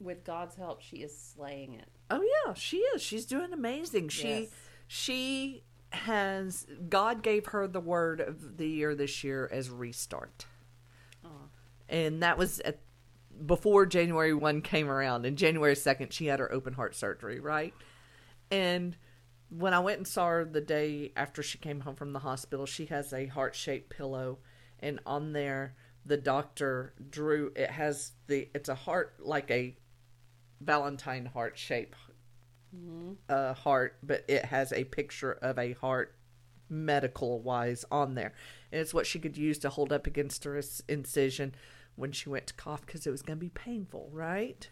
[0.00, 1.88] with God's help, she is slaying it.
[2.10, 3.02] Oh yeah, she is.
[3.02, 4.08] She's doing amazing.
[4.10, 4.50] She Yes.
[4.86, 10.46] she has God gave her the word of the year this year as restart.
[11.24, 11.28] Aw.
[11.88, 12.80] And that was at
[13.46, 17.74] before January 1 came around and January 2nd she had her open heart surgery, right?
[18.50, 18.96] And
[19.48, 22.66] when I went and saw her the day after she came home from the hospital,
[22.66, 24.38] she has a heart-shaped pillow
[24.80, 25.74] and on there
[26.06, 29.74] the doctor drew it has the it's a heart like a
[30.60, 31.96] valentine heart shape
[33.28, 36.16] uh, heart, but it has a picture of a heart
[36.68, 38.32] medical wise on there.
[38.72, 41.54] And it's what she could use to hold up against her incision
[41.96, 44.68] when she went to cough because it was going to be painful, right?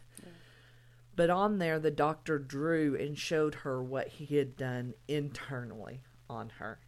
[1.15, 6.51] But on there, the doctor drew and showed her what he had done internally on
[6.59, 6.81] her.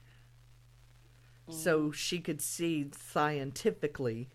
[1.51, 1.95] So mm.
[1.95, 4.31] she could see scientifically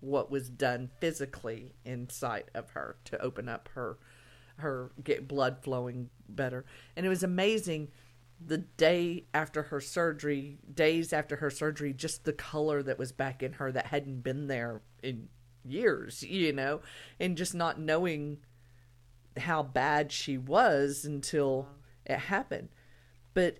[0.00, 3.98] what was done physically inside of her to open up her
[4.58, 6.64] her get blood flowing better
[6.96, 7.88] and it was amazing
[8.46, 13.42] the day after her surgery days after her surgery just the color that was back
[13.42, 15.28] in her that hadn't been there in
[15.64, 16.80] years you know
[17.18, 18.38] and just not knowing
[19.36, 21.68] how bad she was until
[22.06, 22.68] it happened.
[23.34, 23.58] But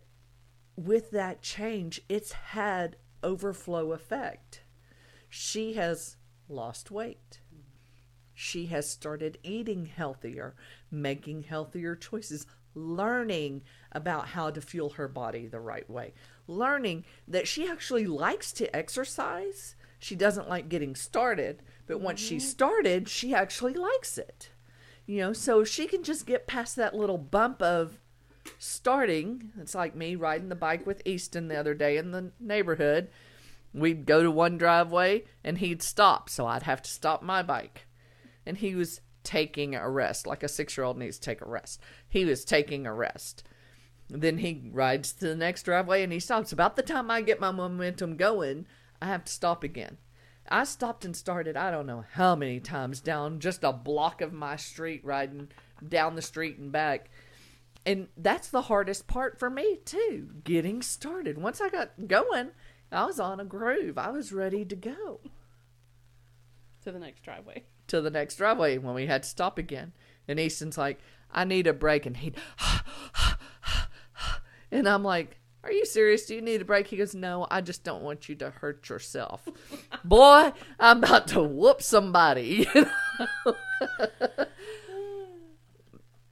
[0.77, 4.63] with that change it's had overflow effect.
[5.29, 6.17] She has
[6.49, 7.41] lost weight.
[8.35, 10.55] She has started eating healthier,
[10.91, 13.63] making healthier choices, learning
[13.93, 16.15] about how to fuel her body the right way,
[16.47, 19.75] learning that she actually likes to exercise.
[19.99, 22.47] She doesn't like getting started, but once she mm-hmm.
[22.47, 24.51] started, she actually likes it.
[25.07, 27.99] You know, so she can just get past that little bump of
[28.61, 29.51] starting.
[29.61, 33.09] It's like me riding the bike with Easton the other day in the neighborhood.
[33.75, 37.89] We'd go to one driveway and he'd stop, so I'd have to stop my bike
[38.47, 41.49] and he was taking a rest, like a six year old needs to take a
[41.49, 41.81] rest.
[42.09, 43.43] He was taking a rest.
[44.09, 46.53] Then he rides to the next driveway and he stops.
[46.53, 48.67] About the time I get my momentum going,
[49.03, 49.99] I have to stop again.
[50.51, 54.33] I stopped and started, I don't know how many times down just a block of
[54.33, 55.49] my street, riding
[55.87, 57.09] down the street and back.
[57.87, 61.39] And that's the hardest part for me, too, getting started.
[61.39, 62.51] Once I got going,
[62.91, 63.97] I was on a groove.
[63.97, 65.21] I was ready to go
[66.85, 67.65] To the next driveway.
[67.87, 69.93] to the next driveway when we had to stop again.
[70.29, 71.01] And Easton's like,
[71.33, 72.07] I need a break.
[72.07, 72.37] And he'd,
[74.71, 76.25] and I'm like, Are you serious?
[76.27, 76.87] Do you need a break?
[76.87, 79.47] He goes, No, I just don't want you to hurt yourself.
[80.05, 82.67] Boy, I'm about to whoop somebody.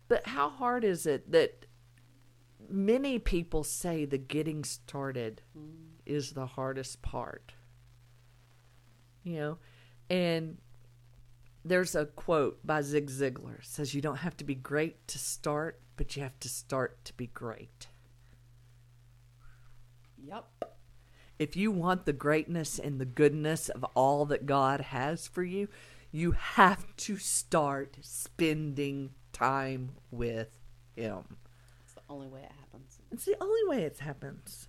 [0.09, 1.67] but how hard is it that
[2.71, 5.73] many people say the getting started mm.
[6.07, 7.53] is the hardest part?
[9.25, 9.59] You know,
[10.09, 10.57] and
[11.67, 15.81] there's a quote by Zig Ziglar says you don't have to be great to start,
[15.97, 17.88] but you have to start to be great.
[20.29, 20.75] Yep.
[21.39, 25.69] If you want the greatness and the goodness of all that God has for you,
[26.11, 30.59] you have to start spending time with
[30.97, 31.37] him.
[31.85, 32.99] It's the only way it happens.
[33.13, 34.69] It's the only way it happens.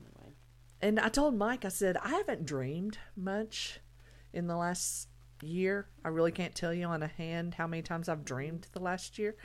[0.00, 0.34] Only way.
[0.80, 3.80] And I told Mike, I said, I haven't dreamed much
[4.32, 5.08] in the last
[5.42, 5.88] year.
[6.04, 9.18] I really can't tell you on a hand how many times I've dreamed the last
[9.18, 9.36] year.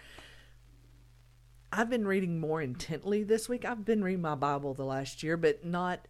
[1.76, 3.66] I've been reading more intently this week.
[3.66, 6.08] I've been reading my Bible the last year, but not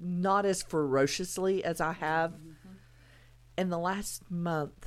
[0.00, 2.30] not as ferociously as I have.
[2.30, 2.68] Mm-hmm.
[3.58, 4.86] In the last month,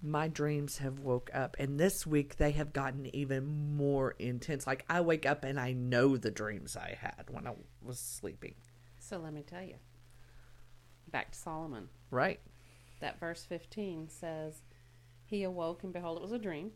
[0.00, 4.66] my dreams have woke up, and this week they have gotten even more intense.
[4.66, 7.52] Like I wake up and I know the dreams I had when I
[7.82, 8.54] was sleeping.
[8.98, 9.76] So let me tell you.
[11.10, 11.90] Back to Solomon.
[12.10, 12.40] Right.
[13.00, 14.62] That verse 15 says,
[15.26, 16.72] He awoke, and behold, it was a dream.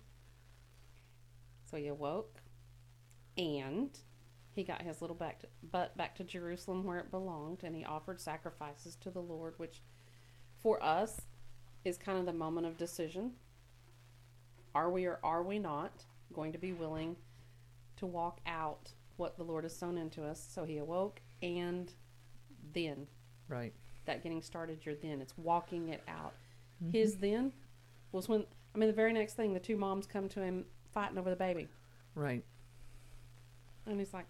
[1.71, 2.41] So he awoke,
[3.37, 3.91] and
[4.55, 7.85] he got his little back to, butt back to Jerusalem where it belonged, and he
[7.85, 9.83] offered sacrifices to the Lord, which
[10.63, 11.21] for us
[11.85, 13.33] is kind of the moment of decision.
[14.75, 17.17] Are we or are we not going to be willing
[17.97, 20.47] to walk out what the Lord has sown into us?
[20.53, 21.93] So he awoke, and
[22.73, 23.07] then
[23.49, 23.73] Right.
[24.07, 25.21] that getting started your then.
[25.21, 26.35] It's walking it out.
[26.83, 26.93] Mm-hmm.
[26.93, 27.53] His then
[28.13, 31.19] was when I mean the very next thing the two moms come to him fighting
[31.19, 31.69] over the baby.
[32.15, 32.45] Right.
[33.87, 34.27] And he's like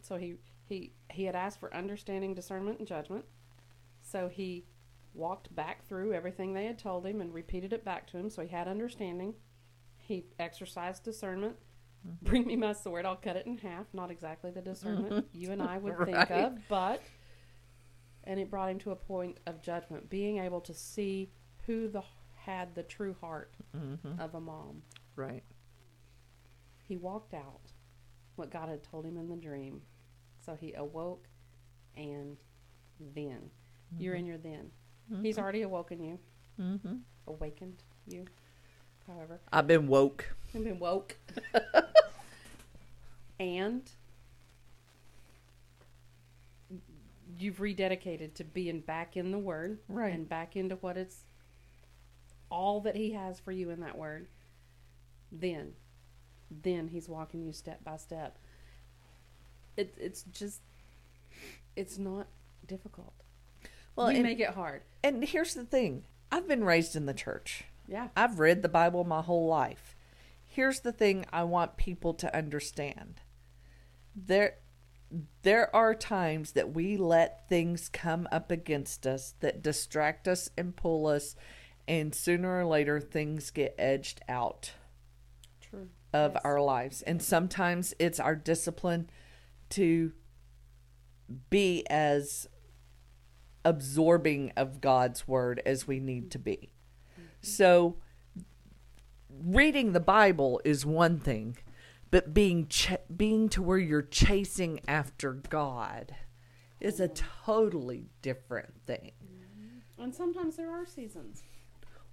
[0.00, 0.36] so he
[0.68, 3.24] he he had asked for understanding, discernment and judgment.
[4.02, 4.64] So he
[5.14, 8.42] walked back through everything they had told him and repeated it back to him so
[8.42, 9.34] he had understanding.
[9.96, 11.56] He exercised discernment.
[12.06, 12.26] Mm-hmm.
[12.28, 13.86] Bring me my sword, I'll cut it in half.
[13.92, 17.00] Not exactly the discernment you and I would think of, but
[18.24, 21.30] and it brought him to a point of judgment, being able to see
[21.66, 22.02] who the
[22.34, 24.20] had the true heart mm-hmm.
[24.20, 24.82] of a mom.
[25.14, 25.44] Right.
[26.92, 27.72] He walked out
[28.36, 29.80] what God had told him in the dream.
[30.44, 31.26] So he awoke
[31.96, 32.36] and
[33.14, 33.48] then.
[33.96, 34.70] You're in your then.
[35.22, 36.18] He's already awoken you.
[36.60, 36.96] Mm-hmm.
[37.28, 38.26] Awakened you.
[39.06, 39.40] However.
[39.50, 40.34] I've been woke.
[40.54, 41.16] I've been woke.
[43.40, 43.90] and
[47.38, 49.78] you've rededicated to being back in the word.
[49.88, 50.12] Right.
[50.12, 51.20] And back into what it's
[52.50, 54.28] all that he has for you in that word.
[55.30, 55.72] Then
[56.62, 58.38] then he's walking you step by step.
[59.76, 60.60] It, it's just
[61.76, 62.26] it's not
[62.66, 63.14] difficult.
[63.96, 64.82] Well, we and, make it hard.
[65.02, 66.04] and here's the thing.
[66.30, 67.64] I've been raised in the church.
[67.86, 68.08] Yeah.
[68.16, 69.94] I've read the Bible my whole life.
[70.44, 73.20] Here's the thing I want people to understand.
[74.14, 74.56] There
[75.42, 80.74] there are times that we let things come up against us that distract us and
[80.74, 81.36] pull us
[81.86, 84.72] and sooner or later things get edged out.
[86.12, 86.42] Of Yes.
[86.44, 87.02] our lives.
[87.02, 89.08] And sometimes it's our discipline
[89.70, 90.12] to
[91.50, 92.48] be as
[93.64, 96.72] absorbing of God's word as we need to be.
[97.40, 97.96] So
[99.28, 101.56] reading the Bible is one thing,
[102.10, 106.14] but being ch- being to where you're chasing after God
[106.80, 109.12] is a totally different thing.
[109.24, 110.02] Mm-hmm.
[110.02, 111.42] And sometimes there are seasons.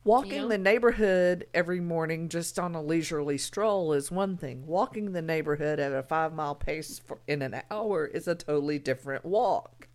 [0.04, 4.66] Walking the neighborhood every morning just on a leisurely stroll is one thing.
[4.66, 8.80] Walking the neighborhood at a five mile pace for, in an hour is a totally
[8.80, 9.88] different walk.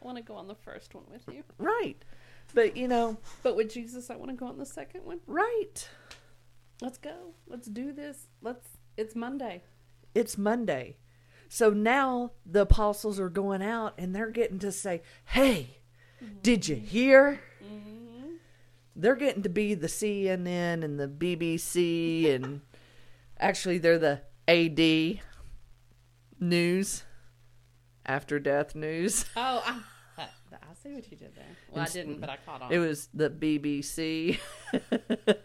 [0.00, 1.42] I want to go on the first one with you.
[1.58, 1.96] Right.
[2.54, 5.20] But, you know, But with Jesus, I want to go on the second one.
[5.26, 5.88] right.
[6.80, 7.34] Let's go.
[7.46, 8.26] Let's do this.
[8.42, 8.66] Let's.
[8.96, 9.62] It's Monday.
[10.14, 10.96] It's Monday.
[11.48, 15.78] So now the apostles are going out and they're getting to say, hey,
[16.42, 16.86] did you mm-hmm.
[16.86, 17.40] hear?
[17.64, 18.03] Mm-hmm.
[18.96, 22.60] They're getting to be the CNN and the BBC, and
[23.38, 25.20] actually, they're the AD
[26.40, 27.02] news,
[28.06, 29.24] after death news.
[29.36, 29.62] Oh,
[30.16, 30.22] I,
[30.52, 31.44] I see what you did there.
[31.72, 32.72] Well, I didn't, but I caught on.
[32.72, 34.38] It was the BBC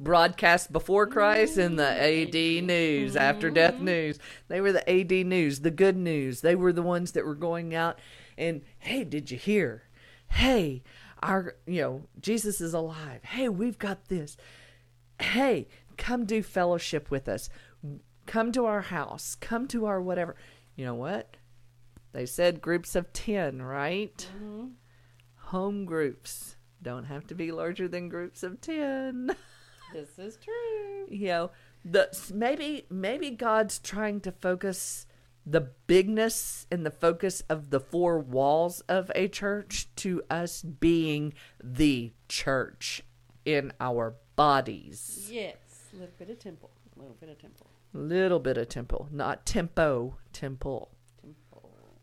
[0.00, 2.64] broadcast before Christ and the AD mm.
[2.64, 3.54] news, after mm-hmm.
[3.54, 4.18] death news.
[4.48, 6.40] They were the AD news, the good news.
[6.40, 7.98] They were the ones that were going out
[8.36, 9.84] and, hey, did you hear?
[10.28, 10.82] Hey,
[11.24, 13.24] our, you know, Jesus is alive.
[13.24, 14.36] Hey, we've got this.
[15.20, 17.48] Hey, come do fellowship with us.
[18.26, 19.34] Come to our house.
[19.34, 20.36] Come to our whatever.
[20.76, 21.36] You know what?
[22.12, 24.28] They said groups of 10, right?
[24.36, 24.66] Mm-hmm.
[25.36, 29.34] home groups don't have to be larger than groups of 10
[29.94, 31.06] this is true.
[31.08, 31.50] you know
[31.84, 35.06] the maybe maybe god's trying to focus
[35.46, 41.34] the bigness and the focus of the four walls of a church to us being
[41.62, 43.02] the church
[43.44, 45.56] in our bodies Yes,
[45.92, 46.70] a little bit of temple.
[46.96, 47.66] A little bit of temple.
[47.92, 50.90] little bit of temple not tempo temple
[51.20, 51.98] Temple.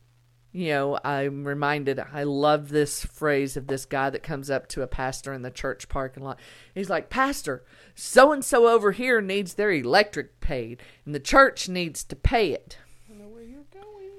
[0.52, 4.82] you know, I'm reminded, I love this phrase of this guy that comes up to
[4.82, 6.40] a pastor in the church parking lot.
[6.76, 7.64] He's like, Pastor,
[7.96, 12.52] so and so over here needs their electric paid, and the church needs to pay
[12.52, 12.78] it.
[13.10, 14.10] I know where you're going.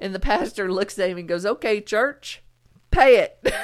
[0.00, 2.42] And the pastor looks at him and goes, Okay, church,
[2.90, 3.54] pay it.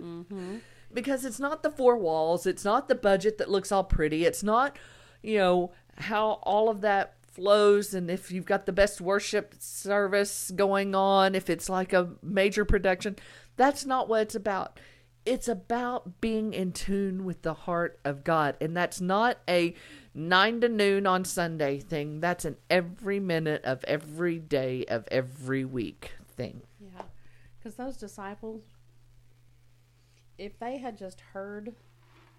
[0.00, 0.56] Mm-hmm.
[0.92, 4.42] Because it's not the four walls, it's not the budget that looks all pretty, it's
[4.42, 4.76] not,
[5.22, 10.50] you know, how all of that flows and if you've got the best worship service
[10.54, 13.16] going on, if it's like a major production,
[13.56, 14.80] that's not what it's about.
[15.24, 18.56] It's about being in tune with the heart of God.
[18.60, 19.74] And that's not a
[20.14, 22.20] nine to noon on Sunday thing.
[22.20, 26.62] That's an every minute of every day of every week thing.
[26.80, 27.02] Yeah.
[27.58, 28.62] Because those disciples,
[30.38, 31.74] if they had just heard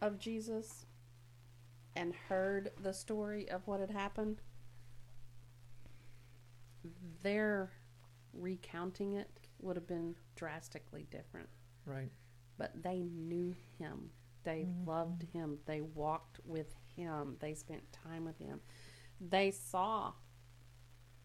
[0.01, 0.85] of Jesus
[1.95, 4.41] and heard the story of what had happened,
[7.21, 7.71] their
[8.33, 9.29] recounting it
[9.59, 11.49] would have been drastically different.
[11.85, 12.09] Right.
[12.57, 14.09] But they knew him.
[14.43, 14.89] They mm-hmm.
[14.89, 15.59] loved him.
[15.65, 17.37] They walked with him.
[17.39, 18.61] They spent time with him.
[19.19, 20.13] They saw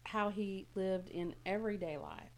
[0.03, 2.31] how he lived in everyday life,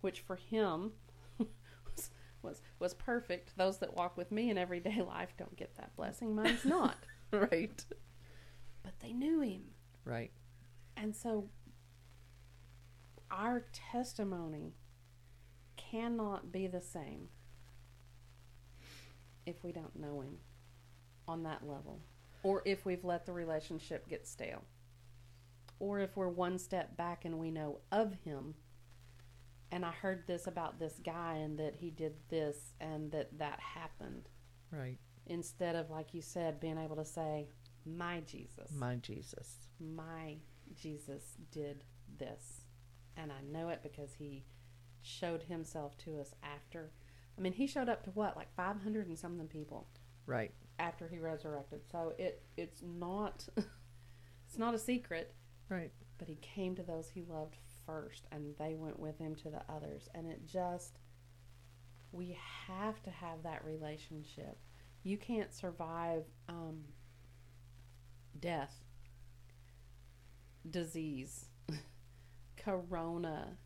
[0.00, 0.92] which for him
[1.38, 2.10] was,
[2.42, 3.56] was was perfect.
[3.56, 6.34] Those that walk with me in everyday life don't get that blessing.
[6.34, 6.96] Mine's not.
[7.34, 7.82] Right.
[8.82, 9.62] but they knew him.
[10.04, 10.32] Right.
[10.98, 11.48] And so
[13.30, 14.74] our testimony
[15.78, 17.28] cannot be the same
[19.46, 20.36] if we don't know him
[21.26, 22.00] on that level
[22.42, 24.62] or if we've let the relationship get stale
[25.78, 28.54] or if we're one step back and we know of him
[29.70, 33.58] and I heard this about this guy and that he did this and that that
[33.60, 34.28] happened
[34.70, 34.98] Right.
[35.26, 37.48] instead of like you said being able to say
[37.84, 39.66] my Jesus My Jesus.
[39.80, 40.36] my
[40.74, 41.84] Jesus did
[42.18, 42.62] this.
[43.16, 44.44] And I know it because he
[45.02, 46.92] showed himself to us after.
[47.36, 49.88] I mean, he showed up to what, like 500 and something people
[50.24, 50.52] Right.
[50.78, 51.80] After he resurrected.
[51.90, 55.34] So it it's not it's not a secret,
[55.68, 55.92] Right.
[56.18, 59.62] but he came to those he loved first and they went with him to the
[59.68, 60.98] others and it just
[62.12, 62.36] we
[62.68, 64.58] have to have that relationship.
[65.02, 66.80] You can't survive um,
[68.38, 68.74] death,
[70.68, 71.46] disease,
[72.56, 73.56] corona,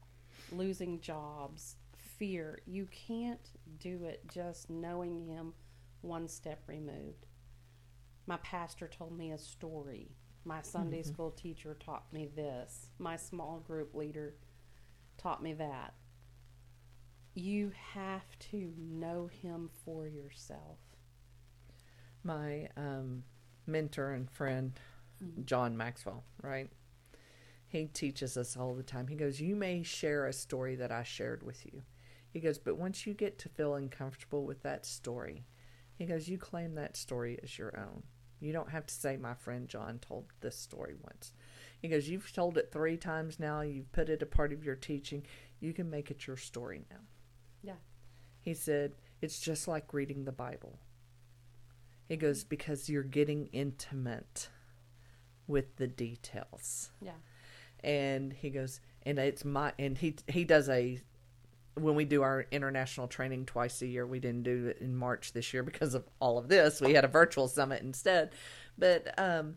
[0.52, 2.60] losing jobs, fear.
[2.66, 3.50] You can't
[3.80, 5.52] do it just knowing him
[6.02, 7.26] one step removed.
[8.26, 10.16] My pastor told me a story.
[10.44, 12.90] My Sunday school teacher taught me this.
[12.98, 14.34] My small group leader
[15.18, 15.94] taught me that.
[17.34, 20.78] You have to know him for yourself.
[22.22, 23.22] my um,
[23.66, 24.72] mentor and friend,
[25.44, 26.70] John Maxwell, right?
[27.68, 29.08] He teaches us all the time.
[29.08, 31.82] He goes, You may share a story that I shared with you.
[32.30, 35.44] He goes, But once you get to feeling comfortable with that story,
[35.96, 38.02] he goes, You claim that story as your own.
[38.38, 41.32] You don't have to say, My friend John told this story once.
[41.80, 43.62] He goes, You've told it three times now.
[43.62, 45.24] You've put it a part of your teaching.
[45.60, 47.00] You can make it your story now.
[47.62, 47.80] Yeah.
[48.40, 50.78] He said, It's just like reading the Bible.
[52.08, 54.48] He goes, Because you're getting intimate
[55.46, 56.90] with the details.
[57.00, 57.12] Yeah.
[57.82, 60.98] And he goes, and it's my, and he, he does a,
[61.76, 65.32] when we do our international training twice a year, we didn't do it in March
[65.32, 66.80] this year because of all of this.
[66.80, 68.32] We had a virtual summit instead.
[68.78, 69.56] But um,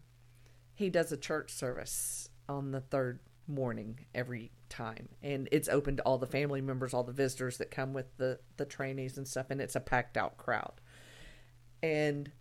[0.75, 6.03] he does a church service on the third morning every time and it's open to
[6.03, 9.47] all the family members all the visitors that come with the the trainees and stuff
[9.49, 10.73] and it's a packed out crowd
[11.81, 12.31] and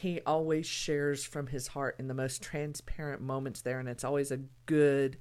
[0.00, 4.30] he always shares from his heart in the most transparent moments there and it's always
[4.30, 5.16] a good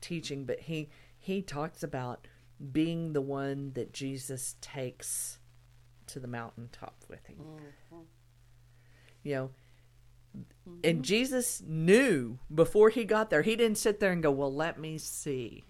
[0.00, 0.88] teaching but he
[1.18, 2.28] he talks about
[2.72, 5.38] being the one that Jesus takes
[6.06, 8.02] to the mountaintop with him mm-hmm.
[9.22, 9.50] you know
[10.36, 10.80] mm-hmm.
[10.84, 13.42] and Jesus knew before he got there.
[13.42, 15.64] He didn't sit there and go, "Well, let me see."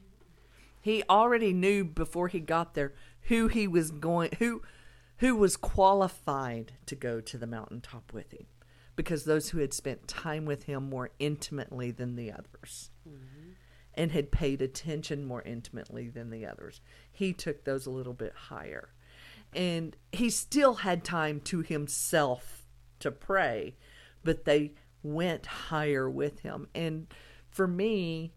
[0.80, 2.92] He already knew before he got there
[3.22, 4.62] who he was going who
[5.18, 8.46] who was qualified to go to the mountaintop with him
[8.96, 13.50] because those who had spent time with him more intimately than the others mm-hmm.
[13.94, 16.80] And had paid attention more intimately than the others.
[17.10, 18.90] He took those a little bit higher.
[19.54, 22.64] And he still had time to himself
[23.00, 23.76] to pray,
[24.24, 26.68] but they went higher with him.
[26.74, 27.06] And
[27.50, 28.32] for me,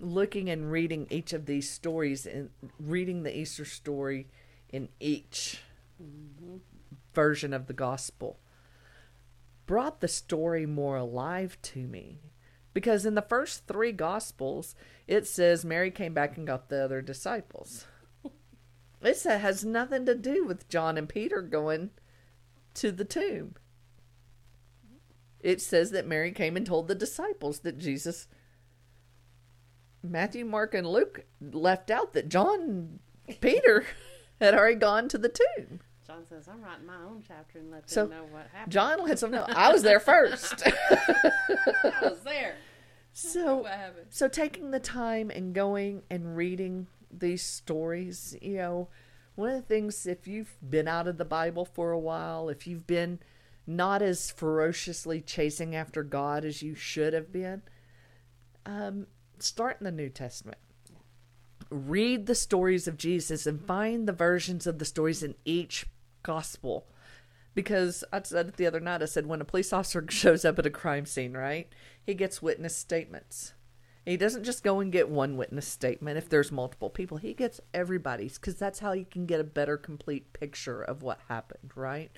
[0.00, 4.28] looking and reading each of these stories and reading the Easter story
[4.70, 5.60] in each
[6.02, 6.56] mm-hmm.
[7.12, 8.38] version of the gospel
[9.66, 12.18] brought the story more alive to me.
[12.78, 14.76] Because in the first three gospels,
[15.08, 17.86] it says Mary came back and got the other disciples.
[19.00, 21.90] This has nothing to do with John and Peter going
[22.74, 23.56] to the tomb.
[25.40, 28.28] It says that Mary came and told the disciples that Jesus.
[30.00, 33.00] Matthew, Mark, and Luke left out that John,
[33.40, 33.86] Peter,
[34.40, 35.80] had already gone to the tomb.
[36.06, 38.72] John says, I'm writing my own chapter and let So, them know what happened.
[38.72, 40.62] John lets them know I was there first.
[40.90, 42.54] I was there.
[43.18, 43.66] So
[44.10, 48.88] so taking the time and going and reading these stories, you know,
[49.34, 52.66] one of the things if you've been out of the Bible for a while, if
[52.66, 53.18] you've been
[53.66, 57.62] not as ferociously chasing after God as you should have been,
[58.64, 59.06] um,
[59.38, 60.58] start in the New Testament.
[61.70, 65.86] Read the stories of Jesus and find the versions of the stories in each
[66.22, 66.86] gospel.
[67.54, 70.58] Because I said it the other night, I said when a police officer shows up
[70.58, 71.68] at a crime scene, right?
[72.04, 73.54] He gets witness statements.
[74.04, 77.18] He doesn't just go and get one witness statement if there's multiple people.
[77.18, 81.20] He gets everybody's because that's how you can get a better complete picture of what
[81.28, 82.10] happened, right?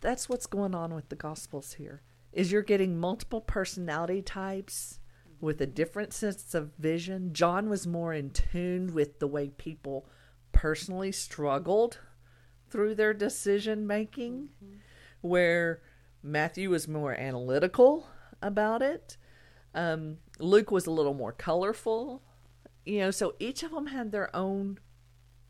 [0.00, 2.00] That's what's going on with the gospels here.
[2.32, 5.00] Is you're getting multiple personality types
[5.40, 7.34] with a different sense of vision.
[7.34, 10.06] John was more in tune with the way people
[10.52, 11.98] personally struggled
[12.70, 14.48] through their decision making,
[15.20, 15.82] where
[16.22, 18.08] Matthew was more analytical
[18.40, 19.16] about it.
[19.74, 22.22] Um, Luke was a little more colorful.
[22.84, 24.78] You know, so each of them had their own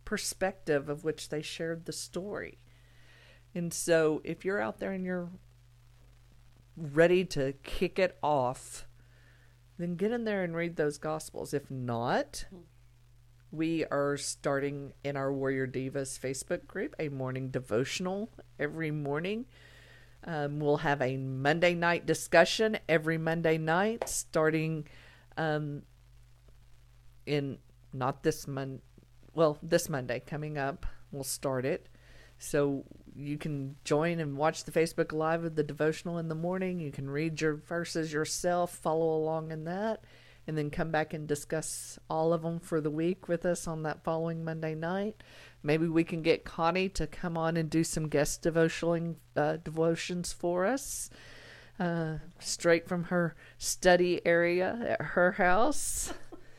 [0.04, 2.58] perspective of which they shared the story.
[3.54, 5.30] And so if you're out there and you're
[6.76, 8.86] ready to kick it off,
[9.78, 11.54] then get in there and read those gospels.
[11.54, 12.44] If not,
[13.52, 19.46] we are starting in our Warrior Divas Facebook group a morning devotional every morning.
[20.24, 24.86] Um, we'll have a Monday night discussion every Monday night, starting
[25.36, 25.82] um,
[27.26, 27.58] in
[27.92, 28.80] not this Mon,
[29.34, 30.86] well, this Monday coming up.
[31.10, 31.88] We'll start it,
[32.38, 32.84] so
[33.16, 36.78] you can join and watch the Facebook Live of the devotional in the morning.
[36.78, 40.04] You can read your verses yourself, follow along in that,
[40.46, 43.82] and then come back and discuss all of them for the week with us on
[43.82, 45.22] that following Monday night.
[45.62, 50.32] Maybe we can get Connie to come on and do some guest devotioning uh, devotions
[50.32, 51.10] for us,
[51.78, 56.12] uh, straight from her study area at her house,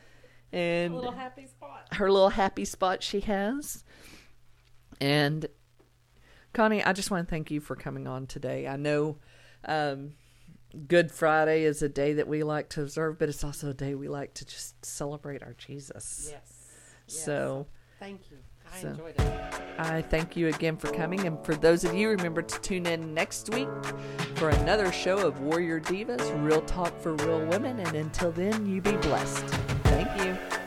[0.52, 1.88] and little happy spot.
[1.92, 3.84] her little happy spot she has.
[5.00, 5.46] And
[6.52, 8.68] Connie, I just want to thank you for coming on today.
[8.68, 9.16] I know
[9.64, 10.12] um,
[10.88, 13.94] Good Friday is a day that we like to observe, but it's also a day
[13.94, 16.28] we like to just celebrate our Jesus.
[16.30, 16.40] Yes.
[17.08, 17.24] yes.
[17.24, 17.66] So
[17.98, 18.38] thank you.
[18.74, 19.32] I So- enjoyed it.
[19.78, 21.26] I thank you again for coming.
[21.26, 23.68] And for those of you, remember to tune in next week
[24.36, 27.78] for another show of Warrior Divas, Real Talk for Real Women.
[27.80, 29.44] And until then, you be blessed.
[29.84, 30.61] Thank you.